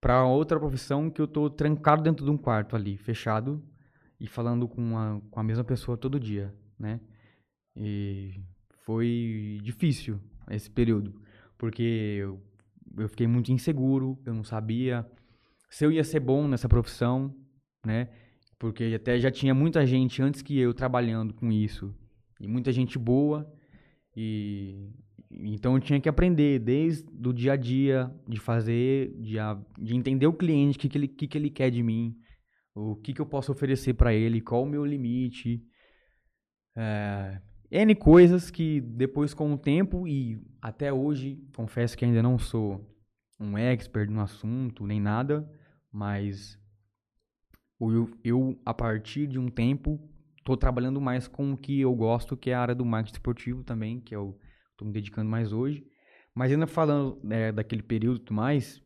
[0.00, 3.62] para outra profissão que eu tô trancado dentro de um quarto ali, fechado,
[4.18, 7.00] e falando com a, com a mesma pessoa todo dia, né?
[7.76, 8.40] E
[8.84, 11.22] foi difícil esse período,
[11.56, 12.40] porque eu,
[12.98, 15.08] eu fiquei muito inseguro, eu não sabia
[15.72, 17.34] se eu ia ser bom nessa profissão,
[17.84, 18.08] né?
[18.58, 21.94] Porque até já tinha muita gente antes que eu trabalhando com isso,
[22.40, 23.50] e muita gente boa,
[24.16, 24.90] e
[25.30, 29.96] então eu tinha que aprender desde o dia a dia de fazer, de, a- de
[29.96, 32.14] entender o cliente, o que, que, ele, que, que ele quer de mim,
[32.74, 35.62] o que, que eu posso oferecer para ele, qual o meu limite.
[36.76, 37.40] É,
[37.70, 42.86] N coisas que depois com o tempo e até hoje, confesso que ainda não sou
[43.40, 45.50] um expert no assunto nem nada,
[45.90, 46.58] mas
[47.90, 50.00] eu, eu a partir de um tempo
[50.38, 53.64] estou trabalhando mais com o que eu gosto, que é a área do marketing esportivo
[53.64, 54.38] também, que eu
[54.72, 55.84] estou me dedicando mais hoje.
[56.34, 58.82] Mas ainda falando né, daquele período e tudo mais,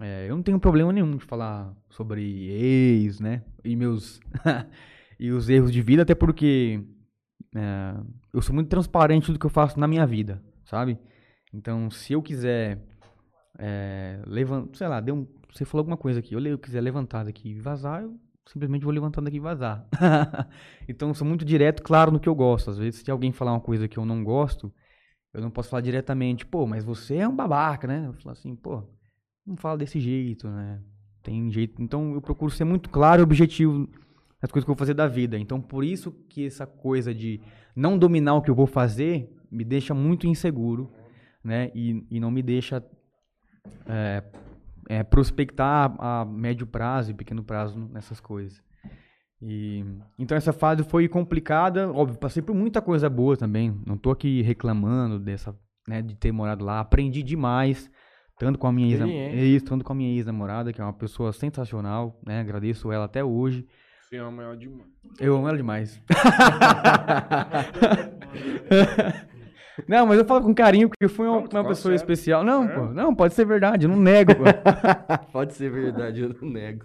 [0.00, 3.44] é, eu não tenho problema nenhum de falar sobre ex, né?
[3.64, 4.20] E meus
[5.18, 6.82] e os erros de vida, até porque
[7.54, 7.94] é,
[8.32, 10.98] eu sou muito transparente do que eu faço na minha vida, sabe?
[11.52, 12.82] Então, se eu quiser
[13.58, 14.20] é,
[14.72, 17.60] sei lá, deu um, você falou alguma coisa aqui, eu, eu quiser levantar daqui e
[17.60, 19.86] vazar, eu simplesmente vou levantando daqui e vazar.
[20.88, 22.70] então, sou muito direto, claro, no que eu gosto.
[22.70, 24.72] Às vezes, se alguém falar uma coisa que eu não gosto,
[25.32, 28.06] eu não posso falar diretamente, pô, mas você é um babaca, né?
[28.06, 28.82] Eu falo assim, pô,
[29.46, 30.80] não fala desse jeito, né?
[31.22, 31.80] Tem jeito.
[31.80, 33.88] Então eu procuro ser muito claro e objetivo
[34.40, 35.38] as coisas que eu vou fazer da vida.
[35.38, 37.40] Então, por isso que essa coisa de
[37.76, 40.90] não dominar o que eu vou fazer me deixa muito inseguro,
[41.44, 41.70] né?
[41.74, 42.84] E, e não me deixa
[43.86, 44.22] é,
[44.88, 48.62] é, prospectar a, médio prazo e pequeno prazo nessas coisas.
[49.40, 49.84] E,
[50.18, 53.76] então essa fase foi complicada, óbvio, passei por muita coisa boa também.
[53.86, 55.56] Não tô aqui reclamando dessa,
[55.88, 56.80] né, de ter morado lá.
[56.80, 57.90] Aprendi demais,
[58.38, 59.44] tanto com a minha ex, Experiência.
[59.44, 62.40] isso, tanto com a minha ex-namorada, que é uma pessoa sensacional, né?
[62.40, 63.66] Agradeço ela até hoje.
[64.02, 64.88] Você ama ela demais.
[65.18, 66.00] Eu amo ela demais.
[69.88, 71.96] Não, mas eu falo com carinho porque uma, Não, tu uma fala pessoa sério.
[71.96, 72.44] especial.
[72.44, 72.68] Não, É?
[72.68, 74.42] pô, não, pode ser verdade, eu não nego, pô.
[75.32, 76.84] Pode ser verdade, eu não nego.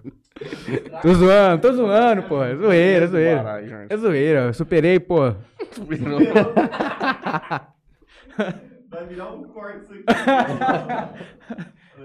[1.01, 2.41] Tô zoando, tô zoando, pô.
[2.43, 3.61] É zoeira, é zoeira.
[3.89, 5.34] É zoeira, eu superei, pô.
[8.89, 10.03] Vai virar um corte isso aqui.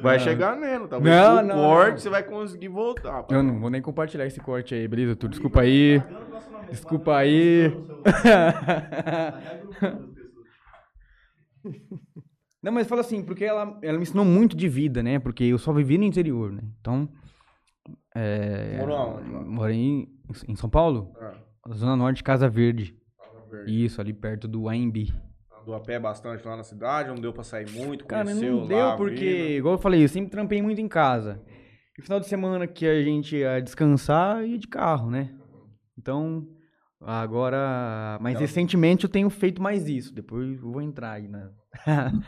[0.03, 1.99] Vai chegar nele, talvez Não, no não, corte não.
[1.99, 3.23] você vai conseguir voltar.
[3.23, 3.35] pá.
[3.37, 5.15] Eu não vou nem compartilhar esse corte aí, beleza?
[5.15, 6.03] Tu desculpa aí.
[6.71, 7.69] Desculpa aí.
[7.71, 9.33] não usando o celular.
[9.33, 10.43] Tá reagrupando as pessoas.
[12.63, 15.19] Não, mas fala assim, porque ela, ela me ensinou muito de vida, né?
[15.19, 16.63] Porque eu só vivi no interior, né?
[16.81, 17.09] Então.
[18.15, 19.29] É, Morou aonde?
[19.29, 20.09] Morei em,
[20.49, 21.35] em São Paulo, Ah,
[21.75, 22.95] Zona Norte, Casa Verde.
[23.19, 23.85] Casa Verde.
[23.85, 25.13] Isso, ali perto do AMB.
[25.61, 28.67] Andou a pé bastante lá na cidade, não deu pra sair muito, Cara, conheceu não
[28.67, 31.41] deu porque, igual eu falei, eu sempre trampei muito em casa.
[31.99, 35.35] E final de semana que a gente ia descansar, ia de carro, né?
[35.99, 36.47] Então,
[37.05, 38.19] agora...
[38.21, 40.15] Mas recentemente eu tenho feito mais isso.
[40.15, 41.49] Depois eu vou entrar aí, né?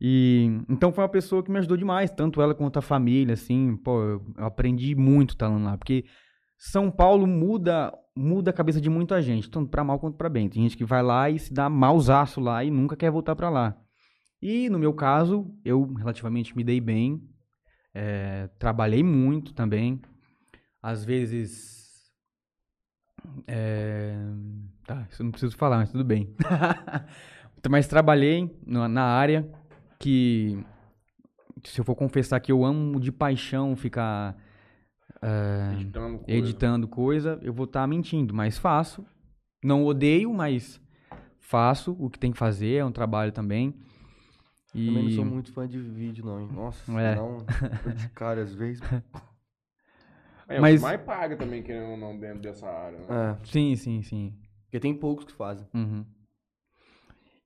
[0.00, 3.76] e, então foi uma pessoa que me ajudou demais, tanto ela quanto a família, assim.
[3.76, 6.04] Pô, eu aprendi muito estando lá, porque
[6.58, 10.48] São Paulo muda muda a cabeça de muita gente, tanto pra mal quanto pra bem.
[10.48, 13.50] Tem gente que vai lá e se dá mausaço lá e nunca quer voltar pra
[13.50, 13.76] lá.
[14.40, 17.22] E no meu caso, eu relativamente me dei bem,
[17.94, 20.00] é, trabalhei muito também.
[20.82, 21.75] Às vezes.
[23.46, 24.16] É,
[24.86, 26.34] tá, isso eu não preciso falar, mas tudo bem.
[27.68, 29.48] mas trabalhei na, área
[29.98, 30.62] que,
[31.64, 34.36] se eu for confessar que eu amo de paixão ficar
[35.22, 36.38] é, Editando coisa.
[36.38, 39.04] editando coisa, eu vou estar mentindo, mas faço.
[39.64, 40.80] Não odeio, mas
[41.40, 43.74] faço o que tem que fazer, é um trabalho também.
[44.74, 46.48] E Também não sou muito fã de vídeo, não, hein?
[46.52, 47.14] Nossa, É.
[47.16, 47.38] não.
[47.82, 48.80] tô de cara às vezes.
[50.48, 52.98] É, Mas- o que mais paga também, querendo ou não, dentro dessa área.
[52.98, 53.06] Né?
[53.08, 54.34] É, sim, sim, sim.
[54.64, 55.66] porque tem poucos que fazem.
[55.74, 56.04] Uhum.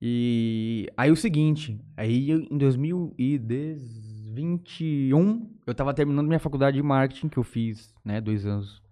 [0.02, 7.36] E aí o seguinte, aí em 2021 eu tava terminando minha faculdade de marketing que
[7.38, 8.82] eu fiz, né, dois anos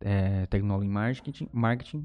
[0.00, 2.04] é, tecnólogo em marketing, marketing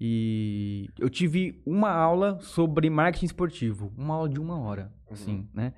[0.00, 5.74] e eu tive uma aula sobre marketing esportivo, uma aula de uma hora, assim, né?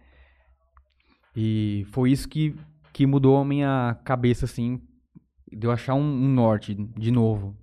[1.34, 2.54] E foi isso que,
[2.92, 4.80] que mudou a minha cabeça, assim,
[5.50, 7.56] de eu achar um, um norte de novo.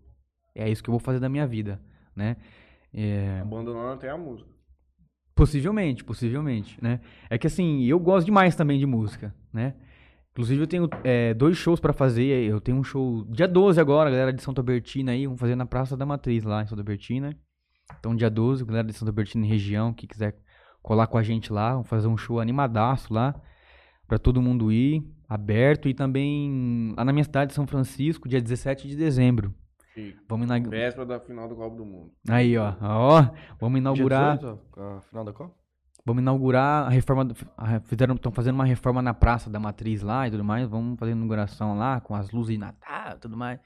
[0.55, 1.81] É isso que eu vou fazer da minha vida,
[2.15, 2.37] né?
[2.93, 4.49] É, Abandonando até a música.
[5.35, 6.99] Possivelmente, possivelmente, né?
[7.29, 9.75] É que assim, eu gosto demais também de música, né?
[10.31, 14.09] Inclusive eu tenho é, dois shows pra fazer, eu tenho um show dia 12 agora,
[14.09, 17.35] galera de Santa Bertina aí, vamos fazer na Praça da Matriz lá em Santa Bertina.
[17.99, 20.35] Então dia 12, galera de Santa Bertina e região, que quiser
[20.81, 23.39] colar com a gente lá, vamos fazer um show animadaço lá,
[24.07, 28.87] pra todo mundo ir, aberto, e também lá na minha cidade, São Francisco, dia 17
[28.87, 29.53] de dezembro.
[29.93, 30.21] Fica.
[30.29, 30.79] Vamos inaugurar...
[30.79, 32.11] Véspera da final do Copa do Mundo.
[32.29, 33.29] Aí, ó, ó,
[33.59, 34.37] vamos inaugurar...
[34.37, 35.55] Dia 18, ó, a final da Copa?
[36.05, 37.25] Vamos inaugurar a reforma.
[37.25, 37.35] do-
[37.83, 40.65] Fizeram, estão fazendo uma reforma na Praça da Matriz lá e tudo mais.
[40.69, 43.59] Vamos fazer a inauguração lá com as luzes de Natal e tudo mais.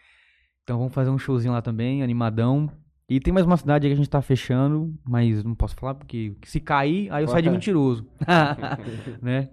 [0.64, 2.68] Então vamos fazer um showzinho lá também, animadão.
[3.08, 5.94] E tem mais uma cidade aí que a gente tá fechando, mas não posso falar
[5.94, 8.08] porque se cair, aí eu saio de mentiroso.
[9.22, 9.50] né?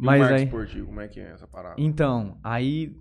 [0.00, 0.44] E Mas o marketing aí.
[0.44, 1.74] esportivo, como é que é essa parada?
[1.78, 2.96] Então, aí,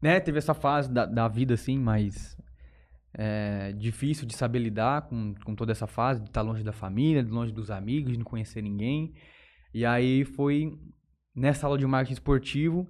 [0.00, 2.36] né, teve essa fase da, da vida, assim, mais
[3.14, 7.22] é, difícil de saber lidar com, com toda essa fase, de estar longe da família,
[7.24, 9.14] de longe dos amigos, de não conhecer ninguém.
[9.72, 10.78] E aí foi
[11.34, 12.86] nessa aula de marketing esportivo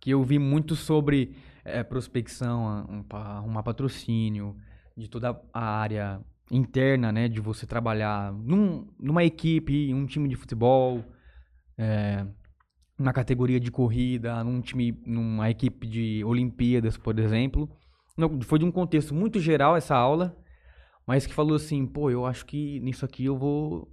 [0.00, 4.56] que eu vi muito sobre é, prospecção, um, arrumar patrocínio,
[4.96, 6.20] de toda a área
[6.50, 11.02] interna, né, de você trabalhar num, numa equipe, um time de futebol,
[11.78, 12.26] é,
[12.98, 17.68] na categoria de corrida, num time, numa equipe de Olimpíadas, por exemplo.
[18.16, 20.36] Não, foi de um contexto muito geral essa aula,
[21.06, 23.88] mas que falou assim, pô, eu acho que nisso aqui eu vou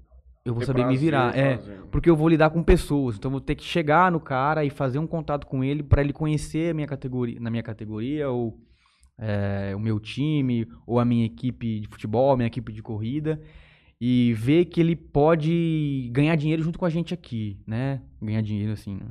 [0.45, 1.38] eu vou saber me virar.
[1.38, 1.88] É, fazendo.
[1.88, 4.69] porque eu vou lidar com pessoas, então eu vou ter que chegar no cara e
[4.69, 8.60] fazer um contato com ele para ele conhecer a minha categoria, na minha categoria ou
[9.18, 13.39] é, o meu time ou a minha equipe de futebol, a minha equipe de corrida
[14.02, 18.02] e ver que ele pode ganhar dinheiro junto com a gente aqui, né?
[18.22, 19.08] Ganhar dinheiro assim, né?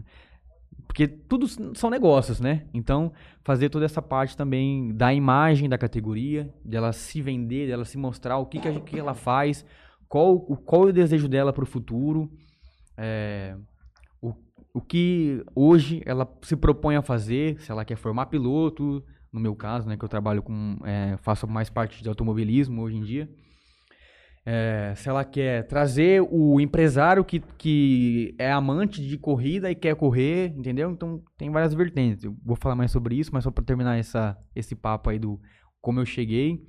[0.87, 1.47] Porque tudo
[1.77, 2.67] são negócios, né?
[2.73, 3.13] Então,
[3.45, 8.39] fazer toda essa parte também da imagem da categoria, dela se vender, dela se mostrar
[8.39, 9.67] o que, que, que ela faz,
[10.09, 12.31] qual, qual é o desejo dela para o futuro,
[12.97, 13.55] é,
[14.23, 14.33] o,
[14.73, 19.55] o que hoje ela se propõe a fazer, se ela quer formar piloto, no meu
[19.55, 23.29] caso, né, que eu trabalho com, é, faço mais parte de automobilismo hoje em dia.
[24.51, 29.95] É, se ela quer trazer o empresário que, que é amante de corrida e quer
[29.95, 30.91] correr, entendeu?
[30.91, 32.25] Então tem várias vertentes.
[32.25, 35.39] Eu vou falar mais sobre isso, mas só para terminar essa, esse papo aí do
[35.83, 36.67] como eu cheguei.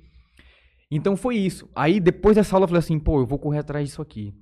[0.90, 1.70] Então foi isso.
[1.74, 4.34] Aí depois dessa aula eu falei assim, pô, eu vou correr atrás disso aqui.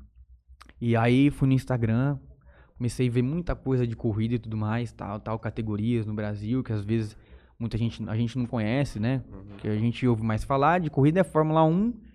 [0.81, 2.19] E aí fui no Instagram,
[2.77, 6.61] comecei a ver muita coisa de corrida e tudo mais, tal, tal, categorias no Brasil,
[6.65, 7.17] que às vezes
[7.57, 9.23] muita gente, a gente não conhece, né?
[9.59, 12.08] Que a gente ouve mais falar de corrida é Fórmula 1,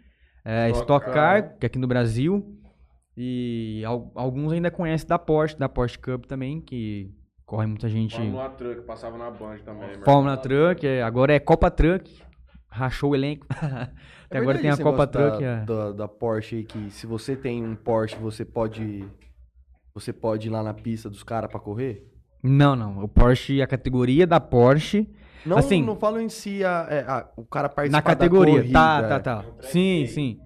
[0.45, 1.57] é, Stock Stock Car.
[1.57, 2.57] Que é aqui no Brasil.
[3.15, 7.11] E al- alguns ainda conhecem da Porsche, da Porsche Cup também, que
[7.45, 8.15] corre muita gente.
[8.15, 9.89] Fórmula Truck, passava na Band também.
[9.95, 12.11] mas- Fórmula Truck, é, agora é Copa Truck.
[12.69, 13.45] Rachou o elenco.
[14.25, 15.39] Até É agora tem a Copa Truck.
[15.39, 15.63] Da, é.
[15.65, 19.05] da, da Porsche aí, que se você tem um Porsche, você pode.
[19.93, 22.03] Você pode ir lá na pista dos caras pra correr?
[22.41, 23.03] Não, não.
[23.03, 25.07] O Porsche, a categoria da Porsche.
[25.45, 28.53] Não, Assim- não falo em si a, é, a- o cara participar Na categoria.
[28.55, 28.79] da corrida.
[28.79, 29.45] tá, tá, tá.
[29.63, 30.39] Sim, sim.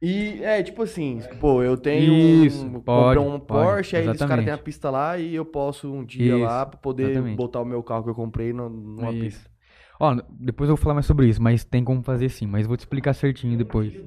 [0.00, 4.02] E é tipo assim, pô, eu tenho Isso, um, pode, comprei um pode, Porsche, aí
[4.02, 4.44] os caras exatamente.
[4.44, 7.36] têm a pista lá e eu posso um dia Isso, lá pra poder exatamente.
[7.36, 9.20] botar o meu carro que eu comprei no- numa Isso.
[9.38, 9.50] pista.
[9.98, 12.46] Ó, depois eu vou falar mais sobre isso, mas tem como fazer sim.
[12.46, 13.92] Mas vou te explicar certinho depois.
[13.94, 14.00] Eu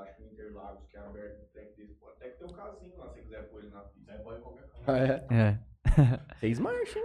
[0.00, 2.92] acho que no Interlagos, que é aberto, tem que ter, até que ter um casinho
[2.98, 4.12] lá, se você quiser pôr ele na pista.
[4.12, 4.98] É, pode qualquer carro.
[4.98, 5.58] Ah, é?
[6.32, 6.36] É.
[6.40, 7.02] Seis marchas, hein?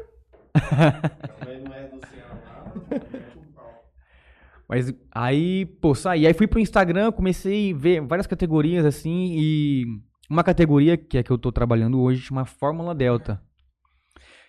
[1.45, 2.41] Mas não é do Senna
[4.67, 6.25] Mas aí, pô, saí.
[6.25, 9.85] Aí fui pro Instagram, comecei a ver várias categorias assim e
[10.29, 13.41] uma categoria que é que eu tô trabalhando hoje chama Fórmula Delta.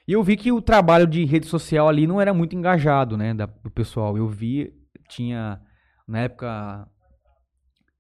[0.07, 3.35] E eu vi que o trabalho de rede social ali não era muito engajado, né,
[3.35, 4.17] da- do pessoal.
[4.17, 4.73] Eu vi,
[5.09, 5.61] tinha
[6.07, 6.87] na época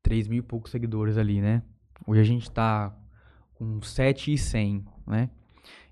[0.03, 1.63] 3 mil e poucos seguidores ali, né?
[2.07, 2.97] Hoje a gente tá
[3.55, 5.31] com 7 e 100, né?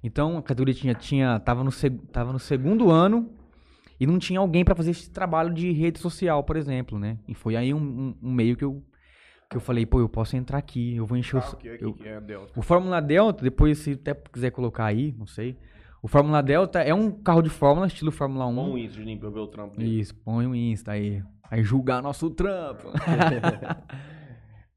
[0.02, 1.70] Então a categoria tinha, tinha tava, no,
[2.12, 3.32] tava no segundo ano
[4.01, 7.18] e não tinha alguém pra fazer esse trabalho de rede social, por exemplo, né?
[7.28, 8.82] E foi aí um, um- um meio que eu,
[9.51, 11.40] que eu falei, pô, eu posso entrar aqui, eu vou encher o...
[11.40, 12.59] Carro que é, eu- que é Delta.
[12.59, 15.56] o Fórmula Delta, depois se até quiser colocar aí, não sei.
[16.02, 18.55] O Fórmula Delta é um carro de Fórmula, estilo Fórmula 1.
[18.55, 20.01] Bom isso, Juninho, pra eu ver o trampo dele.
[20.01, 21.22] Isso, põe um Insta aí.
[21.51, 22.89] Aí julgar nosso trampo.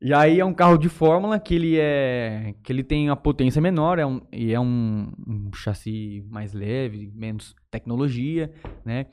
[0.03, 2.53] e aí é um carro de Fórmula que ele é.
[2.61, 7.11] que ele tem a potência menor, é um, e é um, um chassi mais leve,
[7.15, 8.53] menos tecnologia,
[8.85, 9.07] né?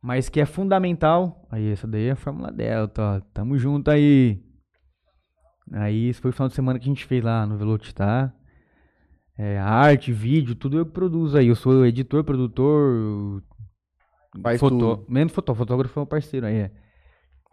[0.00, 1.46] Mas que é fundamental.
[1.50, 3.20] Aí, essa daí é a Fórmula Delta, ó.
[3.34, 4.40] Tamo junto aí.
[5.72, 8.32] Aí, esse foi o final de semana que a gente fez lá no Velocitar.
[9.36, 11.48] É, arte, vídeo, tudo eu produzo aí.
[11.48, 13.42] Eu sou editor, produtor,
[14.42, 15.04] Faz tudo.
[15.08, 16.70] Menos fotó, fotógrafo é um parceiro aí, é.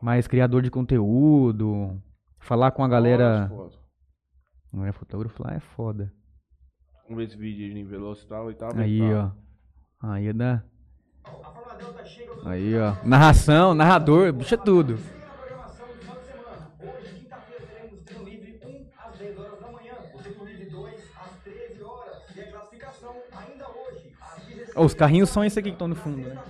[0.01, 2.01] Mas criador de conteúdo,
[2.43, 3.49] falar com a galera.
[4.71, 6.13] Não é fotógrafo lá, é foda.
[7.03, 8.71] Vamos ver esse vídeo aí em Velocital e tal.
[8.75, 9.35] Aí, tá.
[10.01, 10.07] ó.
[10.07, 10.63] Aí é da.
[12.45, 12.95] Aí, ó.
[13.05, 14.95] Narração, narrador, bicho é tudo.
[14.95, 16.71] Na programação do final de semana.
[16.79, 19.93] Hoje, quinta-feira, teremos treino livre 1 às 10 horas da manhã.
[20.13, 22.35] O treino livre 2 às 13 horas.
[22.35, 25.87] E a classificação ainda hoje, às 16 Ó, os carrinhos são esse aqui que estão
[25.87, 26.43] no fundo, né?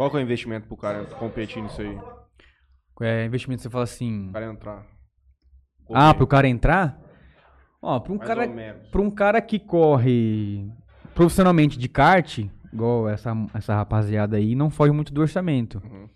[0.00, 1.94] Qual que é o investimento pro cara competir nisso aí?
[2.98, 4.30] O É, investimento, você fala assim.
[4.32, 4.86] cara entrar.
[5.92, 6.98] Ah, pro cara entrar?
[7.82, 8.48] Ó, pra um Mais cara.
[8.90, 10.72] Pra um cara que corre
[11.14, 12.38] profissionalmente de kart,
[12.72, 15.82] igual essa, essa rapaziada aí, não foge muito do orçamento.
[15.84, 16.08] Uhum.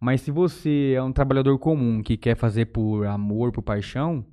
[0.00, 4.26] Mas se você é um trabalhador comum que quer fazer por amor, por paixão,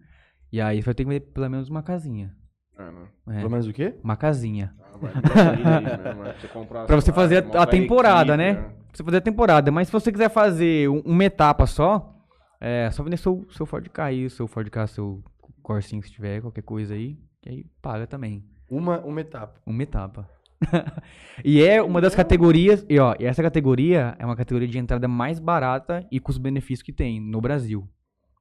[0.51, 2.33] e aí você vai ter que ver pelo menos uma casinha.
[2.75, 3.33] Ah, não.
[3.35, 3.93] É, Pelo menos o quê?
[4.03, 4.73] uma casinha.
[4.81, 6.35] Ah, vai ter corrida aí mesmo, né?
[6.41, 8.53] Você comprar, Pra você fazer a- a temporada, equipe, né?
[8.55, 9.71] Pra você fazer a temporada.
[9.71, 12.13] Mas se você quiser fazer um- uma etapa só,
[12.59, 15.23] é só vender seu, seu Ford Ka aí, seu Ford Ka, seu
[15.61, 18.43] Corsinho se tiver, qualquer coisa aí, que aí paga também.
[18.69, 19.59] Uma, uma etapa.
[19.65, 20.29] Uma etapa.
[21.43, 22.85] e é uma das categorias.
[22.89, 26.93] E ó, e essa categoria é uma categoria de entrada mais barata e custo-benefício que
[26.93, 27.87] tem no Brasil.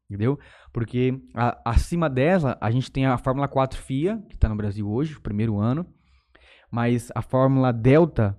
[0.08, 0.38] Entendeu?
[0.72, 4.88] Porque a- acima dela, a gente tem a Fórmula 4 FIA, que tá no Brasil
[4.88, 5.84] hoje, primeiro ano.
[6.70, 8.36] Mas a Fórmula Delta,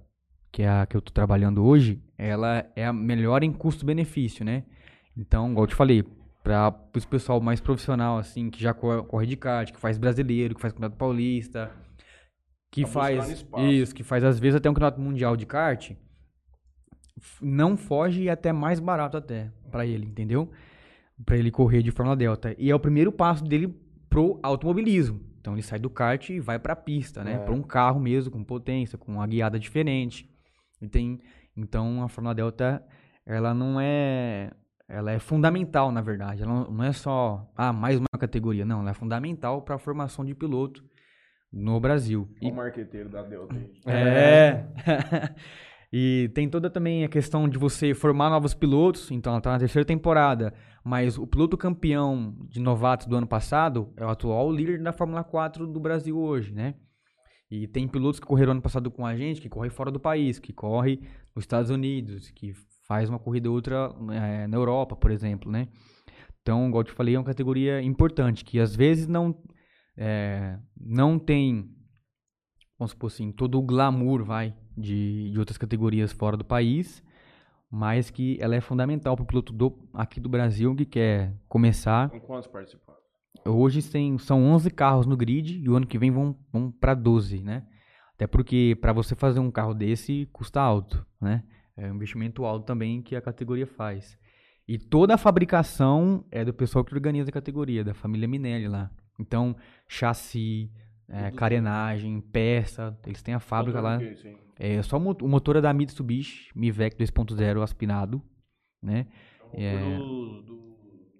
[0.51, 4.63] que é a que eu tô trabalhando hoje, ela é a melhor em custo-benefício, né?
[5.15, 6.03] Então, igual eu te falei,
[6.43, 10.55] para os pessoal mais profissional, assim, que já cor- corre de kart, que faz brasileiro,
[10.55, 11.71] que faz campeonato paulista,
[12.71, 15.91] que Tá faz isso, que faz às vezes até um campeonato mundial de kart,
[17.41, 20.51] não foge e é até mais barato até pra ele, entendeu?
[21.25, 22.55] Pra ele correr de Fórmula Delta.
[22.57, 23.75] E é o primeiro passo dele
[24.09, 25.19] pro automobilismo.
[25.41, 27.33] Então ele sai do kart e vai pra pista, né?
[27.33, 27.37] É.
[27.39, 30.29] Pra um carro mesmo com potência, com uma guiada diferente.
[30.81, 31.19] E tem,
[31.57, 32.83] então a Fórmula Delta,
[33.25, 34.51] ela não é
[34.89, 36.43] ela é fundamental, na verdade.
[36.43, 40.23] Ela não- é só ah, mais uma categoria, não, ela é fundamental para a formação
[40.23, 40.81] de piloto
[41.51, 42.29] no Brasil.
[42.41, 43.71] O marqueteiro da Delta aí.
[43.85, 44.65] É.
[45.91, 49.11] e tem toda também a questão de você formar novos pilotos.
[49.11, 50.53] Então, ela tá na terceira temporada.
[50.83, 55.23] Mas o piloto campeão de novatos do ano passado é o atual líder da Fórmula
[55.23, 56.75] 4 do Brasil hoje, né?
[57.49, 60.37] E tem pilotos que correram ano passado com a gente, que correm fora do país,
[60.37, 60.99] que corre
[61.35, 62.53] nos Estados Unidos, que
[62.85, 65.67] faz uma corrida ou outra eh, na Europa, por exemplo, né?
[66.41, 69.37] Então, igual eu te falei, é uma categoria importante, que às vezes não,
[69.97, 71.73] eh, não tem
[72.77, 77.03] vamos supor assim, todo o glamour, vai, de, de outras categorias fora do país,
[77.69, 82.09] mas que ela é fundamental para o piloto do, aqui do Brasil que quer começar.
[82.09, 82.86] Com quantos participantes?
[83.45, 86.93] Hoje tem, são 11 carros no grid e o ano que vem vão, vão para
[86.93, 87.63] 12, né?
[88.13, 91.43] Até porque para você fazer um carro desse custa alto, né?
[91.75, 94.17] É um investimento alto também que a categoria faz.
[94.67, 98.89] E toda a fabricação é do pessoal que organiza a categoria, da família Minelli lá.
[99.19, 99.55] Então,
[99.87, 100.69] chassi,
[101.07, 103.97] é, carenagem, peça, eles têm a fábrica lá.
[104.59, 108.21] É só o mo- o motor é da Mitsubishi Mivec 2.0 aspinado,
[108.81, 109.07] né?
[109.53, 109.97] É o É.
[109.97, 110.67] do- do-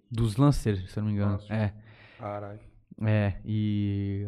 [0.10, 1.38] Dos Lancers, se eu não me engano.
[1.50, 1.74] É,
[2.18, 2.60] Caralho.
[3.06, 4.28] é, e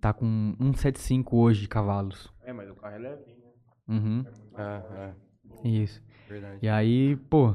[0.00, 2.32] tá com 175 hoje de cavalos.
[2.42, 3.50] É, mas o carro é levinho, né?
[3.88, 4.24] Uhum,
[4.56, 6.02] É, isso.
[6.28, 6.58] é, verdade.
[6.62, 7.54] E aí, pô,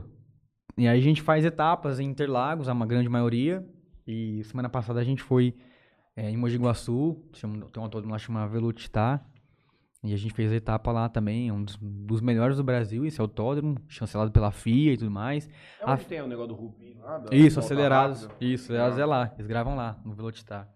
[0.77, 3.65] e aí a gente faz etapas em Interlagos, a uma grande maioria.
[4.05, 5.55] E semana passada a gente foi
[6.15, 9.25] é, em Mogi Guaçu, chama- tem um autódromo lá que chama Velocitar.
[10.03, 13.19] E a gente fez a etapa lá também, um dos, dos melhores do Brasil, esse
[13.19, 15.49] autódromo, chancelado pela FIA e tudo mais.
[15.81, 17.17] É A- onde tem o negócio do Rubinho lá?
[17.17, 18.29] da Isso, acelerados.
[18.39, 19.33] Isso, acelerados é lá.
[19.35, 20.69] Eles gravam lá, no Velocitar.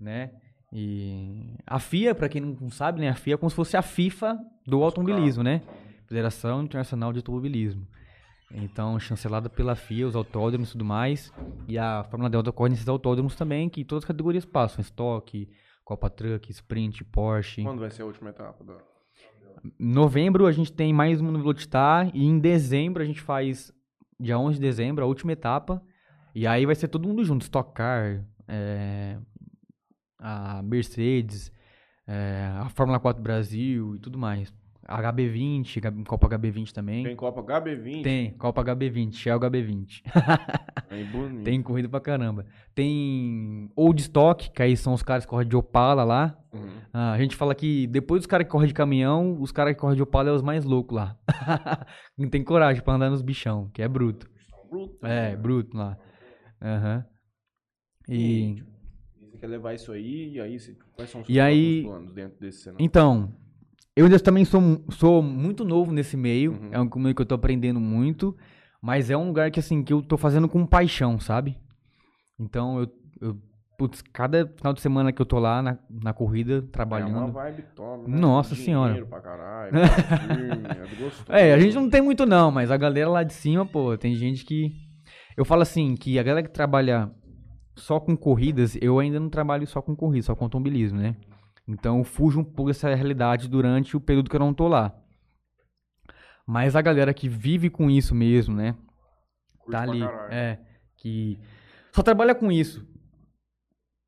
[0.00, 0.30] Né?
[0.72, 3.10] E a FIA, pra quem não sabe, né?
[3.10, 5.60] A FIA é como se fosse a FIFA do automobilismo, né?
[6.08, 7.86] Federação Internacional de Automobilismo.
[8.54, 11.30] Então, chancelada pela FIA, os autódromos e tudo mais.
[11.68, 14.80] E a Fórmula Delta corre nesses autódromos também, que todas as categorias passam.
[14.80, 15.48] Estoque,
[15.92, 17.62] Copa Truck, Sprint, Porsche.
[17.62, 18.64] Quando vai ser a última etapa?
[19.78, 23.70] Em novembro a gente tem mais uma no Velocitar e em dezembro a gente faz,
[24.18, 25.82] dia 11 de dezembro, a última etapa.
[26.34, 29.18] E aí vai ser todo mundo junto, Stock Car, é,
[30.18, 31.52] a Mercedes,
[32.06, 34.50] é, a Fórmula 4 Brasil e tudo mais.
[34.86, 37.04] A HB20, H- Copa HB20 também.
[37.04, 38.02] Tem Copa HB20?
[38.02, 40.02] Tem, Copa HB20, Shell HB20.
[40.90, 41.44] Bem bonito.
[41.44, 42.44] Tem corrida pra caramba.
[42.74, 46.36] Tem Old Stock, que aí são os caras que correm de Opala lá.
[46.52, 46.68] Uhum.
[46.92, 49.80] Ah, a gente fala que depois dos caras que correm de caminhão, os caras que
[49.80, 51.16] correm de Opala é os mais loucos lá.
[52.18, 54.28] Não tem coragem pra andar nos bichão, que é bruto.
[54.68, 55.06] Bruto.
[55.06, 55.96] É, bruto lá.
[56.60, 57.04] Aham.
[58.08, 58.56] E.
[58.56, 60.56] E Você quer levar isso aí, e aí
[60.96, 62.84] quais são os E aí- planos dentro desse cenário?
[62.84, 63.32] Então,
[63.96, 64.60] eu ainda também sou,
[64.90, 66.52] sou muito novo nesse meio.
[66.52, 66.68] Uhum.
[66.72, 68.36] É um meio que eu tô aprendendo muito.
[68.80, 71.56] Mas é um lugar que, assim, que eu tô fazendo com paixão, sabe?
[72.38, 72.88] Então, eu.
[73.20, 73.38] eu
[73.78, 77.32] putz, cada final de semana que eu tô lá na, na corrida, É uma trabalhando.
[77.32, 78.18] vibe top, né?
[78.20, 79.06] Nossa Dinheiro senhora.
[79.06, 81.24] pra caralho, tá firme, é gostoso.
[81.30, 84.14] É, a gente não tem muito não, mas a galera lá de cima, pô, tem
[84.14, 84.70] gente que.
[85.36, 87.10] Eu falo assim, que a galera que trabalha
[87.74, 91.16] só com corridas, eu ainda não trabalho só com corrida, só com automobilismo, né?
[91.66, 94.94] Então eu fujo um pouco dessa realidade durante o período que eu não tô lá.
[96.46, 98.74] Mas a galera que vive com isso mesmo, né?
[99.58, 100.02] Curte tá ali.
[100.30, 100.58] É.
[100.96, 101.38] Que
[101.92, 102.86] só trabalha com isso.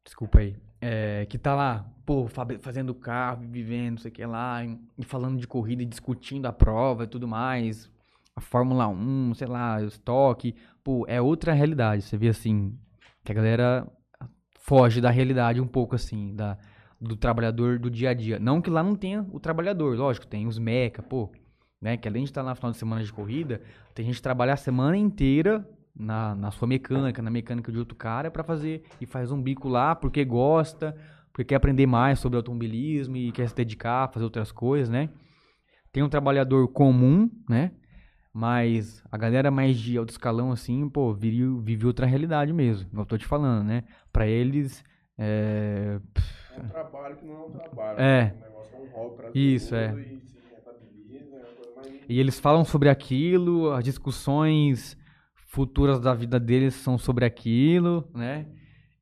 [0.05, 0.57] Desculpa aí.
[0.81, 2.29] É, que tá lá, pô,
[2.61, 6.47] fazendo carro, vivendo, não sei o que lá, e e falando de corrida e discutindo
[6.47, 7.91] a prova e tudo mais.
[8.37, 10.55] A Fórmula 1, sei lá, o estoque.
[10.83, 12.03] Pô, é outra realidade.
[12.03, 12.77] Você vê assim,
[13.25, 13.87] que a galera
[14.59, 16.59] foge da realidade um pouco assim, da,
[17.05, 18.39] do trabalhador do dia a dia.
[18.39, 21.31] Não que lá não tenha o trabalhador, lógico, tem os meca, pô,
[21.81, 21.97] né?
[21.97, 23.61] Que além de estar no final de semana de corrida,
[23.95, 27.95] tem gente que trabalha a semana inteira na, na sua mecânica, na mecânica de outro
[27.95, 30.97] cara pra fazer e faz um bico lá porque gosta,
[31.33, 35.11] porque quer aprender mais sobre automobilismo e quer se dedicar, fazer outras coisas, né?
[35.93, 37.71] Tem um trabalhador comum, né?
[38.33, 43.07] Mas a galera mais de alto escalão, assim, pô, vive, vive outra realidade mesmo, eu
[43.07, 43.85] tô te falando, né?
[44.13, 44.83] Pra eles,
[45.17, 46.01] é...
[46.57, 48.01] É um trabalho que não é um trabalho.
[48.01, 48.25] É.
[48.25, 48.35] né?
[48.73, 49.87] É um hobby prazeroso Isso, é.
[49.87, 50.25] E é mais...
[52.09, 54.97] E eles falam sobre aquilo, as discussões
[55.49, 58.47] futuras da vida deles são sobre aquilo, né?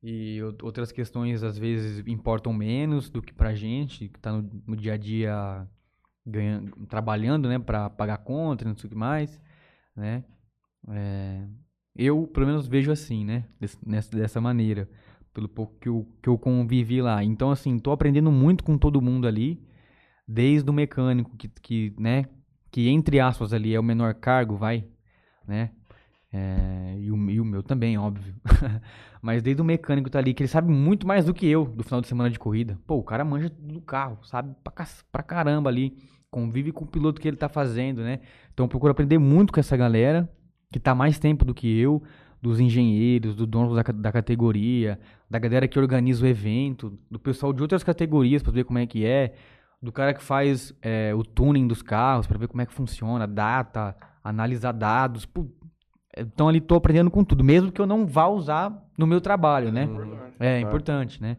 [0.01, 4.49] E ou- outras questões, às vezes, importam menos do que pra gente, que tá no,
[4.67, 5.67] no dia a dia
[6.25, 9.41] ganhando, trabalhando, né, pra pagar conta, não sei o que mais,
[9.95, 10.23] né.
[10.89, 11.47] É,
[11.95, 14.89] eu, pelo menos, vejo assim, né, desse- nessa, dessa maneira,
[15.33, 17.23] pelo pouco que eu, que eu convivi lá.
[17.23, 19.61] Então, assim, tô aprendendo muito com todo mundo ali,
[20.27, 22.25] desde o mecânico, que, que né,
[22.71, 24.85] que entre aspas ali é o menor cargo, vai,
[25.47, 25.71] né,
[26.33, 28.33] é, e, o, e o meu também, óbvio.
[29.21, 31.83] Mas desde o mecânico tá ali, que ele sabe muito mais do que eu do
[31.83, 32.79] final de semana de corrida.
[32.87, 35.95] Pô, o cara manja do carro, sabe pra, pra caramba ali.
[36.31, 38.19] Convive com o piloto que ele tá fazendo, né?
[38.51, 40.27] Então eu procuro aprender muito com essa galera,
[40.71, 42.01] que tá mais tempo do que eu,
[42.41, 44.99] dos engenheiros, do dono da, da categoria,
[45.33, 48.85] da galera que organiza o evento, do pessoal de outras categorias pra ver como é
[48.85, 49.33] que é,
[49.81, 53.25] do cara que faz é, o tuning dos carros pra ver como é que funciona,
[53.25, 55.25] data, analisar dados.
[55.25, 55.47] Pô,
[56.15, 59.71] então ali tô aprendendo com tudo, mesmo que eu não vá usar no meu trabalho,
[59.71, 59.89] né?
[60.39, 61.37] É importante, né?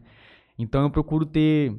[0.59, 1.73] Então eu procuro ter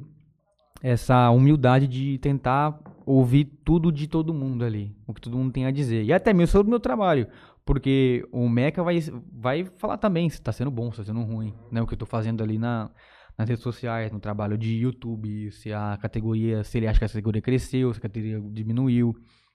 [0.81, 5.67] essa humildade de tentar ouvir tudo de todo mundo ali, o que todo mundo tem
[5.67, 6.03] a dizer.
[6.03, 7.27] E até mesmo sobre o meu trabalho,
[7.67, 8.97] porque o Meca vai,
[9.31, 11.81] vai falar também se tá sendo bom, se tá sendo ruim, né?
[11.81, 12.89] O que eu tô fazendo ali na,
[13.37, 17.09] nas redes sociais, no trabalho de YouTube, se a categoria, se ele acha que a
[17.09, 19.13] categoria cresceu, se a categoria diminuiu,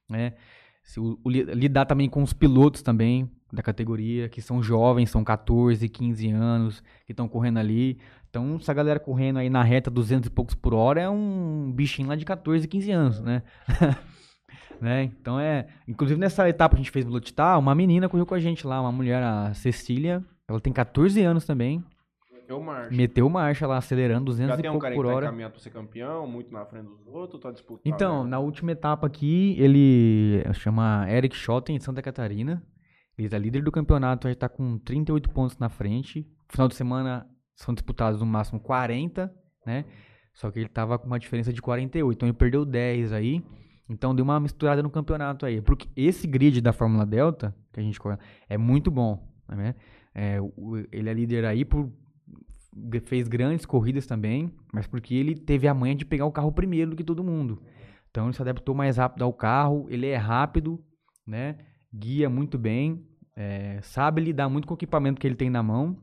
[0.08, 0.34] né?
[0.84, 5.10] Se o- o li- lidar também com os pilotos também da categoria, que são jovens,
[5.10, 7.98] são 14, 15 anos, que estão correndo ali.
[8.28, 12.08] Então, essa galera correndo aí na reta 200 e poucos por hora é um bichinho
[12.08, 13.42] lá de 14, 15 anos, né?
[14.82, 15.04] né?
[15.04, 15.66] Então é.
[15.86, 18.66] Inclusive nessa etapa que a gente fez no Lotitá, uma menina correu com a gente
[18.66, 20.22] lá, uma mulher, a Cecília.
[20.48, 21.82] Ela tem 14 anos também.
[22.48, 22.94] Eu marcho.
[22.94, 25.26] Meteu marcha lá, acelerando 200 Já e tem um pouco cara por que tá hora.
[25.26, 27.82] encaminhado pra ser campeão, muito na frente dos outros, tá disputado.
[27.84, 28.30] Então, né?
[28.30, 32.62] na última etapa aqui, ele chama Eric Schotten, de Santa Catarina.
[33.16, 36.26] Ele tá líder do campeonato, ele tá com 38 pontos na frente.
[36.50, 39.32] Final de semana são disputados no máximo 40,
[39.64, 39.84] né?
[40.34, 43.42] Só que ele tava com uma diferença de 48, então ele perdeu 10 aí.
[43.88, 45.60] Então deu uma misturada no campeonato aí.
[45.60, 48.16] Porque esse grid da Fórmula Delta, que a gente corre,
[48.48, 49.74] é muito bom, né?
[50.14, 50.38] É,
[50.90, 51.90] ele é líder aí por
[53.04, 56.92] fez grandes corridas também, mas porque ele teve a manha de pegar o carro primeiro
[56.92, 57.62] do que todo mundo.
[58.10, 60.82] Então ele se adaptou mais rápido ao carro, ele é rápido,
[61.26, 61.58] né?
[61.92, 63.06] Guia muito bem,
[63.36, 65.98] é, sabe lidar muito com o equipamento que ele tem na mão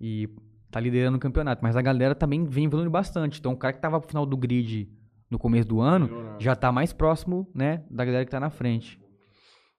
[0.00, 0.28] e
[0.70, 1.62] tá liderando o campeonato.
[1.62, 3.38] Mas a galera também vem evoluindo bastante.
[3.38, 4.88] Então o cara que tava pro final do grid
[5.32, 9.00] no começo do ano já tá mais próximo, né, da galera que tá na frente.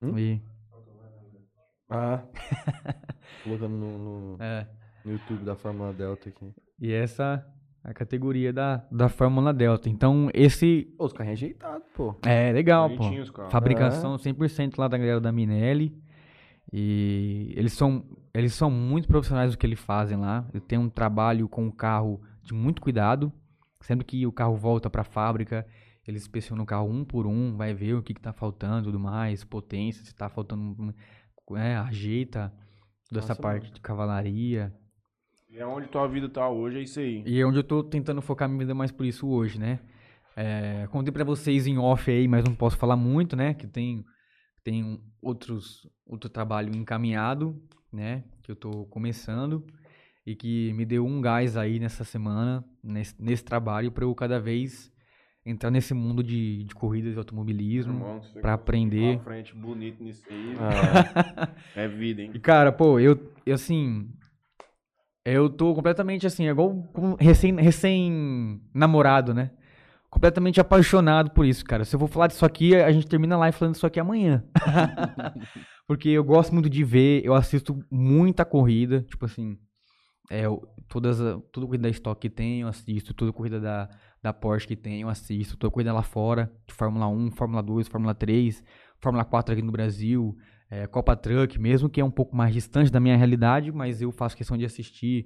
[0.01, 0.17] Hum?
[0.17, 0.41] E,
[1.89, 2.23] Ah.
[3.43, 4.67] Colocando no, no- é,
[5.05, 6.51] no YouTube da Fórmula Delta aqui.
[6.79, 7.45] e essa
[7.85, 9.89] é a categoria da, da Fórmula Delta.
[9.89, 12.15] Então esse os carrinhos ajeitados, pô.
[12.25, 13.03] é legal, pô.
[13.49, 16.01] Fabricação 100% lá da galera da Minelli.
[16.71, 18.03] E eles são,
[18.33, 20.47] eles são muito profissionais do que eles fazem lá.
[20.53, 23.31] Eles têm um trabalho com o carro de muito cuidado.
[23.83, 25.67] Sempre que o carro volta para a fábrica,
[26.07, 28.97] eles inspecionam o carro um por um, vai ver o que, que tá faltando, tudo
[28.97, 30.95] mais, potência, se tá faltando,
[31.57, 32.53] é, ajeita
[33.09, 34.73] toda essa parte de cavalaria.
[35.49, 37.23] E é onde tua vida tá hoje, é isso aí.
[37.25, 39.81] E é onde eu tô tentando focar minha vida mais por isso hoje, né?
[40.33, 43.53] É, contei pra vocês em off aí, mas não posso falar muito, né?
[43.53, 44.05] Que tem,
[44.63, 47.61] tem outros, outro trabalho encaminhado,
[47.91, 48.23] né?
[48.41, 49.65] Que eu tô começando
[50.25, 54.39] e que me deu um gás aí nessa semana, nesse, nesse trabalho, pra eu cada
[54.39, 54.91] vez
[55.45, 57.99] entrar nesse mundo de, de corridas de automobilismo.
[57.99, 59.15] Conseguiu aprender.
[59.17, 60.55] Pra frente, bonito nisso aí.
[60.59, 62.31] Ah, É vida, hein?
[62.33, 64.09] E, cara, pô, eu, eu, assim.
[65.25, 69.51] Eu tô completamente assim, é igual com recém, recém-namorado, né?
[70.09, 71.85] Completamente apaixonado por isso, cara.
[71.85, 74.43] Se eu for falar disso aqui, a gente termina a live falando disso aqui amanhã.
[75.87, 79.57] Porque eu gosto muito de ver, eu assisto muita corrida, tipo assim.
[80.33, 80.43] É,
[80.87, 83.13] todas, a- toda corrida da Stock que tem, eu assisto.
[83.13, 83.89] Toda corrida da,
[84.21, 85.57] da Porsche que tem, eu assisto.
[85.57, 88.63] Toda corrida lá fora, de Fórmula 1, Fórmula 2, Fórmula 3,
[89.01, 90.35] Fórmula 4 aqui no Brasil,
[90.71, 94.11] é, Copa Truck, mesmo que é um pouco mais distante da minha realidade, mas eu
[94.11, 95.25] faço questão de assistir.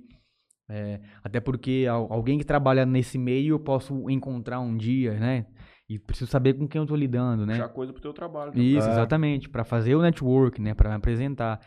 [0.69, 5.45] É, até porque al- alguém que trabalha nesse meio eu posso encontrar um dia, né?
[5.87, 7.53] E preciso saber com quem eu tô lidando, né?
[7.53, 8.51] Puxar coisa pro teu trabalho.
[8.51, 8.75] também.
[8.75, 8.91] Isso, É.
[8.91, 11.61] exatamente, Pra fazer o network, né, Pra me apresentar.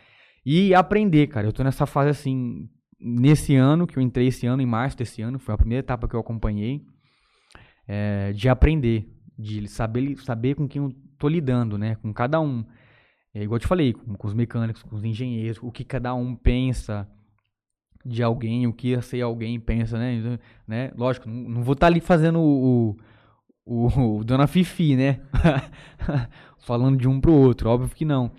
[0.45, 1.47] E aprender, cara.
[1.47, 2.69] Eu tô nessa fase assim,
[3.01, 6.07] nesse ano que eu entrei esse ano em março desse ano, foi a primeira etapa
[6.07, 6.85] que eu acompanhei,
[7.89, 9.09] é, de aprender,
[9.39, 12.65] de saber saber com quem eu tô lidando, né, com cada um.
[13.33, 16.15] É igual eu te falei, com, com os mecânicos, com os engenheiros, o que cada
[16.15, 17.09] um pensa
[18.05, 20.39] de alguém, o que esse alguém pensa, né?
[20.67, 20.91] né?
[20.97, 22.97] Lógico, não, não vou estar ali fazendo o,
[23.65, 25.21] o, o Dona Fifi, né?
[26.59, 28.33] Falando de um pro outro, óbvio que não.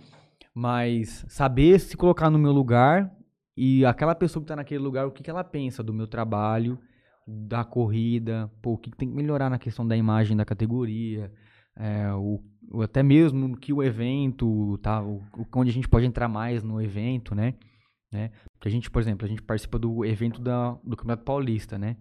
[0.53, 3.09] Mas saber se colocar no meu lugar
[3.55, 6.79] e aquela pessoa que tá naquele lugar, o que, que ela pensa do meu trabalho,
[7.27, 11.31] da corrida, pô, o que, que tem que melhorar na questão da imagem da categoria,
[11.75, 12.41] é, o,
[12.71, 15.21] o- até mesmo que o evento, tá, o,
[15.55, 17.53] onde a gente pode entrar mais no evento, né?
[18.11, 18.31] né?
[18.53, 21.95] Porque a gente, por exemplo, a gente participa do evento da, do Campeonato Paulista, né?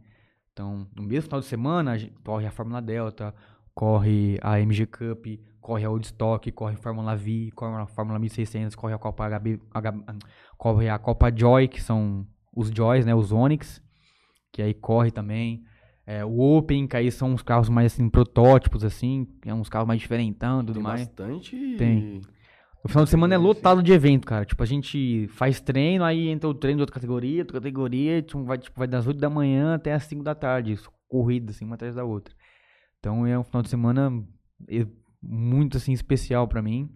[0.53, 3.35] Então, no mesmo final de semana, a gente corre a Fórmula Delta,
[3.75, 5.27] corre a MG Cup,
[5.61, 9.61] corre a Woodstock, corre a Fórmula V, corre a Fórmula 1600, corre a Copa HB,
[10.61, 13.83] corre a Copa Joy, que são os Joys, né, os Onix,
[14.53, 15.65] que aí corre também.
[16.07, 19.89] É, o Open, que aí são uns carros mais assim, protótipos, assim, é uns carros
[19.89, 21.01] mais diferentão e tudo Tem mais.
[21.07, 21.57] bastante.
[21.79, 22.21] Tem.
[22.85, 24.45] O final de semana é lotado de evento, cara.
[24.45, 28.45] Tipo, a gente faz treino, aí entra o treino de outra categoria, outra categoria, tipo,
[28.45, 30.73] vai, tipo, vai das 8 da manhã até as 5 da tarde.
[30.73, 32.35] Isso, corrida, assim, uma atrás da outra.
[32.99, 34.13] Então é um final de semana
[35.23, 36.91] muito, assim, especial pra mim.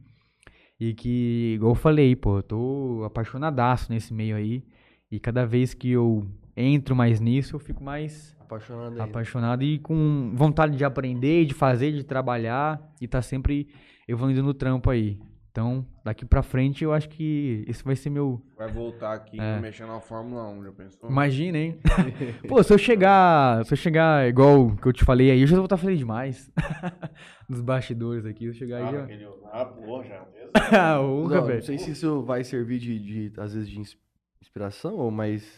[0.78, 4.64] E que, igual eu falei, pô, eu tô apaixonadaço nesse meio aí.
[5.10, 6.26] E cada vez que eu
[6.56, 11.92] entro mais nisso, eu fico mais Apaixonado apaixonado e com vontade de aprender, de fazer,
[11.92, 13.68] de trabalhar e tá sempre
[14.06, 15.18] evoluindo no trampo aí.
[15.54, 18.42] Então, daqui pra frente, eu acho que esse vai ser meu.
[18.58, 19.60] Vai voltar aqui É.
[19.60, 21.08] mexendo na Fórmula 1, já pensou?
[21.08, 21.78] Imagina, hein?
[22.48, 23.64] Pô, se eu chegar.
[23.64, 26.50] Se eu chegar igual que eu te falei aí, eu já vou estar feliz demais.
[27.48, 29.02] Dos bastidores aqui, se eu chegar Ah, aí já.
[29.04, 30.26] aquele- ah, porra, já.
[30.72, 31.62] Ah, Não, Urra, não velho.
[31.62, 32.98] sei se isso vai servir de,
[33.30, 33.96] de, às vezes, de ins-
[34.42, 35.48] inspiração, ou mas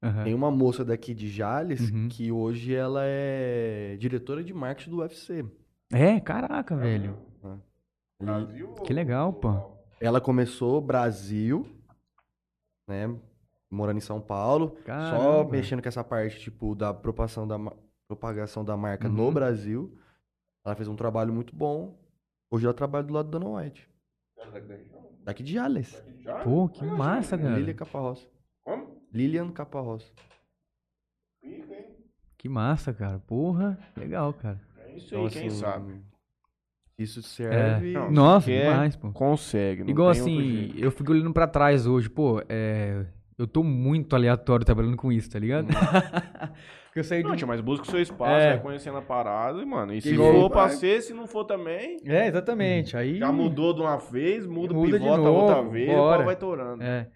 [0.00, 0.22] Aham.
[0.22, 2.06] tem uma moça daqui de Jales Uhum.
[2.08, 5.44] que hoje ela é diretora de marketing do UFC.
[5.92, 7.16] É, caraca, velho.
[8.20, 9.78] Brasil Que legal, pô.
[10.00, 11.66] Ela começou Brasil,
[12.88, 13.16] né?
[13.70, 14.76] Morando em São Paulo.
[14.78, 15.50] Só Caramba.
[15.50, 17.56] mexendo com essa parte, tipo, da propagação da,
[18.08, 19.32] propagação da marca no Uhum.
[19.34, 19.98] Brasil.
[20.64, 21.98] Ela fez um trabalho muito bom.
[22.50, 23.88] Hoje ela trabalha do lado da Dana White.
[25.22, 26.02] Daqui de Jales.
[26.44, 27.56] Pô, que massa, cara.
[27.58, 28.26] Lilian Caparroça.
[28.64, 29.02] Como?
[29.12, 29.52] Lilian
[31.42, 31.96] hein?
[32.38, 33.18] Que massa, cara.
[33.18, 34.60] Porra, legal, cara.
[34.78, 36.00] É isso aí, quem sabe.
[36.98, 37.92] Isso serve.
[37.92, 39.12] Não, Nossa, demais, pô.
[39.12, 43.06] Consegue, não Igual assim, eu fico olhando pra trás hoje, pô, é,
[43.38, 45.68] eu tô muito aleatório trabalhando com isso, tá ligado?
[46.88, 48.48] Porque eu saí de Não, um- tia, mas busca o seu espaço, É.
[48.54, 49.92] vai conhecendo a parada, e, mano.
[49.94, 52.96] E se Igual- for pra ser, se não for também, É, exatamente.
[52.96, 56.00] Aí já mudou de uma vez, muda, Muda de pivota novo, outra vez, bora.
[56.14, 56.82] o pau vai torando.
[56.82, 57.06] É.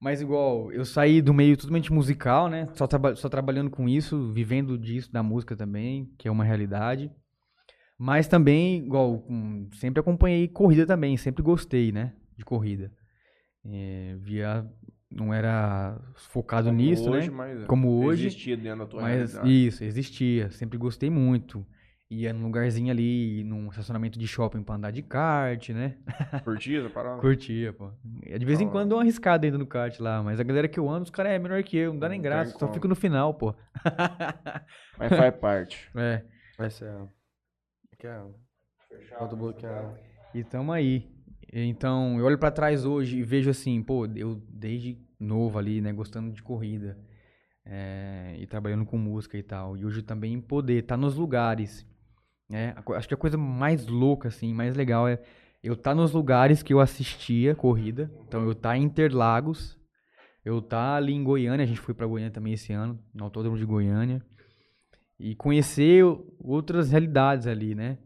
[0.00, 2.66] Mas igual, eu saí do meio totalmente musical, né?
[2.72, 7.12] Só, traba- só trabalhando com isso, vivendo disso, da música também, que é uma realidade.
[8.02, 9.22] Mas também, igual,
[9.74, 12.14] sempre acompanhei corrida também, sempre gostei, né?
[12.34, 12.90] De corrida.
[13.62, 14.66] É, via.
[15.10, 17.36] Não era focado Como nisso, hoje, né?
[17.36, 18.28] mas Como hoje.
[18.28, 19.66] Existia dentro da tua Mas realidade.
[19.66, 20.50] isso, existia.
[20.50, 21.66] Sempre gostei muito.
[22.08, 25.96] Ia num lugarzinho ali, num estacionamento de shopping pra andar de kart, né?
[26.42, 27.20] Curtia essa parada?
[27.20, 27.90] Curtia, pô.
[28.02, 30.80] De vez em quando dou uma arriscada ainda no kart lá, mas a galera que
[30.80, 32.72] eu ando, os caras é menor que eu, não dá nem graça, só como.
[32.72, 33.54] fico no final, pô.
[34.98, 35.90] Mas faz parte.
[35.94, 36.22] É,
[36.58, 37.19] Essa é
[39.36, 39.94] bloquear.
[40.34, 41.08] e tamo aí.
[41.52, 45.92] Então, eu olho pra trás hoje e vejo assim, pô, eu desde novo ali, né,
[45.92, 46.96] gostando de corrida,
[47.64, 51.84] é, e trabalhando com música e tal, e hoje também poder estar nos lugares,
[52.48, 55.20] né, acho que a coisa mais louca, assim, mais legal é
[55.62, 59.78] eu estar nos lugares que eu assistia corrida, então eu estar em Interlagos,
[60.44, 63.58] eu estar ali em Goiânia, a gente foi pra Goiânia também esse ano, no Autódromo
[63.58, 64.24] de Goiânia,
[65.20, 66.02] e conhecer
[66.38, 67.98] outras realidades ali, né,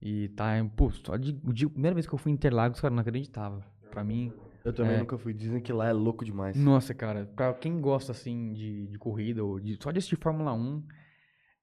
[0.00, 1.32] e tá, pô, só de,
[1.66, 3.62] a primeira vez que eu fui em Interlagos, cara, não acreditava.
[3.90, 4.32] Pra mim,
[4.64, 4.98] Eu também É.
[4.98, 5.32] nunca fui.
[5.32, 6.56] Dizem que lá é louco demais.
[6.56, 10.52] nossa, cara, pra quem gosta, assim, de, de corrida, ou de, só de assistir Fórmula
[10.52, 10.82] 1,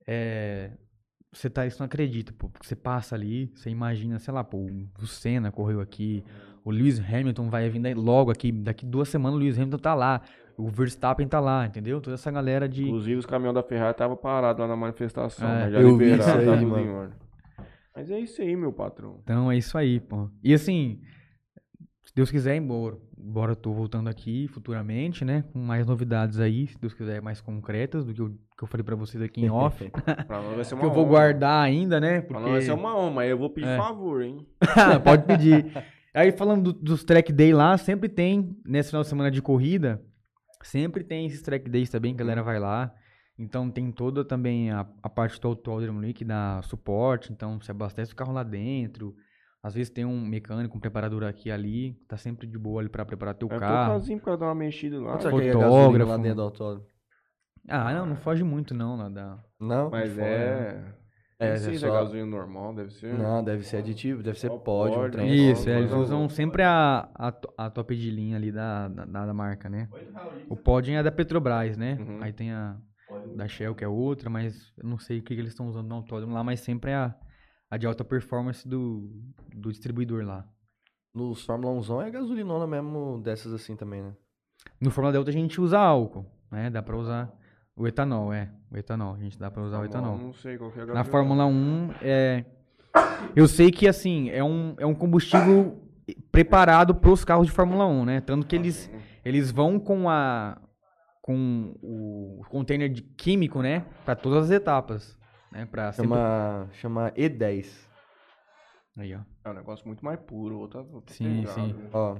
[0.07, 0.71] é,
[1.31, 4.67] você tá, isso não acredita, pô, porque você passa ali, você imagina, sei lá, pô,
[5.01, 6.23] o Senna correu aqui,
[6.63, 10.21] o Lewis Hamilton vai vir logo aqui, daqui duas semanas o Lewis Hamilton tá lá,
[10.57, 11.99] o Verstappen tá lá, entendeu?
[12.01, 12.83] Toda essa galera de...
[12.83, 15.47] Inclusive, os caminhões da Ferrari estavam parados lá na manifestação.
[15.47, 16.85] É, mas já eu vi liberaram, isso aí, tá tudo mano.
[16.85, 17.15] em ordem.
[17.95, 19.19] Mas é isso aí, meu patrão.
[19.23, 20.29] Então é isso aí, pô.
[20.43, 20.99] E assim,
[22.03, 25.43] se Deus quiser, embora, embora eu tô voltando aqui futuramente, né?
[25.53, 28.83] Com mais novidades aí, se Deus quiser, mais concretas do que eu, que eu falei
[28.83, 29.89] pra vocês aqui em off.
[30.27, 31.09] Pra nós vai ser uma que eu vou honra.
[31.11, 32.21] guardar ainda, né?
[32.21, 32.41] Pra Porque...
[32.43, 33.77] nós vai ser uma honra, mas eu vou pedir É.
[33.77, 34.45] favor, hein?
[35.03, 35.65] Pode pedir.
[36.15, 40.01] Aí falando do- dos track day lá, sempre tem, nesse final de semana de corrida,
[40.67, 42.93] sempre tem esses track days também, que a galera vai lá.
[43.37, 47.71] Então tem toda também a, a parte do autódromo ali que dá suporte, então você
[47.71, 49.15] abastece o carro lá dentro.
[49.61, 52.89] Às vezes tem um mecânico, um preparador aqui e ali, tá sempre de boa ali
[52.89, 53.93] pra preparar teu É carro.
[53.93, 55.13] tocazinho pra dar uma mexida lá.
[55.17, 56.17] Quanto que é a gasolina lá Fotógrafo.
[56.21, 56.87] dentro do autódromo?
[57.69, 59.39] Ah, não, não foge muito não, lá da...
[59.59, 59.89] Não?
[59.89, 60.83] Mas é.
[61.39, 63.13] É, sei é se é só- gasolina normal, deve ser.
[63.13, 65.27] Não, deve ser aditivo, deve ser Só pódio, um né?
[65.27, 69.33] Isso, é, eles usam sempre a, a, a top de linha ali da, da, da
[69.33, 69.89] marca, né?
[70.47, 71.97] O pódio é da Petrobras, né?
[71.99, 72.19] Uhum.
[72.21, 72.77] Aí tem a
[73.33, 75.87] da Shell, que é outra, mas eu não sei o que, que eles estão usando
[75.87, 77.15] no autódromo lá, mas sempre é a,
[77.69, 79.09] a de alta performance do,
[79.55, 80.47] do distribuidor lá.
[81.13, 84.13] Nos Fórmula 1 é gasolinona mesmo dessas assim também, né?
[84.79, 86.69] No Fórmula Delta a gente usa álcool, né?
[86.69, 87.31] Dá pra usar
[87.75, 88.49] o etanol, é.
[88.71, 90.17] O etanol, a gente dá pra usar o etanol.
[90.17, 91.03] Não sei qual que é a Na.
[91.03, 92.45] Fórmula 1, é,
[93.35, 95.79] eu sei que assim, é um, é um combustível
[96.31, 98.21] preparado para os carros de Fórmula 1, né?
[98.21, 98.91] Tanto que eles,
[99.23, 100.59] eles vão com a
[101.21, 105.17] com o container de químico, né, para todas as etapas,
[105.49, 107.87] né, para Chama, chama E10.
[108.97, 109.19] Aí, ó.
[109.45, 110.59] É um negócio muito mais puro.
[110.59, 111.73] Outra, outra Sim, pegada, sim.
[111.73, 111.89] né?
[111.93, 112.17] Ó,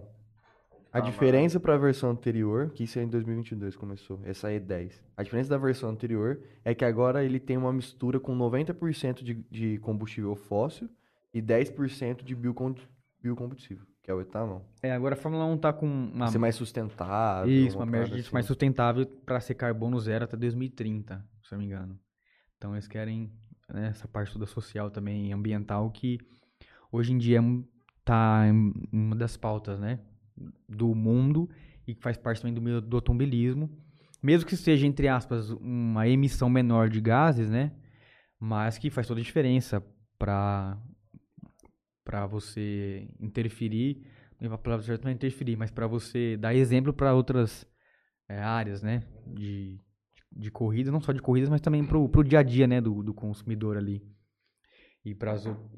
[0.94, 5.02] a Ah, diferença para a versão anterior, que isso é em 2022 começou, essa E10.
[5.18, 9.34] A diferença da versão anterior é que agora ele tem uma mistura com 90% de,
[9.49, 10.88] de combustível fóssil
[11.34, 14.64] e 10% de biocombustível, que é o etanol.
[14.84, 17.52] É, agora a Fórmula 1 tá com uma Ser mais sustentável.
[17.52, 18.30] Isso, uma merda assim.
[18.32, 21.99] mais sustentável para ser carbono zero até 2030, se eu não me engano.
[22.57, 23.32] Então eles querem
[23.74, 26.20] né, essa parte toda social também, ambiental, que
[26.91, 27.44] hoje em dia é
[28.06, 29.99] tá em uma das pautas, né?
[30.68, 31.49] Do mundo
[31.88, 33.69] e que faz parte também do, meio do automobilismo.
[34.22, 37.73] Mesmo que seja, entre aspas, uma emissão menor de gases, né?
[38.39, 39.84] Mas que faz toda a diferença
[40.18, 40.77] para
[42.03, 44.05] para você interferir,
[44.39, 47.65] não é a palavra certa não interferir, mas para você dar exemplo para outras
[48.27, 49.80] é, áreas, né, de,
[50.30, 53.01] de corrida, não só de corridas, mas também pro, pro dia a dia, né, do,
[53.01, 54.05] do consumidor ali.
[55.05, 55.15] E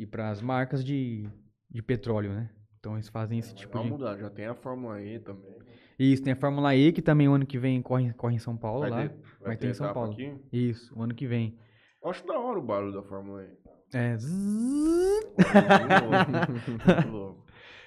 [0.08, 1.30] para as marcas de,
[1.70, 2.50] de petróleo, né?
[2.86, 3.90] Então eles fazem esse tipo Vai de...
[3.90, 5.56] mudar, já tem a Fórmula E também.
[5.98, 8.56] Isso, tem a Fórmula E, que também o ano que vem corre, corre em São
[8.56, 9.10] Paulo Vai lá.
[9.10, 10.12] ter, vai ter em São Paulo.
[10.12, 10.40] Aqui.
[10.54, 11.58] Isso, o ano que vem.
[12.04, 13.48] Eu acho da hora o barulho da Fórmula E.
[13.92, 14.16] É...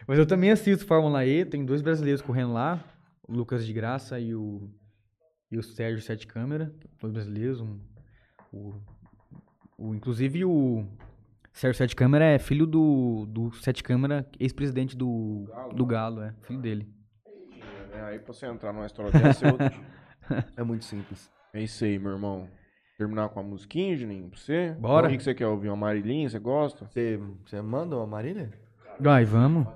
[0.08, 2.84] Mas eu também assisto Fórmula E, tem dois brasileiros correndo lá,
[3.28, 4.68] o Lucas de Graça e o,
[5.48, 7.60] e o Sérgio Sete Câmara, dois brasileiros.
[7.60, 7.78] Um,
[8.52, 8.74] o,
[9.78, 10.84] o, inclusive o
[11.52, 16.60] Sérgio Sete Câmara é filho do, do Sete Câmara, ex-presidente do, do Galo, é, filho
[16.60, 16.88] dele.
[17.92, 19.98] É, aí pra você entrar numa história dessa é.
[20.56, 21.30] É muito simples.
[21.54, 22.48] É isso aí, meu irmão.
[22.98, 24.72] Terminar com a musiquinha, Juninho, pra você?
[24.78, 25.08] Bora.
[25.08, 25.68] O que você quer ouvir?
[25.68, 26.86] Uma Marília, você gosta?
[26.86, 28.52] Você, você manda uma Marília?
[29.00, 29.66] Vai, vamos.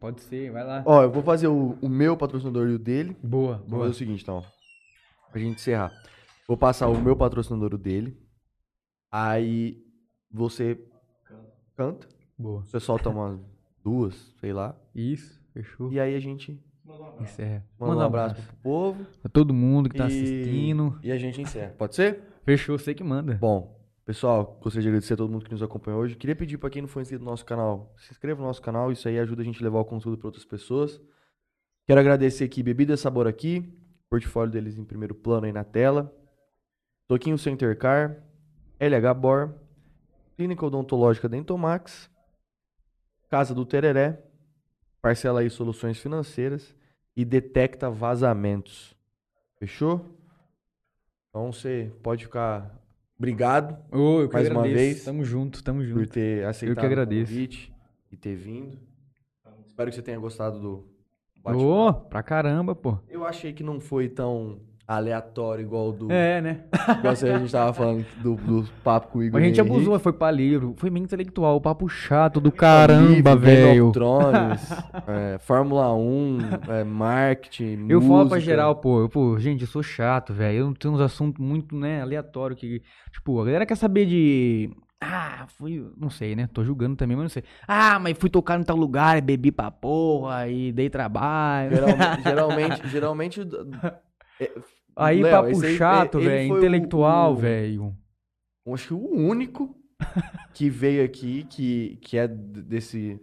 [0.00, 0.82] Pode ser, vai lá.
[0.86, 3.16] Ó, eu vou fazer o, o meu patrocinador e o dele.
[3.22, 3.80] Boa, Vou boa.
[3.82, 4.42] fazer o seguinte, então.
[5.30, 5.92] Pra gente encerrar.
[6.48, 8.16] Vou passar o meu patrocinador e o dele.
[9.12, 9.76] Aí
[10.32, 10.78] você
[11.80, 12.06] canta.
[12.38, 12.62] Boa.
[12.66, 13.40] Você solta umas
[13.82, 14.76] duas, sei lá.
[14.94, 15.90] Isso, fechou.
[15.90, 16.62] E aí a gente
[17.20, 17.64] Encerra.
[17.78, 19.06] manda um abraço pro povo.
[19.22, 20.98] pra todo mundo que tá e- assistindo.
[21.02, 21.74] E a gente encerra.
[21.78, 22.20] Pode ser?
[22.44, 23.34] Fechou, você que manda.
[23.34, 26.16] Bom, pessoal, gostaria de agradecer a todo mundo que nos acompanhou hoje.
[26.16, 28.92] Queria pedir pra quem não for inscrito no nosso canal, se inscreva no nosso canal,
[28.92, 31.00] isso aí ajuda a gente a levar o conteúdo para outras pessoas.
[31.86, 33.72] Quero agradecer aqui Bebida Sabor aqui,
[34.10, 36.14] portfólio deles em primeiro plano aí na tela.
[37.08, 38.22] Toquinho Center Car,
[38.78, 39.54] LH Bor,
[40.40, 42.10] Clínica Odontológica Dentomax,
[43.28, 44.22] Casa do Tereré,
[45.02, 46.74] Parcela aí Soluções Financeiras
[47.14, 48.96] e Detecta Vazamentos.
[49.58, 50.18] Fechou?
[51.28, 52.74] Então você pode ficar.
[53.18, 54.74] Obrigado que Mais uma agradeço.
[54.74, 55.04] vez.
[55.04, 56.06] Tamo junto, tamo por junto.
[56.08, 57.30] ter aceitado agradeço.
[57.30, 57.74] o convite
[58.10, 58.78] e ter vindo.
[59.66, 60.88] Espero que você tenha gostado do
[61.36, 62.08] bate-papo.
[62.08, 62.98] pra caramba, pô.
[63.10, 64.58] Eu achei que não foi tão
[64.90, 66.10] aleatório igual do.
[66.10, 66.64] É, né?
[66.98, 69.34] Igual a gente tava falando do, do papo com o Igor.
[69.38, 69.74] Mas a gente Henrique.
[69.74, 70.74] abusou, foi pra livro.
[70.76, 73.92] Foi meio intelectual, papo chato do caramba, velho.
[75.06, 76.38] é, Fórmula 1,
[76.68, 78.40] é, marketing, Eu falo pra música.
[78.40, 80.58] geral, pô, eu, pô, gente, eu sou chato, velho.
[80.58, 84.70] Eu não tenho uns assuntos muito, né, aleatório que, tipo, a galera quer saber de
[85.00, 86.46] ah, fui, não sei, né?
[86.52, 87.44] Tô julgando também, mas não sei.
[87.66, 91.70] Ah, mas fui tocar em tal lugar, bebi pra porra e dei trabalho.
[92.22, 93.40] Geralmente, geralmente, geralmente
[94.40, 94.50] é,
[94.96, 97.96] Aí Léo, papo aí, chato, velho, intelectual, velho.
[98.72, 99.74] Acho que o único
[100.54, 103.20] que veio aqui, que, que é desse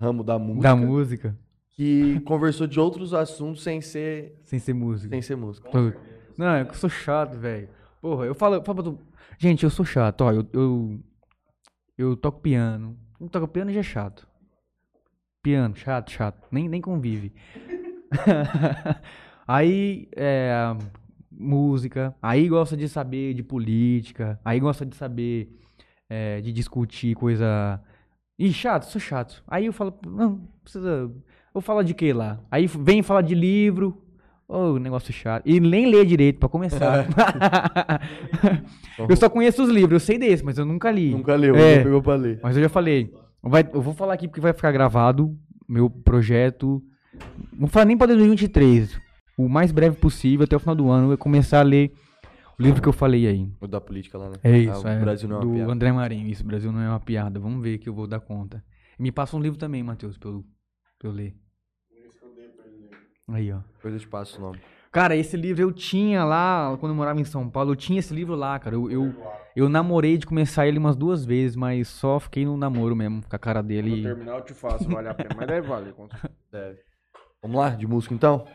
[0.00, 1.38] ramo da música, Da música,
[1.70, 5.08] que conversou de outros assuntos sem ser, sem ser música.
[5.08, 5.70] sem ser música.
[6.36, 7.68] Não, é eu sou chato, velho.
[8.00, 8.98] Porra, eu falo, falo.
[9.38, 11.00] Gente, eu sou chato, ó, eu, eu,
[11.96, 12.96] eu toco piano.
[13.18, 14.28] Não toco piano já é chato.
[15.42, 16.46] Piano, chato, chato.
[16.50, 17.32] Nem, nem convive.
[19.46, 20.74] aí, é,
[21.30, 22.14] música.
[22.22, 24.38] Aí gosta de saber de política.
[24.44, 25.48] Aí gosta de saber
[26.08, 27.80] é, de discutir coisa...
[28.38, 29.42] Ih, chato, sou chato.
[29.48, 31.10] Aí eu falo, não, precisa...
[31.54, 32.38] Eu falo de que lá?
[32.50, 34.02] Aí vem falar de livro,
[34.48, 35.42] Ô, negócio chato.
[35.44, 37.04] E nem lê direito pra começar.
[39.08, 41.10] eu só conheço os livros, eu sei desse, mas eu nunca li.
[41.10, 41.82] Nunca leu, É.
[41.82, 42.38] pegou pra ler.
[42.42, 43.12] Mas eu já falei.
[43.42, 45.36] vai- eu vou falar aqui porque vai ficar gravado
[45.68, 46.80] meu projeto.
[47.52, 49.00] Não vou falar nem pra 2023.
[49.36, 51.92] O mais breve possível, até o final do ano, eu começar a ler
[52.58, 53.50] o livro que eu falei aí.
[53.60, 54.36] O da política lá, né?
[54.42, 54.98] É isso, Ah, é.
[54.98, 55.72] O Brasil não é uma do piada.
[55.72, 56.26] André Marinho.
[56.26, 57.38] Isso, Brasil não é uma piada.
[57.38, 58.64] Vamos ver que eu vou dar conta.
[58.98, 60.44] E me passa um livro também, Matheus, pra eu,
[60.98, 61.36] pra eu ler.
[63.28, 63.58] Aí, ó.
[63.74, 64.60] Depois eu te passo o nome.
[64.90, 68.14] Cara, esse livro eu tinha lá, quando eu morava em São Paulo, eu tinha esse
[68.14, 68.76] livro lá, cara.
[68.76, 69.14] Eu, eu,
[69.54, 73.36] eu namorei de começar ele umas duas vezes, mas só fiquei no namoro mesmo, com
[73.36, 74.02] a cara dele.
[74.02, 75.30] terminar eu te faço, vale a pena.
[75.36, 75.92] Mas deve valer.
[75.92, 76.32] com certeza.
[76.50, 76.78] Deve.
[77.42, 78.46] Vamos lá, de música então?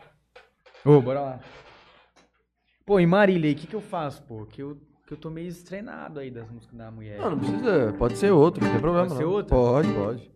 [0.84, 1.40] Ô, bora lá.
[2.84, 4.44] Pô, e Marília, o que que eu faço, pô?
[4.46, 4.76] Que eu,
[5.06, 7.20] que eu tô meio estreinado aí das músicas da mulher.
[7.20, 7.94] Não, não precisa.
[7.96, 9.06] Pode ser outro, não tem problema.
[9.06, 9.30] Pode ser não.
[9.30, 9.56] outro?
[9.56, 10.32] Pode, pode.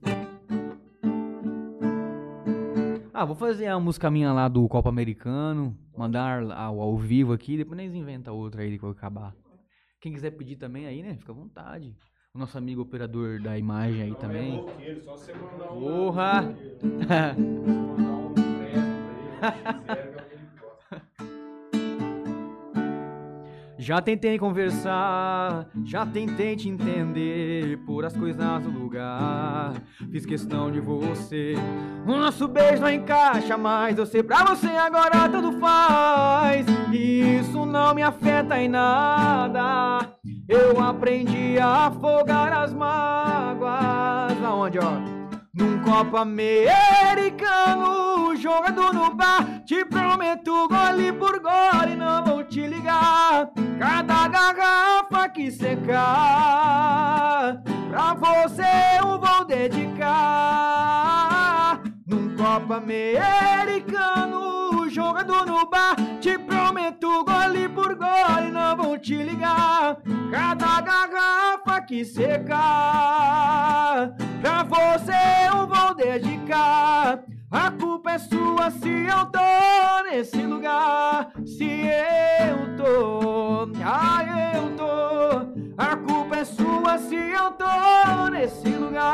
[3.13, 7.57] Ah, vou fazer a música minha lá do Copa Americano, mandar ao, ao vivo aqui,
[7.57, 9.35] depois nós inventa outra aí que eu acabar.
[10.01, 11.17] Quem quiser pedir também aí, né?
[11.17, 11.97] Fica à vontade.
[12.33, 14.65] O nosso amigo operador da imagem aí também.
[15.03, 15.81] Só você mandar um.
[15.81, 16.55] Porra!
[23.87, 29.75] Já tentei conversar, já tentei te entender, pôr as coisas no lugar.
[30.11, 31.55] Fiz questão de você.
[32.05, 36.67] O nosso beijo não encaixa mais, eu sei pra você agora tudo faz.
[36.93, 40.11] Isso não me afeta em nada.
[40.49, 44.43] Eu aprendi a afogar as mágoas.
[44.45, 44.95] Aonde, ó?
[45.55, 46.67] Num copo americano,
[48.35, 49.85] jogado no bar, te
[50.27, 53.49] prometo gole por gole, não vou te ligar.
[53.79, 56.03] Cada garrafa que secar,
[57.89, 58.65] pra você
[59.01, 60.21] eu vou dedicar.
[62.07, 63.71] Num copo americano,
[64.89, 69.99] jogado no bar, te prometo gole por gole, não vou te ligar.
[70.31, 72.57] Cada garrafa que secar,
[74.41, 75.13] pra você
[75.49, 77.21] eu vou dedicar.
[77.51, 79.39] A culpa é sua se eu tô
[80.11, 81.33] nesse lugar.
[81.45, 85.75] Se eu tô, ai eu tô.
[85.79, 89.07] A culpa é sua se eu tô nesse lugar.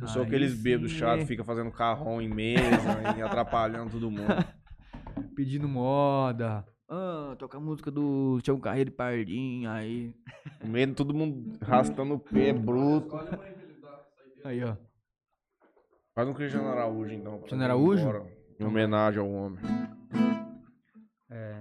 [0.00, 1.26] Eu sou aqueles bêbados chatos, é.
[1.26, 4.44] fica fazendo carrão em mesa e atrapalhando todo mundo.
[5.36, 6.64] Pedindo moda.
[6.88, 10.12] Ah, toca a música do Tiago Carreiro e Pardinho aí.
[10.62, 13.16] De todo mundo arrastando o pé, bruto.
[14.44, 14.76] Aí, ó.
[16.14, 17.38] Faz um Cristiano Araújo, então.
[17.38, 18.02] Cristiano Araújo?
[18.02, 18.24] embora,
[18.60, 19.58] Em homenagem ao homem.
[21.28, 21.58] É.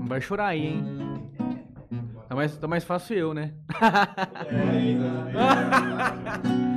[0.00, 0.84] Não vai chorar aí, hein?
[2.28, 3.52] Tá mais, tá mais fácil eu, né?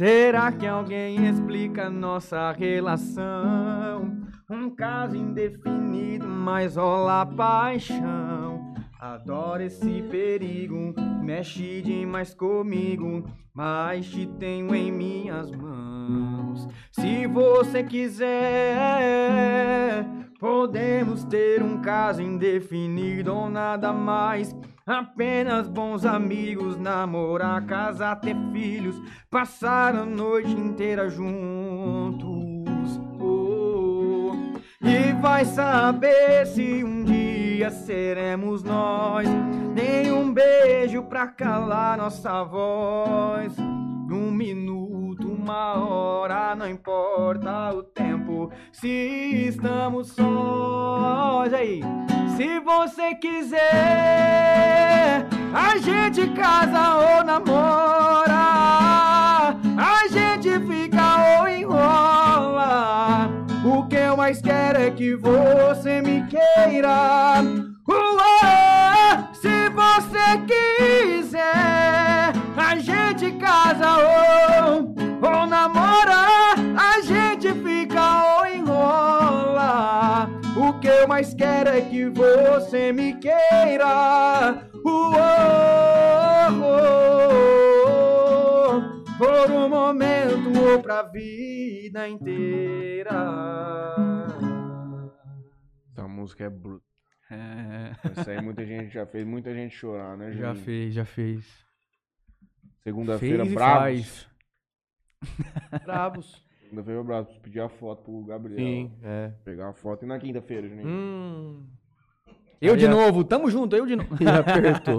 [0.00, 4.16] Será que alguém explica nossa relação?
[4.50, 8.72] Um caso indefinido, mas rola paixão.
[8.98, 16.66] Adoro esse perigo, mexe demais comigo, mas te tenho em minhas mãos.
[16.92, 18.26] Se você quiser,
[20.40, 24.56] podemos ter um caso indefinido ou nada mais.
[24.90, 29.00] Apenas bons amigos, namorar, casar, ter filhos,
[29.30, 32.26] passar a noite inteira juntos.
[33.20, 34.32] Oh,
[34.82, 39.28] e vai saber se um dia seremos nós.
[39.76, 43.56] Nem um beijo pra calar nossa voz.
[44.10, 48.19] Um minuto, uma hora, não importa o tempo.
[48.72, 48.88] Se
[49.48, 51.80] estamos sós aí.
[52.36, 53.58] Se você quiser,
[55.52, 58.36] a gente casa ou namora.
[59.76, 63.28] A gente fica ou enrola.
[63.64, 67.40] O que eu mais quero é que você me queira.
[69.32, 76.39] Se você quiser, a gente casa ou, ou namora.
[80.56, 84.68] O que eu mais quero é que você me queira.
[84.84, 85.12] Uou,
[89.18, 93.10] por um momento ou pra vida inteira.
[95.92, 96.84] Essa música é bruta.
[97.30, 100.64] É, Essa aí muita gente já fez, muita gente chorar, né, já Juninho?
[100.64, 101.44] fez, já fez.
[102.82, 104.28] Segunda-feira, Fez e bravos.
[105.84, 106.49] Bravos.
[106.70, 108.58] Segunda-feira eu abraço, pedir a foto pro Gabriel.
[108.58, 109.32] Sim, é.
[109.44, 110.04] Pegar a foto.
[110.04, 110.86] E na quinta-feira, Juninho?
[110.88, 111.66] Hum.
[112.60, 114.16] Eu de a- novo, tamo junto, eu de novo.
[114.22, 114.98] E apertou.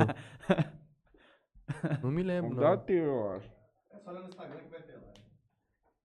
[2.04, 2.78] Não me lembro, Vamos não.
[2.80, 3.50] teu, eu acho.
[3.94, 5.02] É só olhar no Instagram que vai ter lá.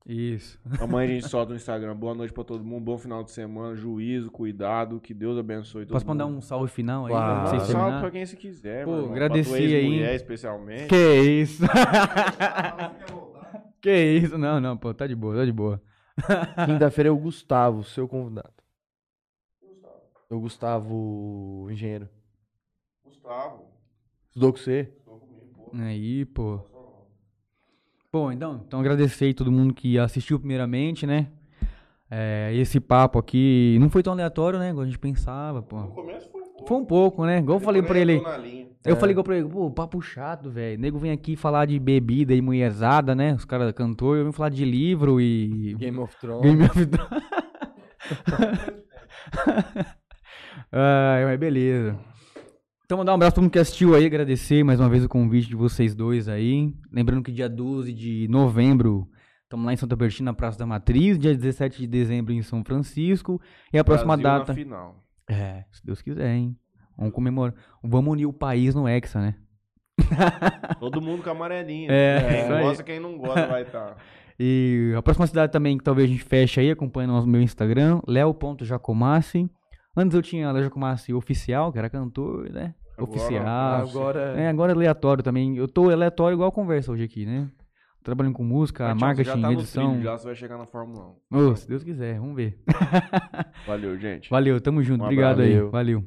[0.06, 0.60] Isso.
[0.80, 1.96] Amanhã a gente solta no Instagram.
[1.96, 2.84] Boa noite pra todo mundo.
[2.84, 3.74] Bom final de semana.
[3.74, 5.00] Juízo, cuidado.
[5.00, 6.36] Que Deus abençoe todo Posso mandar mundo.
[6.36, 7.12] um salve final aí?
[7.12, 7.22] Uau.
[7.24, 10.14] pra vocês um salve pra quem você quiser, Pô, pra tua aí.
[10.14, 10.86] especialmente.
[10.86, 11.64] Que isso?
[13.80, 14.38] Que isso?
[14.38, 15.80] Não, não, pô, tá de boa, tá de boa.
[16.66, 18.52] Quinta-feira é o Gustavo, seu convidado.
[20.30, 22.08] É o Gustavo, engenheiro.
[23.04, 23.64] Gustavo.
[24.28, 24.92] Estudou com você?
[25.04, 25.70] tô comigo, pô.
[25.76, 26.60] Aí, pô.
[28.12, 31.30] Bom, então, então agradecer aí todo mundo que assistiu primeiramente, né?
[32.10, 34.70] É, esse papo aqui não foi tão aleatório, né?
[34.70, 35.80] Igual a gente pensava, pô.
[35.80, 36.68] No começo foi pouco.
[36.68, 37.38] Foi um pouco, né?
[37.38, 38.20] Igual eu falei pra ele.
[38.20, 38.38] Na.
[38.84, 38.96] Eu É.
[38.96, 40.78] falei igual pra ele, pô, papo chato, velho.
[40.80, 43.34] Nego vem aqui falar de bebida e mulherzada, né?
[43.34, 45.74] Os caras cantor, eu vim falar de livro e.
[45.74, 46.42] Game of Thrones.
[46.42, 47.22] Game of Thrones.
[50.72, 51.98] Ai, mas beleza.
[52.84, 55.08] Então, mandar um abraço pra todo mundo que assistiu aí, agradecer mais uma vez o
[55.08, 56.72] convite de vocês dois aí.
[56.92, 59.08] Lembrando que dia 12 de novembro
[59.42, 61.18] estamos lá em Santa Bertina, na Praça da Matriz.
[61.18, 63.40] Dia 17 de dezembro em São Francisco.
[63.72, 64.54] E a próxima Brasil na data.
[64.54, 65.02] final.
[65.28, 66.56] É, se Deus quiser, hein?
[66.96, 67.54] Vamos comemorar.
[67.82, 69.34] Vamos unir o país no Hexa, né?
[70.80, 71.90] Todo mundo com amarelinha.
[71.90, 73.90] É, quem gosta, quem não gosta vai tá.
[73.90, 73.96] estar.
[74.38, 78.02] E a próxima cidade também que talvez a gente feche aí, acompanha no meu Instagram,
[78.06, 79.50] leo.jacomassi.
[79.96, 82.74] Antes eu tinha Léo Jacomassi oficial, que era cantor, né?
[82.98, 83.80] Agora- oficial.
[83.80, 84.20] Agora.
[84.38, 85.56] É, agora é aleatório também.
[85.56, 87.48] Eu tô aleatório igual a conversa hoje aqui, né?
[88.06, 89.88] Trabalhando com música, Mas, tchau, marketing, já tá edição.
[89.88, 92.56] trilho, já você vai chegar na Fórmula Ô, se Deus quiser, vamos ver.
[92.68, 93.66] 1.
[93.66, 94.30] Valeu, gente.
[94.30, 95.02] Valeu, tamo junto.
[95.02, 95.54] Um Obrigado aí.
[95.54, 95.72] abraço.
[95.72, 96.04] Valeu.